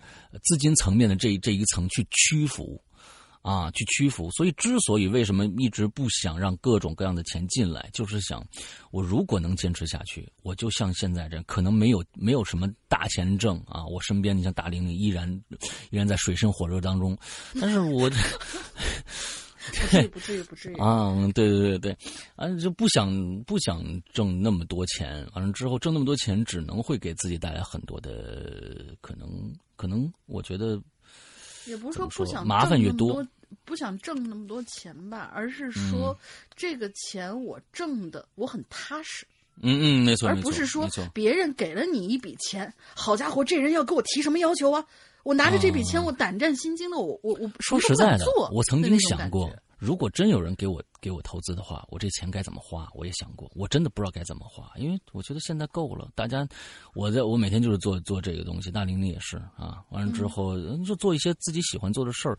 [0.42, 2.82] 资金层面的这这一层去屈服。
[3.46, 4.28] 啊，去屈服。
[4.32, 8.44] 所以，之所以为什么一直不想让各种各样的钱进来，就是想，
[8.90, 13.86] 我如果能坚持下去，我就像现在这样，可能没有没有什么大钱挣啊。
[13.86, 15.30] 我身边，你像大玲玲，依然
[15.90, 17.16] 依然在水深火热当中。
[17.60, 21.14] 但是我不至于，不至于，不至于 啊！
[21.34, 21.98] 对对对对，
[22.34, 23.82] 啊，就不想不想
[24.12, 25.26] 挣那么多钱。
[25.34, 29.52] 完了之后，挣那么多钱，只能会给自己带来很多的可能。
[29.76, 30.80] 可能我觉得，
[31.66, 33.22] 也不是说不想麻烦越多。
[33.64, 36.16] 不想挣那么多钱吧，而是说
[36.54, 39.26] 这个钱我挣的我很踏实。
[39.62, 44.84] 嗯嗯，没错，而不是说别人给了你一笔钱，好家伙，这人要给我提什么要求啊？
[45.22, 52.86] 我拿着这笔钱，我胆战心惊的，我我我说实在的，我曾经想过，如果真有人给我给我投资的话，我这钱该怎么花？
[52.94, 56.08] 我也想过，我真的不知道该怎么花，因为我觉得现在够了。
[56.14, 56.46] 大家，
[56.94, 59.82] 我在我每天就是做做这个东西，大玲玲也是啊。
[59.88, 60.54] 完了之后
[60.84, 62.38] 就做一些自己喜欢做的事儿。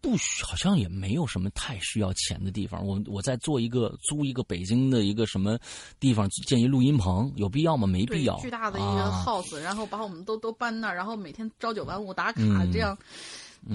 [0.00, 2.84] 不需好像也没有什么太需要钱的地方。
[2.84, 5.58] 我我在做一个租一个北京的一个什么
[5.98, 7.86] 地方建一录音棚，有必要吗？
[7.86, 8.38] 没必要。
[8.40, 12.96] 巨大的一个 house，然后把我们都都搬那儿，然后每天朝九晚五打卡，这样，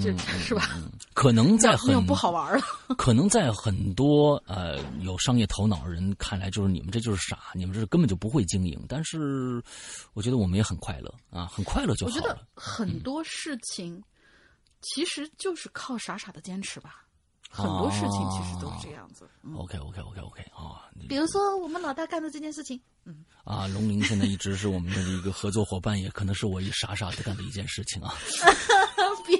[0.02, 0.82] 这是吧？
[1.14, 2.64] 可能 在很不好玩了。
[2.98, 8.84] 可能在很多呃有商业头脑的人看来，就是你们这就是傻，你们这根本就不会经营。
[8.88, 9.62] 但是
[10.14, 12.22] 我觉得我们也很快乐啊，很快乐就好了。
[12.22, 14.02] 我觉得很多事情。
[14.94, 17.06] 其实就是靠傻傻的坚持吧，
[17.49, 19.30] 很多事情其实都是这样子。
[19.56, 28.14] OK OK OK OK 啊，比如说我们老大干的这件事情，嗯啊，龙鳞现在一直是我们的一个合作伙伴，也可能是我一傻傻的干的一件事情啊。
[29.26, 29.38] 别，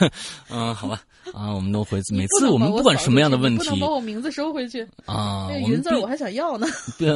[0.50, 1.02] 嗯，好吧，
[1.32, 5.48] 啊，我们都回 每次我们不管什么样的问题，不能把我名字收回去啊。
[5.50, 6.66] 那云字我还想要呢。
[6.98, 7.08] 对，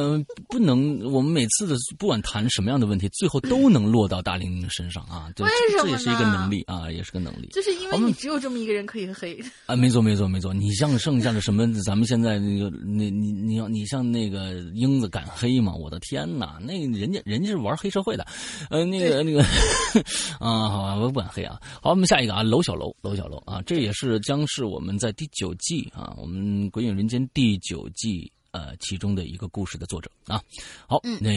[0.49, 5.29] 不能，我们每次的不管谈什么样的问题，最后都能落到大玲玲身上啊。
[5.39, 7.49] 为什么这也是一个能力啊，也是个能力。
[7.51, 9.75] 就是因为你只有这么一个人可以黑啊。
[9.75, 10.53] 没错，没错，没错。
[10.53, 15.73] 你像剩下的什么，咱们现在那个，你你你要你像那个英子敢黑吗？
[15.73, 18.25] 我的天哪，那人家人家是玩黑社会的，
[18.69, 19.41] 呃，那个那个
[20.39, 21.54] 啊，好吧，我不敢黑啊。
[21.81, 30.41] 好，我们下一个啊，楼小楼，楼小楼啊，这也是将是我们在第九季啊，我们《鬼影人间》第九季呃其中的一个故事的作者啊。
[30.87, 31.31] 好，那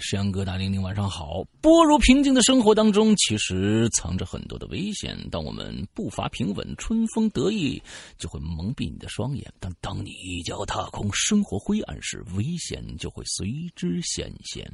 [0.00, 1.42] 石阳哥、大玲玲晚上好。
[1.60, 5.16] 波如平静的生活当中，其实藏着很多的危险。
[5.30, 7.82] 当我们步伐平稳、春风得意，
[8.18, 14.70] 就会蒙蔽你的双眼；但当你一脚踏空，生活灰暗时，危险就会随之显现。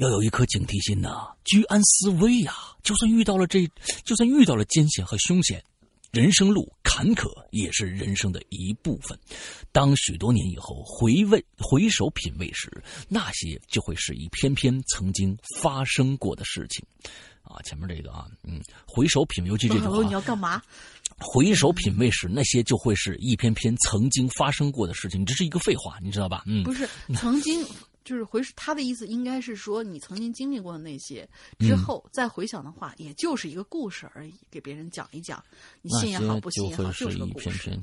[0.00, 2.54] 要有一颗警惕心呐，居安思危呀！
[2.82, 3.68] 就算遇到了这，
[4.02, 5.62] 就算遇到了艰险和凶险，
[6.10, 9.18] 人生路坎坷也是人生的一部分。
[9.72, 16.82] 当许多年以后回味、回首品味时，那些就会是一篇篇曾经发生过的事情。
[17.42, 20.62] 啊，前面这个啊，嗯，回首品味，尤其这句话，你要干嘛？
[21.18, 25.26] 回首品味时，那些就会是一篇篇曾经发生过的事情。
[25.26, 26.42] 这是一个废话，你知道吧？
[26.46, 27.62] 嗯，不是 曾经。
[28.04, 31.28] 就是回他的意思，应该是说你曾经经历过的那些
[31.58, 35.42] 之后再回想的话，也就是一个故事而已，给别人讲一讲，
[35.82, 37.78] 你信也好，不信也好，就是个故事。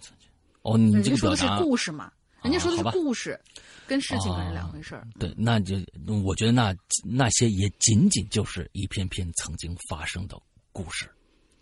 [0.63, 2.11] 哦，你这个说的是故事嘛？
[2.43, 3.39] 人家说的是故事，
[3.87, 5.07] 跟事情可是两回事儿。
[5.19, 5.75] 对，那就
[6.23, 10.39] 我觉得那那些也仅仅就是一篇篇曾经发生的
[10.71, 11.09] 故事。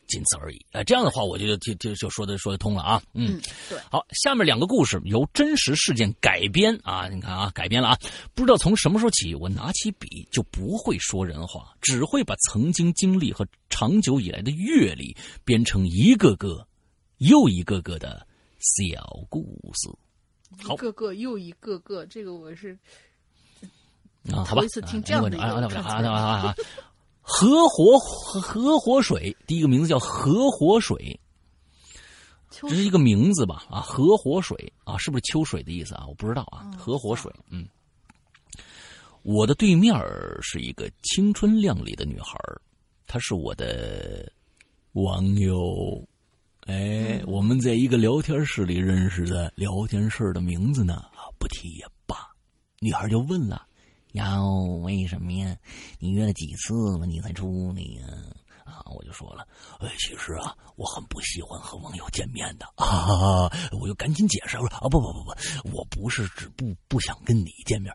[0.08, 7.98] 仅此而已，哎，这样的话，我觉得就就就说的说得通了啊，嗯，对，好，下面两个故事由真实事件改编啊，你看啊，改编了啊，
[8.34, 16.68] 不知道从什么时候起，我拿起笔就不会说人话，只会把曾经经历和长久以来的阅历编成一个个
[17.18, 18.26] 又一个个的
[18.60, 19.90] 小故事，
[20.64, 22.78] 一个个又一个个，这个我是
[24.32, 26.56] 啊，好吧，头一次听这样的一个。
[27.28, 31.20] 河活河活水，第一个名字叫河活水，
[32.52, 33.66] 这是一个名字吧？
[33.68, 36.06] 啊，河活水啊，是不是秋水的意思啊？
[36.08, 36.72] 我不知道啊。
[36.78, 37.68] 河活水，嗯，
[39.24, 40.00] 我的对面
[40.40, 42.40] 是一个青春靓丽的女孩，
[43.08, 44.32] 她是我的
[44.94, 46.08] 网友。
[46.68, 52.16] 哎，我们在一个聊天室里认识的，聊天室的名字呢啊，不提也罢。
[52.80, 53.66] 女孩就问了。
[54.16, 54.42] 呀
[54.82, 55.56] 为什么呀？
[56.00, 58.06] 你约了几次了，你才出来呀？
[58.64, 59.48] 啊，我就说了，
[59.80, 63.48] 哎，其实啊，我很不喜欢和网友见面的 啊。
[63.80, 65.32] 我就赶紧解释，我说啊，不不不不，
[65.78, 67.94] 我不是只不不想跟你见面，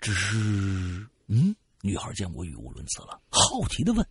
[0.00, 0.36] 只是
[1.26, 4.06] 嗯，女孩见我语无伦次了，好奇的问。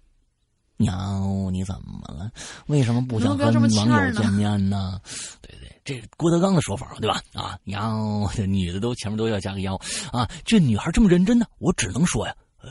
[0.82, 2.32] 娘，你怎么了？
[2.68, 5.00] 为什么不想和网友见面呢？
[5.42, 7.22] 对对，这郭德纲的说法对吧？
[7.34, 9.76] 啊，娘，这女的都前面都要加个“腰”
[10.12, 10.30] 啊。
[10.44, 12.70] 这女孩这么认真呢，我只能说呀，呃，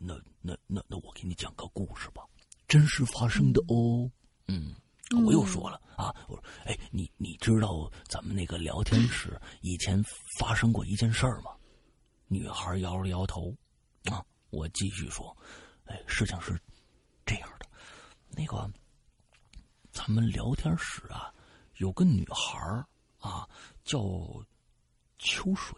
[0.00, 2.22] 那那那那，我给你讲个故事吧，
[2.68, 4.08] 真实发生的哦。
[4.48, 4.74] 嗯，
[5.24, 10.02] 我又说了啊，我说，哎，你你知道咱们那个聊天室以前
[10.38, 11.50] 发生过一件事儿吗？
[12.28, 13.52] 女孩摇了摇头。
[14.10, 15.36] 啊，我继续说，
[15.86, 16.56] 哎，事情是。
[17.26, 17.66] 这样的，
[18.30, 18.70] 那个，
[19.92, 21.30] 咱们聊天室啊，
[21.78, 22.56] 有个女孩
[23.18, 23.46] 啊，
[23.84, 23.98] 叫
[25.18, 25.76] 秋水，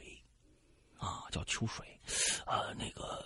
[0.99, 1.87] 啊，叫秋水，
[2.45, 3.25] 啊，那个，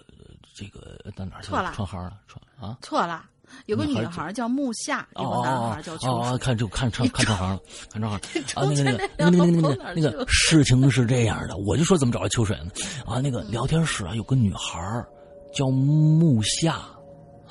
[0.54, 1.42] 这个在哪儿？
[1.42, 3.28] 错了，串行了，串啊，错了，
[3.66, 6.38] 有个女孩叫木夏，有个男孩叫秋水。
[6.38, 12.70] 看就看串看串行了，看串行啊，那个那个那个那个那个那个事情是这样的，我就说怎么找到秋水呢？
[13.04, 15.04] 啊，那个聊天室啊，有个女孩
[15.52, 16.86] 叫木夏。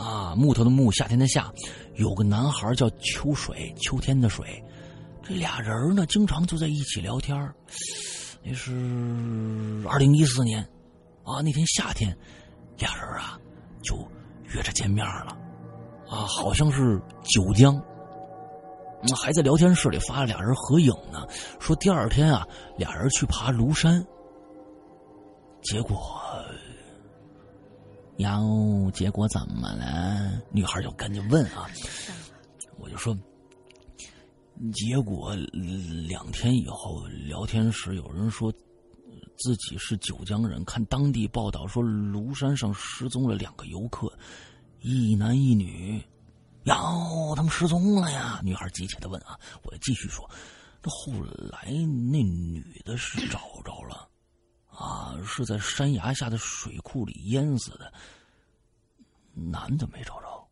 [0.01, 1.53] 啊，木头的木，夏天的夏，
[1.93, 4.63] 有个男孩叫秋水，秋天的水，
[5.21, 7.37] 这俩人呢，经常就在一起聊天
[8.43, 8.71] 那是
[9.87, 10.67] 二零一四年，
[11.23, 12.17] 啊，那天夏天，
[12.79, 13.39] 俩人啊
[13.83, 13.95] 就
[14.55, 15.37] 约着见面了，
[16.09, 17.79] 啊，好像是九江，
[19.15, 21.27] 还在聊天室里发了俩人合影呢，
[21.59, 24.03] 说第二天啊，俩人去爬庐山，
[25.61, 26.19] 结果。
[28.21, 30.41] 然后结果怎么了？
[30.51, 31.67] 女孩就赶紧问啊，
[32.77, 33.17] 我就说，
[34.73, 35.35] 结果
[36.07, 38.53] 两天以后聊天时，有人说
[39.37, 44.11] 自己是九江人，看当地报道说庐山上失踪了两个游客，
[44.81, 46.03] 一男一女，
[46.65, 48.39] 哟，他们失踪了呀！
[48.43, 50.29] 女孩急切的问啊，我继续说，
[50.81, 51.11] 这后
[51.49, 51.71] 来
[52.11, 54.07] 那女的是找着了。
[54.81, 57.93] 啊，是在山崖下的水库里淹死的。
[59.33, 60.47] 男的没找着，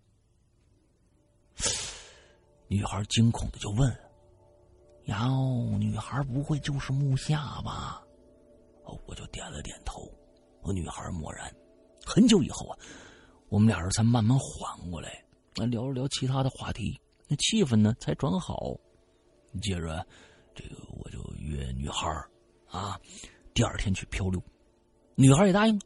[2.68, 3.92] 女孩惊恐的就问
[5.06, 8.04] ：“哟，女孩不会就是木夏吧？”，
[9.08, 10.10] 我就点了点头。
[10.62, 11.52] 我女孩默然。
[12.06, 12.78] 很久以后啊，
[13.50, 15.24] 我们俩人才慢慢缓过来，
[15.56, 18.76] 聊了聊其他的话题，那气氛呢才转好。
[19.62, 20.06] 接着，
[20.56, 22.08] 这个我就约女孩
[22.68, 23.00] 啊。
[23.54, 24.42] 第二天去漂流，
[25.16, 25.80] 女孩也答应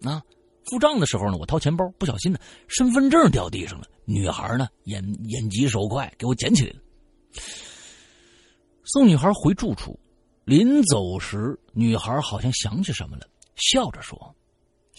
[0.00, 0.22] 了啊。
[0.68, 3.86] 付账的时候呢，我掏钱包，不小心呢，身份证掉地上了。
[4.04, 6.78] 女孩呢，眼眼疾手快，给我捡起来了。
[8.84, 9.98] 送女孩回住处，
[10.44, 14.34] 临走时，女孩好像想起什么了，笑着说：“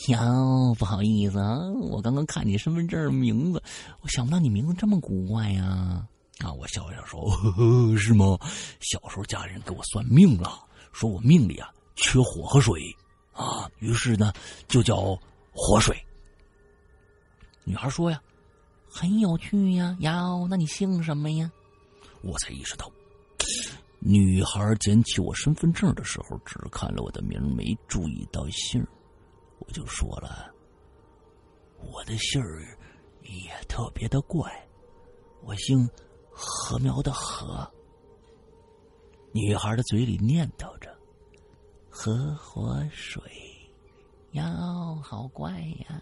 [0.07, 1.57] 哟，不好意思啊，
[1.89, 3.61] 我刚刚看你身份证名字，
[4.01, 6.07] 我想不到你名字这么古怪呀。”
[6.39, 8.37] 啊，我笑笑说呵呵：“是吗？
[8.79, 10.59] 小时候家人给我算命了，
[10.93, 12.95] 说我命里啊。”缺火和水，
[13.33, 14.31] 啊，于是呢，
[14.67, 15.19] 就叫
[15.51, 15.95] 火水。
[17.63, 18.21] 女孩说呀，
[18.89, 21.51] 很有趣呀，哟，那你姓什么呀？
[22.21, 22.89] 我才意识到，
[23.99, 28.85] 女孩捡起我身份证的时候，只看了我的名，没注意到姓
[29.59, 30.51] 我就说了，
[31.79, 32.41] 我的姓
[33.23, 34.51] 也特别的怪，
[35.43, 35.87] 我姓
[36.31, 37.69] 禾苗的禾。
[39.33, 40.96] 女孩的嘴里念叨着
[41.99, 43.19] ：“河火水，
[44.33, 44.43] 哟，
[45.03, 45.49] 好怪
[45.89, 45.99] 呀！”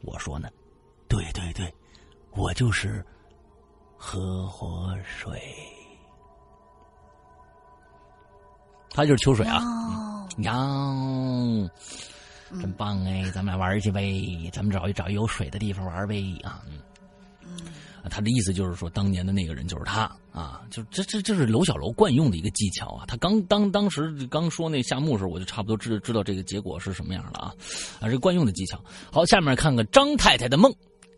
[0.00, 0.48] 我说呢
[1.06, 1.70] ：“对对对，
[2.30, 3.04] 我就是
[3.94, 5.38] 河火水。”
[8.88, 9.60] 他就是秋水啊！
[10.38, 11.70] 哟，
[12.58, 13.30] 真棒哎！
[13.30, 16.64] 咱们俩玩去呗，咱们找一找有水的地方玩呗啊！
[16.66, 16.80] 嗯，
[18.10, 20.62] 他的意思就是说，当年的那个人就是他啊！
[20.70, 23.04] 就这这这是楼小楼惯用的一个技巧啊！
[23.06, 27.54] 他刚当当时刚说那夏目时候，我就差不多知知道这个结果是什么样了啊！
[28.00, 28.82] 啊，这惯用的技巧。
[29.12, 30.72] 好，下面看看张太太的梦，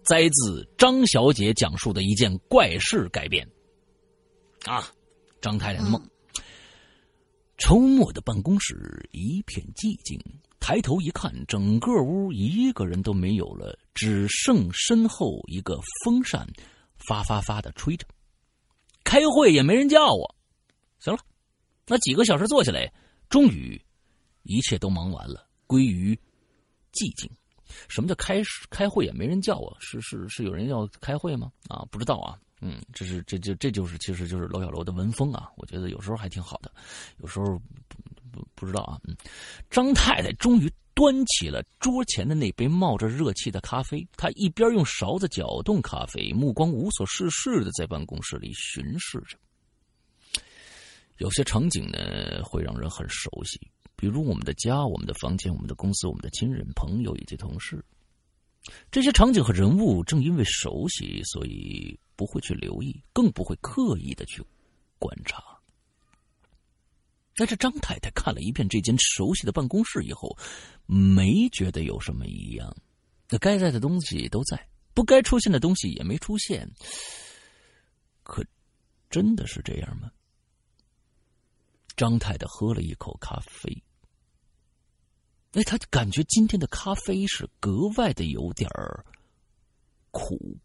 [0.05, 3.47] 摘自张小姐讲述的一件怪事改编。
[4.65, 4.86] 啊，
[5.40, 6.02] 张太太的梦。
[7.59, 10.19] 周末的办公室一片寂静，
[10.61, 16.47] 抬头一看，整个屋一个人都没有了，只剩身后一个风扇，
[16.97, 18.07] 发发发的吹着。
[19.03, 20.37] 开会也没人叫我。
[20.99, 21.20] 行了，
[21.87, 22.93] 那几个小时坐下来，
[23.28, 23.81] 终于
[24.43, 26.15] 一切都忙完了，归于
[26.93, 27.28] 寂静。
[27.89, 29.77] 什么叫开开会也没人叫我？
[29.81, 31.51] 是是是有人要开会吗？
[31.69, 32.39] 啊，不知道啊。
[32.61, 36.70] 嗯，这是这就这就是其实就是楼小楼的文风啊，我觉得有时候还挺好的，
[37.16, 37.59] 有时候
[38.31, 38.98] 不不知道啊。
[39.05, 39.16] 嗯，
[39.69, 49.36] 张太太终于端起了桌前的那杯冒着热气的咖啡，她一边用勺子搅动咖啡，目光无所事事的在办公室里巡视着。
[51.19, 53.61] 有些场景呢会让人很熟悉，
[53.97, 57.85] 比如我们的家、我们的房间、我们的公司、我们的亲人、朋友以及同事。
[58.90, 61.98] 这些场景和人物正因为熟悉，所以。
[62.20, 64.44] 不会去留意，更不会刻意的去
[64.98, 65.43] 观察。
[67.36, 70.36] 但是张太太看了一遍这间熟悉的办公室以后，
[70.86, 72.77] 没觉得有什么异样。
[73.28, 76.70] 那该在的东西都在，不该出现的东西也没出现。
[78.23, 78.44] 可
[79.09, 80.11] 真的是这样吗？
[81.97, 83.82] 张太太喝了一口咖啡，
[85.52, 89.05] 哎，她感觉今天的咖啡是格外的有点儿
[90.11, 90.59] 苦。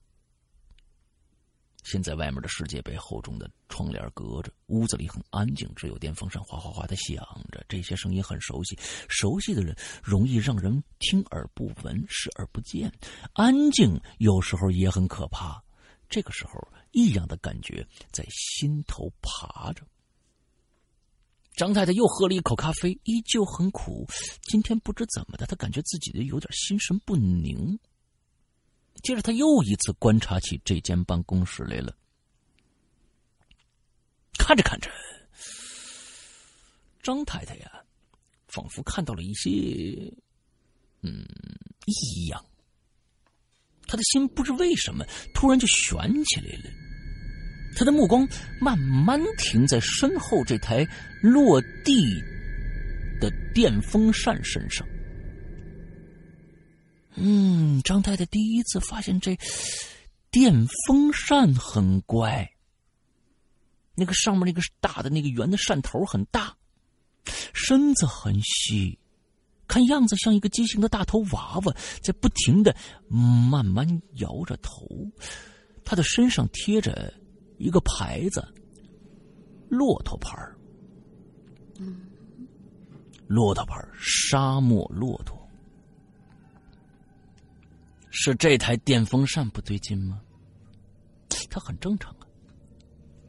[1.85, 7.63] 现在外面的世界被厚重的窗帘隔着，屋子里很安静，只有电风扇哗哗哗的响着。
[7.69, 8.75] 这些声音很熟悉，
[9.07, 12.91] 熟悉的人容易让人听而不闻，视而不见。
[13.33, 15.63] 安静有时候也很可怕。
[16.09, 19.83] 这个时候，异样的感觉在心头爬着。
[21.55, 24.05] 张太太又喝了一口咖啡，依旧很苦。
[24.43, 27.77] 今天不知怎么的，她感觉自己的有点心神不宁。
[29.03, 31.95] 接着，他又一次观察起这间办公室来了。
[34.37, 34.89] 看着看着，
[37.03, 37.71] 张太太呀，
[38.47, 39.49] 仿佛看到了一些
[41.01, 41.25] 嗯
[41.85, 42.43] 异样。
[43.87, 45.95] 他的心不知为什么突然就悬
[46.25, 46.69] 起来了。
[47.77, 48.27] 他的目光
[48.59, 50.87] 慢慢停在身后这台
[51.21, 52.19] 落地
[53.19, 54.87] 的电风扇身上。
[57.15, 59.37] 嗯，张太太第一次发现这
[60.31, 62.49] 电风扇很乖。
[63.95, 66.53] 那个上面那个大的那个圆的扇头很大，
[67.53, 68.99] 身子很细，
[69.67, 72.75] 看样子像一个畸形的大头娃娃，在不停的
[73.07, 74.85] 慢慢摇着头。
[75.85, 77.13] 他的身上贴着
[77.57, 78.45] 一个牌子，
[79.69, 80.37] 骆驼牌
[81.79, 82.01] 嗯，
[83.27, 85.34] 骆驼牌沙漠骆驼。
[88.17, 90.21] 是这台电风扇不对劲吗？
[91.49, 92.25] 它很正常啊。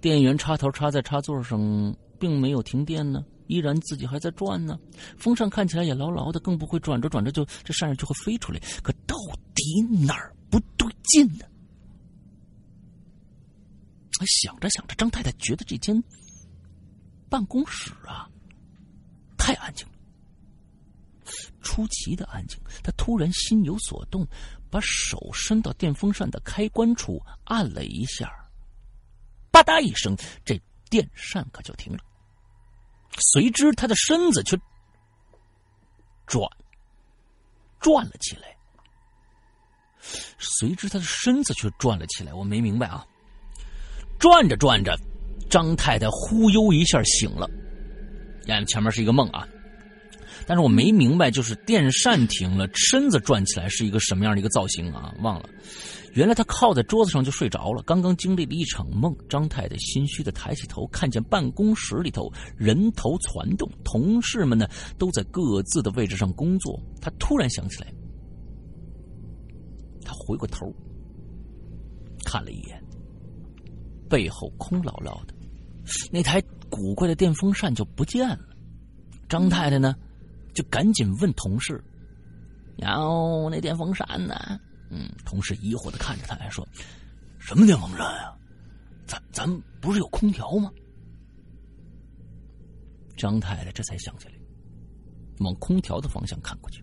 [0.01, 1.59] 电源插头插在插座上，
[2.21, 4.79] 并没有停电呢，依然自己还在转呢。
[5.19, 8.61] 风扇看起来也牢牢的，更不会转着转着就这扇儿就会飞出来。
[8.83, 9.17] 可到
[9.55, 11.45] 底哪儿不对劲呢？
[14.41, 16.01] 想着想着，张太太觉得这间
[17.29, 18.31] 办公室啊
[19.37, 19.93] 太安静了，
[21.61, 22.57] 出奇的安静。
[22.85, 24.25] 她突然心有所动。
[24.77, 28.31] 把手伸到电风扇的开关处，按了一下，
[29.51, 31.99] 吧嗒一声，这电扇可就停了。
[33.33, 34.55] 随之，他的身子却
[36.27, 36.47] 转
[37.81, 38.55] 转了起来。
[40.39, 42.35] 随之，他的身子却转了起来。
[42.35, 43.07] 我没明白啊！
[44.19, 44.95] 转着转着，
[45.49, 47.49] 张太太忽悠一下醒了。
[48.45, 49.49] 眼前面是一个梦啊。
[50.47, 55.13] 但是我没明白，就是电扇停了，身子转起来是一个什么样的一个造型啊？
[55.21, 55.49] 忘了，
[56.15, 57.83] 原来他靠在桌子上就睡着了。
[57.83, 66.81] 刚刚经历了一场梦，张太太心虚的抬起头，看见办公室里头人头攒动，同事们呢都在各自的位置上工作。
[67.01, 67.93] 他突然想起来，
[70.05, 70.73] 他回过头
[72.25, 72.81] 看了一眼，
[74.09, 75.35] 背后空落落的，
[76.13, 76.41] 那台
[76.71, 78.39] 古怪的电风扇就不见了。
[79.29, 79.97] 张太太呢，
[80.57, 81.81] 就赶紧问同事
[82.77, 84.35] ：“然后，那电风扇呢？”
[84.91, 86.67] 嗯，同事疑惑的看着他，还说
[87.39, 88.33] ：“什么电风扇呀？
[89.07, 90.71] 咱咱不是有空调吗？”
[93.17, 94.35] 张太太这才想起来，
[95.41, 96.83] 往空调的方向看过去。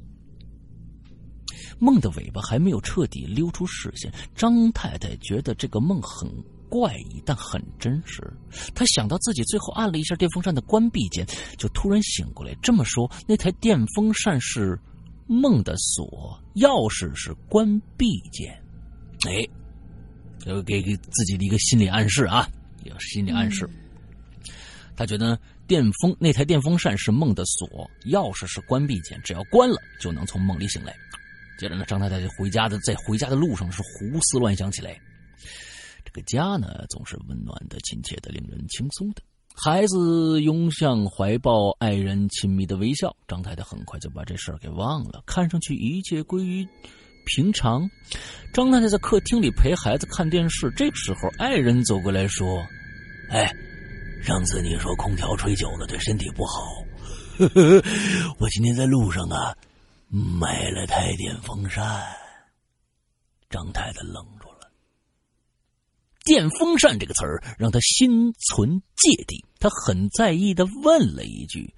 [1.79, 6.29] 梦的尾巴还没有彻底溜出视线，张太太觉得这个梦很
[6.73, 8.19] 怪异，但很真实。
[8.73, 11.23] 他想到自己最后按了一下电风扇的关闭键，
[11.55, 12.51] 就突然醒过来。
[12.63, 14.75] 这么说，那台电风扇是
[15.27, 18.59] 梦的锁，钥匙是关闭键。
[19.27, 19.47] 哎，
[20.65, 22.49] 给给自己的一个心理暗示啊，
[22.85, 23.69] 有心理暗示。
[24.95, 30.91] 他觉得电风那台电风扇是梦的锁，钥匙是关闭键，只要关了就能从梦里醒来。
[31.59, 34.99] 接着呢，张太太就回家的，在回家的路上是胡思乱想起来。
[36.13, 39.21] 这个家呢，总是温暖的、亲切的，令人轻松的。
[39.55, 43.15] 孩子拥向怀抱，爱人亲密的微笑。
[43.27, 46.67] 张太太很快就把这事儿给忘了，看上去一切归于
[47.25, 47.89] 平常。
[48.53, 52.63] 张太太在客厅里陪孩子看电视，这个时候爱人走过来说
[53.31, 53.51] ：“哎，
[54.21, 56.61] 上次你说空调吹久了对身体不好，
[58.39, 59.55] 我今天在路上啊。”
[60.13, 61.83] 买了台电风扇，
[63.49, 64.23] 张太太冷。
[66.23, 71.73] 电风扇这个词儿让他心存芥蒂，他很在意的问了一句：“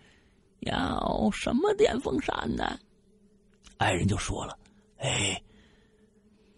[0.62, 2.78] 要什么电风扇呢？”
[3.78, 4.58] 爱人就说了
[5.00, 5.42] ：“哎，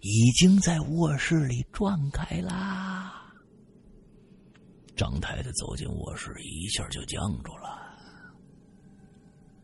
[0.01, 3.13] 已经在卧室里转开啦。”
[4.95, 7.85] 张太太走进卧室，一下就僵住了。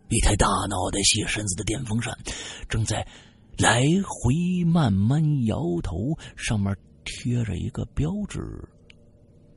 [0.09, 2.15] 一台大脑袋、细身子的电风扇，
[2.69, 3.05] 正在
[3.57, 8.39] 来回慢慢摇头，上面贴着一个标志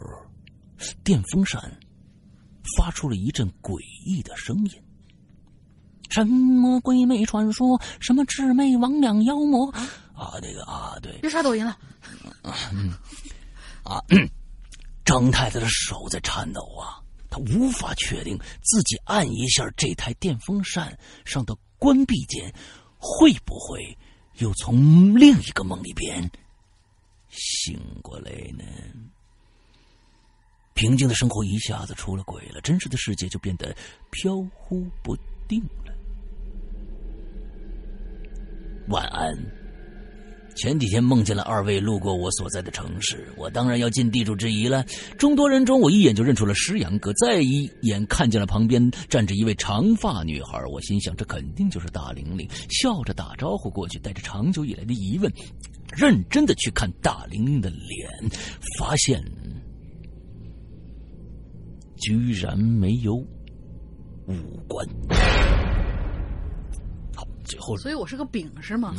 [1.04, 1.60] 电风扇
[2.76, 4.70] 发出了一阵诡异的声音
[6.10, 7.80] ：“什么鬼魅传说？
[8.00, 9.70] 什么魑魅魍魉妖魔？
[10.14, 11.78] 啊，那个啊，对，别刷抖音了。”
[12.72, 12.92] 嗯。
[13.84, 14.02] 啊！
[15.04, 17.00] 张太太的手在颤抖啊，
[17.36, 22.52] 她无法确定自己按一下这台电风扇上的关闭键，
[22.98, 23.96] 会不会
[24.38, 26.30] 又从另一个梦里边
[27.28, 28.64] 醒过来呢？
[30.72, 33.76] 平静的生活一下子出了轨了，真实的世界就变得
[34.10, 35.14] 飘忽不
[35.46, 35.94] 定了。
[38.88, 39.65] 晚安。
[40.56, 44.84] 前几天梦见了二位路过我所在的城市，我当然要尽地主之谊了。
[45.18, 55.30] 众多人中，我一眼就认出了诗阳哥，再一眼看见了旁边站着一位长发女孩，我心想这肯定就是大玲玲，笑着打招呼过去，带着长久以来的疑问，
[55.94, 58.30] 认真的去看大玲玲的脸，
[58.78, 59.22] 发现
[61.98, 64.34] 居然没有五
[64.66, 64.86] 官。
[67.46, 68.94] 最后，所以我是个饼是吗？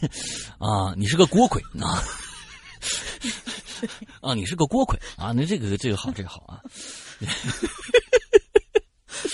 [0.58, 2.02] 啊，你是个锅盔啊！
[4.22, 5.32] 啊，你是个锅盔啊！
[5.32, 6.62] 那这个这个好，这个好啊！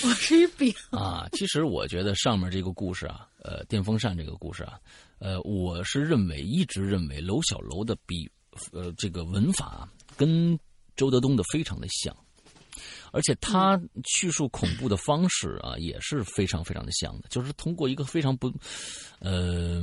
[0.03, 1.27] 我是一饼啊！
[1.33, 4.79] 其实我觉得上面这个故事啊，呃，电风扇这个故事啊，
[5.19, 8.29] 呃，我是认为一直认为楼小楼的笔，
[8.71, 9.87] 呃，这个文法
[10.17, 10.57] 跟
[10.95, 12.15] 周德东的非常的像。
[13.13, 18.51] 而且他叙述恐怖的方式啊，也是非常非常的像的，就是通过一个非常不，
[19.19, 19.81] 呃，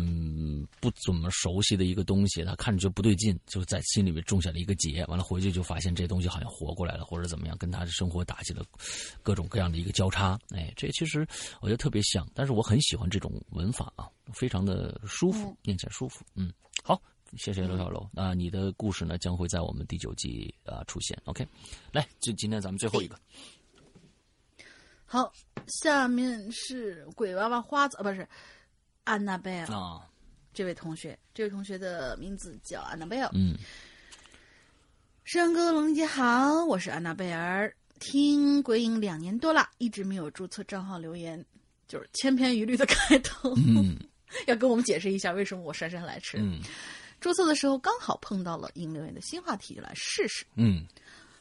[0.81, 8.65] 不怎么熟悉的一个东西，他看着就不对劲，就在心里面种下了一个结，完了回去就发现这东西好像活过来了，或者怎么样，跟他的生活打起了
[9.23, 10.37] 各种各样的一个交叉。
[10.51, 11.25] 哎，这其实
[11.61, 16.25] 我觉得特别像，但是我很喜欢这种文法啊，非常的舒服，念起来舒服。
[16.35, 16.53] 嗯，
[16.83, 17.01] 好。
[17.37, 21.17] 谢谢刘小楼那，你的故事呢将会在我们第九季啊出现。
[21.25, 21.47] OK，
[21.93, 23.17] 来，就今天咱们最后一个。
[25.05, 25.33] 好，
[25.67, 28.27] 下面是鬼娃娃花子啊，不是
[29.05, 30.09] 安娜贝尔啊，
[30.53, 33.31] 这位同学，这位同学的名字叫安娜贝尔。
[33.33, 33.57] 嗯，
[35.25, 41.45] 山哥龙姐好，我是安娜贝尔，听鬼影两年多了，一直没有注册账号留言，
[41.87, 43.53] 就是千篇一律的开头。
[43.57, 43.97] 嗯，
[44.47, 46.39] 要跟我们解释一下为什么我姗姗来迟。
[46.41, 46.61] 嗯。
[47.21, 50.45] 注册的时候刚好碰到了引留言的新话题，就来试试。
[50.55, 50.85] 嗯，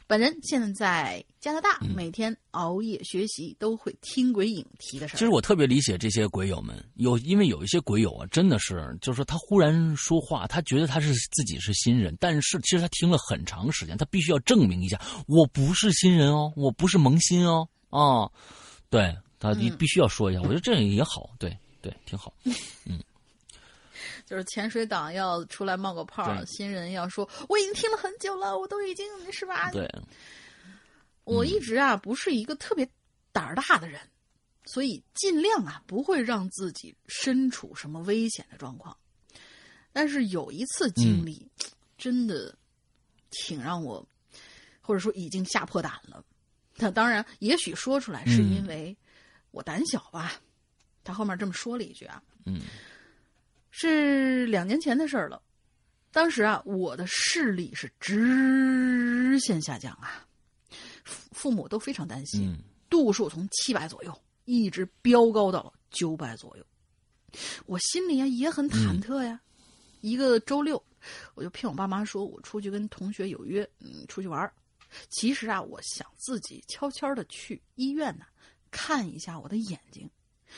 [0.06, 5.18] 本人现在在加拿大，每天熬夜学习，都会听鬼影提的事儿。
[5.18, 18.30] 其实我特别理解这些鬼友们，有因为有一些鬼友啊，真的是，就是说他忽然说话，他觉得他是自己是新人，但是其实他听了很长时间，他必须要证明一下，我不是新人哦，我不是萌新哦，啊，
[18.90, 22.34] 对他你必须要说一下，我觉得这样也好，对对，挺好，
[22.86, 23.00] 嗯。
[24.30, 29.72] 就是潜水党要出来冒个泡，新人要说我已经听了很久了，我都已经是吧？
[29.72, 29.90] 对，
[31.24, 32.88] 我一直啊不是一个特别
[33.32, 34.00] 胆儿大的人，
[34.66, 38.96] 所以尽量啊不会让自己身处什么危险的状况。
[39.92, 41.50] 但是有一次经历，
[41.98, 42.56] 真的
[43.32, 44.08] 挺让我，
[44.80, 46.24] 或者说已经吓破胆了。
[46.78, 48.96] 他当然，也许说出来是因为
[49.50, 50.34] 我胆小吧。
[51.04, 52.62] 他后面这么说了一句啊，嗯，
[53.72, 55.42] 是两年前的事儿了。
[56.12, 60.26] 当时啊，我的视力是直线下降啊，
[61.04, 62.58] 父父母都非常担心，
[62.90, 66.66] 度数从七百左右一直飙高到了九百左右。
[67.68, 69.40] 我心里啊也很忐忑呀。
[70.02, 70.84] 一个周六，
[71.36, 74.52] 我就骗我爸妈说我出去跟同学有约，嗯，出去玩儿
[75.10, 78.26] 其实啊，我想自己悄悄的去医院呢，
[78.72, 80.10] 看一下我的眼睛。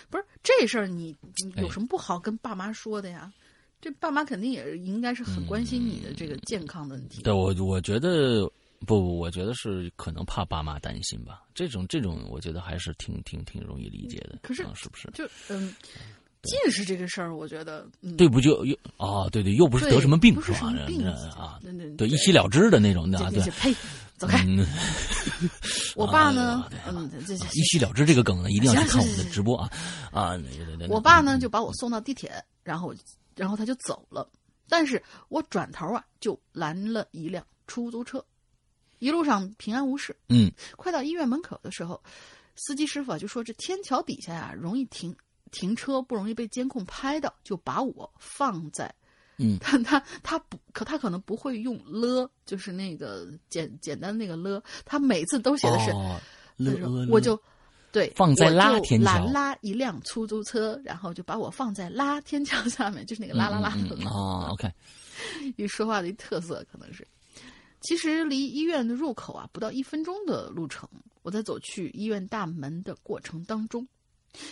[0.10, 1.16] 不是这事儿，你
[1.58, 3.32] 有什么不好跟爸妈说的呀？
[3.80, 7.22] 这爸妈肯定也应该是很关心你的这个健康的问题。
[7.24, 8.46] 对我，我觉得
[8.86, 11.42] 不不，我觉得是可能怕爸妈担心吧。
[11.56, 14.38] 这种这种，我觉得还是挺挺挺容易理解的。
[14.44, 15.10] 可是是不是？
[15.14, 15.74] 就嗯。
[16.44, 17.88] 近视这个事儿，我觉得，
[18.18, 20.74] 对不就又啊，对对，又不是得什么病是吧？
[21.38, 23.72] 啊，对对对，一吸了之的那种的，对， 呸，
[24.22, 24.46] 走开。
[25.96, 29.70] 我爸呢，嗯，这一洗了之这个梗呢，一定要去看我们的直播啊
[30.12, 30.34] 啊！
[30.90, 32.32] 我爸呢就把我送到地铁，
[32.64, 32.94] 然后
[33.36, 34.30] 然后他就走了，
[34.70, 38.24] 但是我转头啊就拦了一辆出租车，
[39.00, 40.16] 一路上平安无事。
[40.30, 42.02] 嗯，快到医院门口的时候，
[42.56, 45.16] 司机师傅啊就说这天桥底下呀容易停。
[45.52, 48.90] 停车不容易被监控拍到，就把我放在，
[49.42, 55.92] 嗯，他他他不可他可能不会用了，就是那个简简单那个了，他每次都写的是
[56.58, 57.42] 了，我就
[57.92, 64.72] 对放在拉天桥拦拉一辆出租车，然后就把我放在拉天桥下面，就是那个拉拉拉的哦，OK，
[65.58, 67.08] 一说话的一特色可能是，
[67.82, 70.88] 其实离医院的入口啊不到一分钟的路程，
[71.24, 73.88] 我在走去医院大门的过程当中，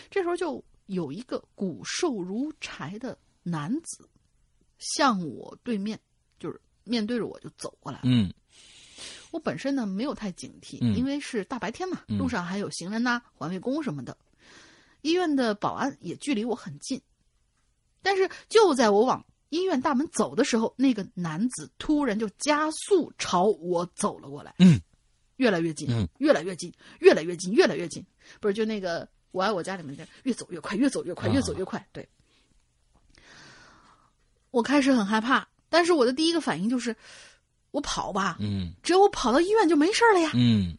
[0.09, 0.63] 这时候就。
[0.89, 4.09] 有一个骨瘦如柴的男子，
[4.79, 5.99] 向我对面，
[6.39, 8.05] 就是面对着我就走过来了。
[8.05, 8.33] 嗯，
[9.31, 14.17] 我本身呢没有太警惕，因为是大白天嘛，路上还有行人呐、环卫工什么的，
[15.01, 17.01] 医院的保安也距离我很近。
[18.01, 24.55] 但是就在我往医院大门走的时候，那个男子突然就加速朝我走了过来。
[24.59, 24.79] 嗯，
[25.35, 28.05] 越来越近，越来越近，越来越近，越来越近。
[28.39, 29.07] 不是就那个。
[29.31, 31.87] 我爱我家里面的越走越快，越走越快，越走越快。
[31.91, 32.09] 对，
[34.51, 36.95] 我开始很害怕，但是我的第一个反应就是
[37.71, 38.37] 我跑吧。
[38.39, 40.31] 嗯，只要我跑到医院就没事了呀。
[40.33, 40.75] 嗯，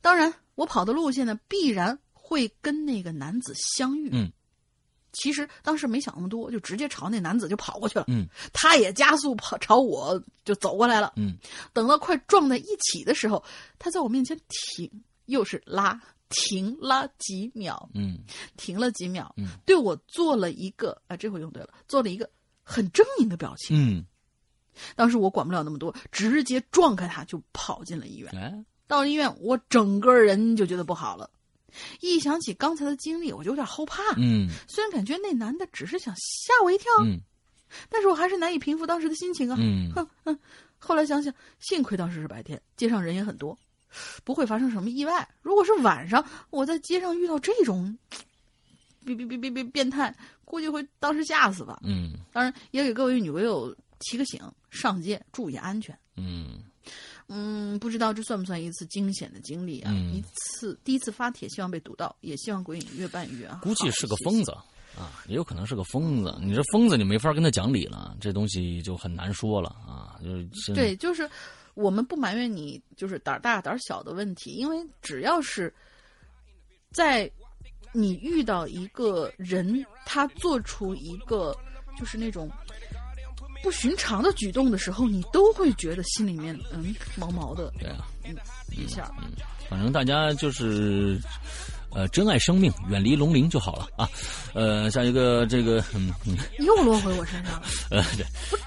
[0.00, 4.08] 当然，我跑的路线呢必然会跟那个男子相遇。
[4.12, 4.30] 嗯，
[5.12, 8.04] 其实当时没想那么多，就直接朝那男子就跑过去了。
[8.08, 11.12] 嗯，他也加速跑朝我就走过来了。
[11.16, 11.36] 嗯，
[11.72, 13.42] 等到快撞在一起的时候，
[13.78, 14.90] 他在我面前停，
[15.26, 16.00] 又是拉。
[16.28, 18.18] 停了几秒，嗯，
[18.56, 22.28] 停了几秒，嗯，对我做了一个啊，这回用对了，做了一个
[22.62, 24.04] 很狰狞的表情，嗯，
[24.94, 28.30] 当时我管不了那么多，直接撞开他就跑进了医院。
[28.36, 31.30] 哎，到了医院，我整个人就觉得不好了，
[32.00, 34.02] 一想起刚才的经历，我就有点后怕。
[34.16, 37.18] 嗯，虽然感觉那男的只是想吓我一跳，嗯，
[37.88, 39.56] 但是我还是难以平复当时的心情啊。
[39.58, 40.38] 嗯，哼哼，
[40.78, 43.58] 后来想想，幸亏当时是白天，街上人也很多。
[44.24, 45.28] 不会发生什么意外。
[45.42, 47.96] 如果是晚上，我在街上遇到这种，
[49.04, 51.80] 别别别别别变态，估计会当时吓死吧。
[51.82, 54.40] 嗯，当然也给各位女朋友提个醒：
[54.70, 55.96] 上街注意安全。
[56.16, 56.58] 嗯
[57.28, 59.92] 嗯，不知道这算不算一次惊险的经历啊？
[59.92, 63.60] 一次第一次发帖，希望被读到，也希望鬼影越办越啊。
[63.62, 64.50] 估计是个疯子
[64.96, 66.34] 啊，也有可能是个疯子。
[66.40, 70.18] 你这疯子，你没法跟他讲理了，这东西就很难说了啊。
[70.22, 71.28] 就是对，就是。
[71.78, 75.72] 我们不埋怨你，就是胆大胆小的问题，因为只要是，
[76.90, 77.30] 在
[77.92, 81.56] 你遇到一个人，他做出一个
[81.96, 82.50] 就是那种
[83.62, 87.72] 不寻常的举动的时候，你都会觉得心里面嗯毛毛的。
[87.78, 88.34] 对啊，嗯，
[88.72, 89.30] 一下，嗯，
[89.70, 91.18] 反正大家就是。
[91.90, 94.06] 呃，珍爱生命，远离龙鳞就好了啊。
[94.52, 96.12] 呃，下一个这个，嗯，
[96.58, 97.62] 又落回我身上了。
[97.90, 98.58] 呃，对，不，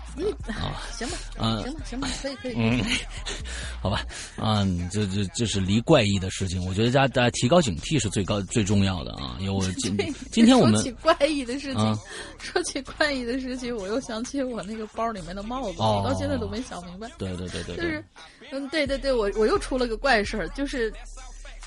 [0.47, 2.83] 啊，行吧，嗯，行吧，行吧，可以，可以，嗯，
[3.81, 4.05] 好吧，
[4.37, 9.37] 嗯，这这这是离怪异的事情，我觉得大家大家提高警惕是最高最重要的啊。
[9.39, 9.97] 因为我今
[10.31, 11.99] 今天我们说起怪异的事情，
[12.39, 17.09] 说起怪异的事情，我又想起我那个包里面的帽子，我到现在都没想明白。
[17.17, 18.03] 对对对对，就是，
[18.51, 20.93] 嗯，对对对，我我又出了个怪事儿，就是。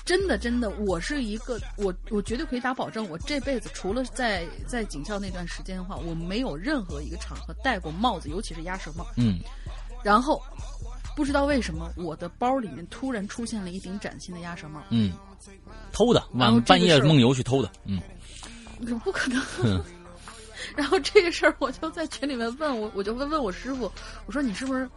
[0.05, 9.05] 真的真的，我是一个我我绝对可以打保证，我这辈子除了在在警校那段时间的话，我没有任何一个场合戴过帽子，尤其是鸭舌帽。
[9.17, 9.39] 嗯，
[10.03, 10.39] 然后
[11.15, 14.79] 不知道为什么，我的包里面突然出现了一顶崭新的鸭舌帽。
[14.91, 15.11] 嗯，
[15.91, 17.71] 偷的，晚半夜梦游去偷的。
[17.85, 17.99] 嗯，
[18.99, 19.41] 不可能。
[20.75, 23.91] 然后这个事儿，我就在群里面问我，我就问问我师傅，
[24.25, 24.89] 我说你是不是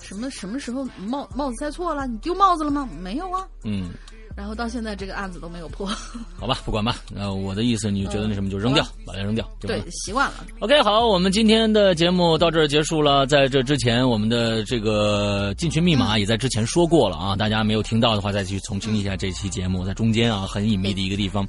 [0.00, 2.06] 什么什么时候帽帽子戴错了？
[2.06, 2.88] 你丢帽子了吗？
[3.00, 3.46] 没有啊。
[3.64, 3.90] 嗯，
[4.36, 5.86] 然后到现在这个案子都没有破。
[6.38, 6.96] 好吧，不管吧。
[7.14, 10.44] 呃，我的意思，你觉得那什么就扔掉，把它扔掉，对，习惯了。
[10.60, 13.26] OK，好，我们今天的节目到这儿结束了。
[13.26, 21.46] 在这之前，我们的这个进群密码也在之前说过了啊，大家没有听到的话，再去重听一下这期节目，在中间啊，很隐秘的一个地方。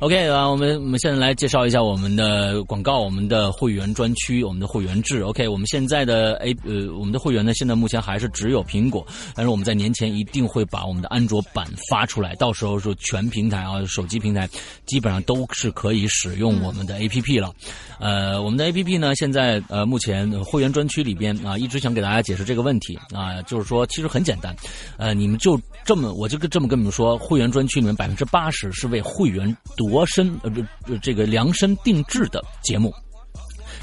[0.00, 5.22] OK 啊，我们我们现在来介绍一下我们的广告，我们的会员专区，我们的会员制。
[5.22, 14.48] OK，我们现在的 A 呃，我们的会员呢，现在目前还是只有苹果，但是我们在年前一定会把我们的安卓版发出来，到时候是全平台啊，手机平台
[14.84, 17.52] 基本上都是可以使用我们的 APP 了。
[17.98, 24.54] 呃，我们的 APP 呢，现在呃目前呃会员专区里边啊，一直想给大家解释这个问题啊，就是说其实很简单，
[24.96, 32.92] 呃，你们就这么我就跟这么跟你们说，会员专区里面百分之八十是为会员度身呃不呃这个量身定制的节目。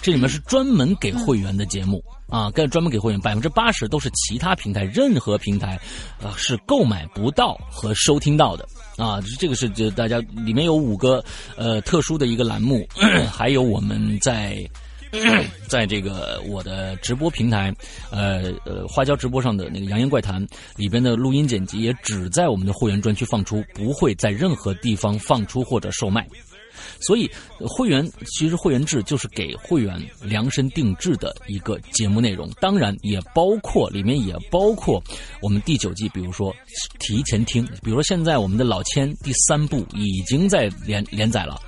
[0.04, 5.80] 这里面是专门给会员的节目啊，跟专门给会员，百分之八十都是其他平台任何平台，
[6.22, 8.68] 啊是购买不到和收听到的
[8.98, 9.22] 啊。
[9.40, 11.24] 这个是就大家里面有五个
[11.56, 12.86] 呃特殊的一个栏目，
[13.32, 14.62] 还有我们在。
[15.68, 17.72] 在这个我的直播平台，
[18.10, 20.44] 呃呃花椒直播上的那个《扬言怪谈》
[20.76, 26.28] 里边的录音剪辑，也只在我们的会员专区放出，不会在任何地方放出或者售卖。
[27.00, 27.30] 所以，
[27.60, 35.02] 会员其实会员制就是给会员量身定制的一个节目内容，当然也包括里面也包括
[35.42, 36.54] 我们第九季，比如说
[37.00, 41.60] 提前听，比如说现在我们的老千第三部已经在连连载了。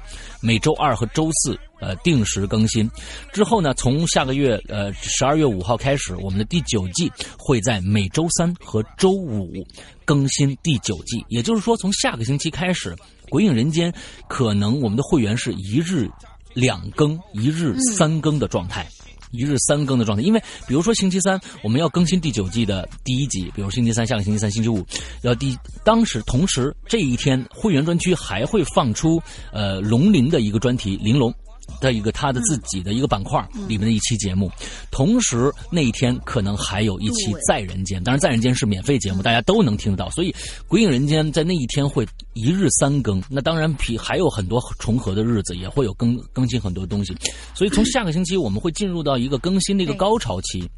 [0.42, 2.88] 每周二和周四，呃，定时更新。
[3.34, 9.66] 之后呢，从下个月，呃，十二月五号开始，我们的第九季会在每周三和周五
[10.04, 11.26] 更新第九季。
[11.30, 12.92] 也就是说，从下个星期开始，
[13.30, 13.92] 《鬼影人间》
[14.28, 16.10] 可能我们的会员是一日
[16.54, 18.88] 两更、一日三更的状态。
[19.32, 24.86] 一日三更的状态，因为比如说星期三我们要更新第九季的第一集，比如星期三、下个星期三、星期五
[25.24, 29.22] 要第，当时同时这一天会员专区还会放出
[29.52, 31.34] 呃龙鳞的一个专题，玲珑。
[31.82, 34.50] 的一个他的自己的一个板块里面的一期节目，
[34.92, 40.32] 同时那一天可能还有一期《在人间》，当然《在人间》是免费节目，大家都能听得到，所以
[40.68, 43.22] 《鬼影人间》在那一天会一日三更。
[43.30, 47.16] 那当然比还有很多重合的日子，也会有更更新很多东西，
[47.54, 50.70] 所以从下个星期我们会进入到一个更新的一个高潮期。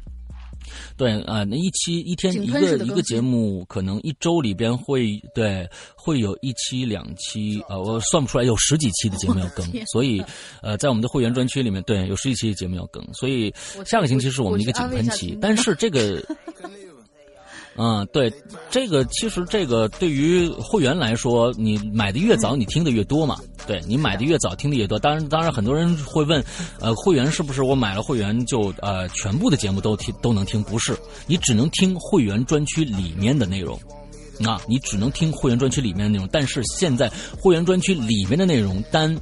[0.96, 10.22] 对啊、呃，那一期一天一个一个节目，可能一周里边会对会有一期两期啊、呃，我算不出来有十几期的节目要更，所以
[10.62, 13.52] 呃，在我们的会员专区里面，对有十几期的节目要更，所以
[13.84, 16.24] 下个星期是我们的一个井喷期，但是这个。
[17.80, 18.32] 嗯，对，
[18.70, 23.38] 这个其实这个对于会员来说，你买的越早，你听的越多嘛。
[23.68, 24.98] 对你买的越早，听的越多。
[24.98, 26.42] 当然，当然，很多人会问，
[26.80, 30.60] 呃，会员是不是我买了会员就呃全部的节目都听都能听？
[30.62, 30.98] 不是，
[31.28, 33.78] 你只能听会员专区里面的内容。
[34.44, 37.08] 啊，你只能听会员专区里面的内容，但是现在
[37.40, 39.16] 会员专区里面的内容单，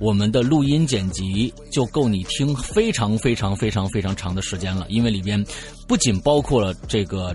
[0.00, 5.42] 我们的录音剪辑就够你听非常非常非常非常长的时间了，因为里边
[5.86, 7.34] 不仅包括了这个。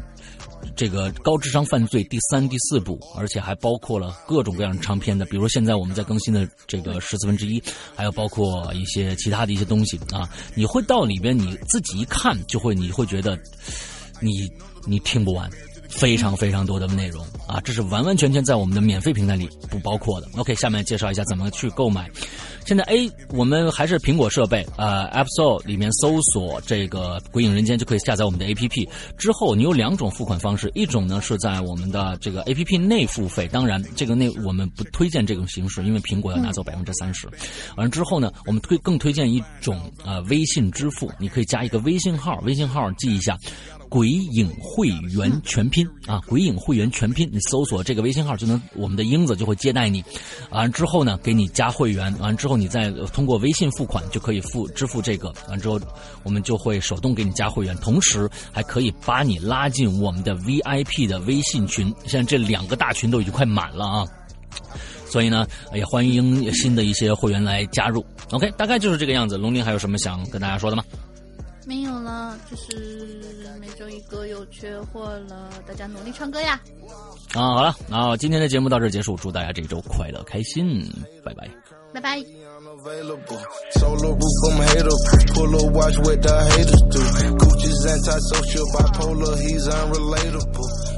[0.76, 7.62] 这个高智商犯罪第三、第四部，而且还包括了各种各样长篇的，比如现在我们在更新的这个十四分之一，
[7.96, 10.30] 还有包括一些其他的一些东西啊。
[10.56, 13.38] 你会到里边，你自己一看就会，你会觉得
[14.20, 14.50] 你
[14.86, 15.50] 你听不完，
[15.90, 20.28] 非常非常多的内容啊，这是完完全全在我们的免费平台里不包括的。
[20.36, 22.10] OK，下面介绍一下怎么去购买。
[22.68, 28.90] 现在 A 我们还是苹果设备，呃，App Store 里面搜索这个《鬼影人间》就可以下载我们的 APP。
[29.18, 37.26] 之后你有两种付款方式，一种呢是在我们的这个 APP 内付费，当然这个内我们不推荐这种形式，因为苹果要拿走百分之三十。
[37.78, 43.38] 完了之后呢，我们推更推荐一种呃微信支付，你可以加一个微信号，微信号记一下。
[43.90, 50.04] 鬼影会员全拼啊，鬼影会员全拼，你搜索这个微信号就能，我们的英子就会接待你。
[50.50, 55.80] 完之后呢，给你加会员，完之后你再通过微信付款，就可以付支付这个，完之后，
[56.24, 61.94] 我们就会手动给你加会员，同时还可以把你拉进我们的 VIP 的微信群。
[62.06, 64.06] 现在这两个大群都已经快满了啊，
[65.06, 68.06] 所以呢，也欢迎新的一些会员来加入。
[68.32, 69.38] OK，大概就是这个样子。
[69.38, 70.84] 龙鳞还有什么想跟大家说的吗？
[71.66, 73.22] 没有了，就是
[73.60, 76.58] 每周一个又缺货了，大家努力唱歌呀！
[77.34, 80.90] 啊，好了，那今天的节目到这儿结束，祝大家这一周快乐开心，
[81.26, 81.50] 拜拜，
[81.94, 82.47] 拜拜。
[82.88, 83.42] available.
[83.72, 84.98] Solar roof, I'm hater.
[85.34, 87.04] Pull up, watch what the haters do.
[87.38, 90.97] Coochie's antisocial, bipolar, he's unrelatable.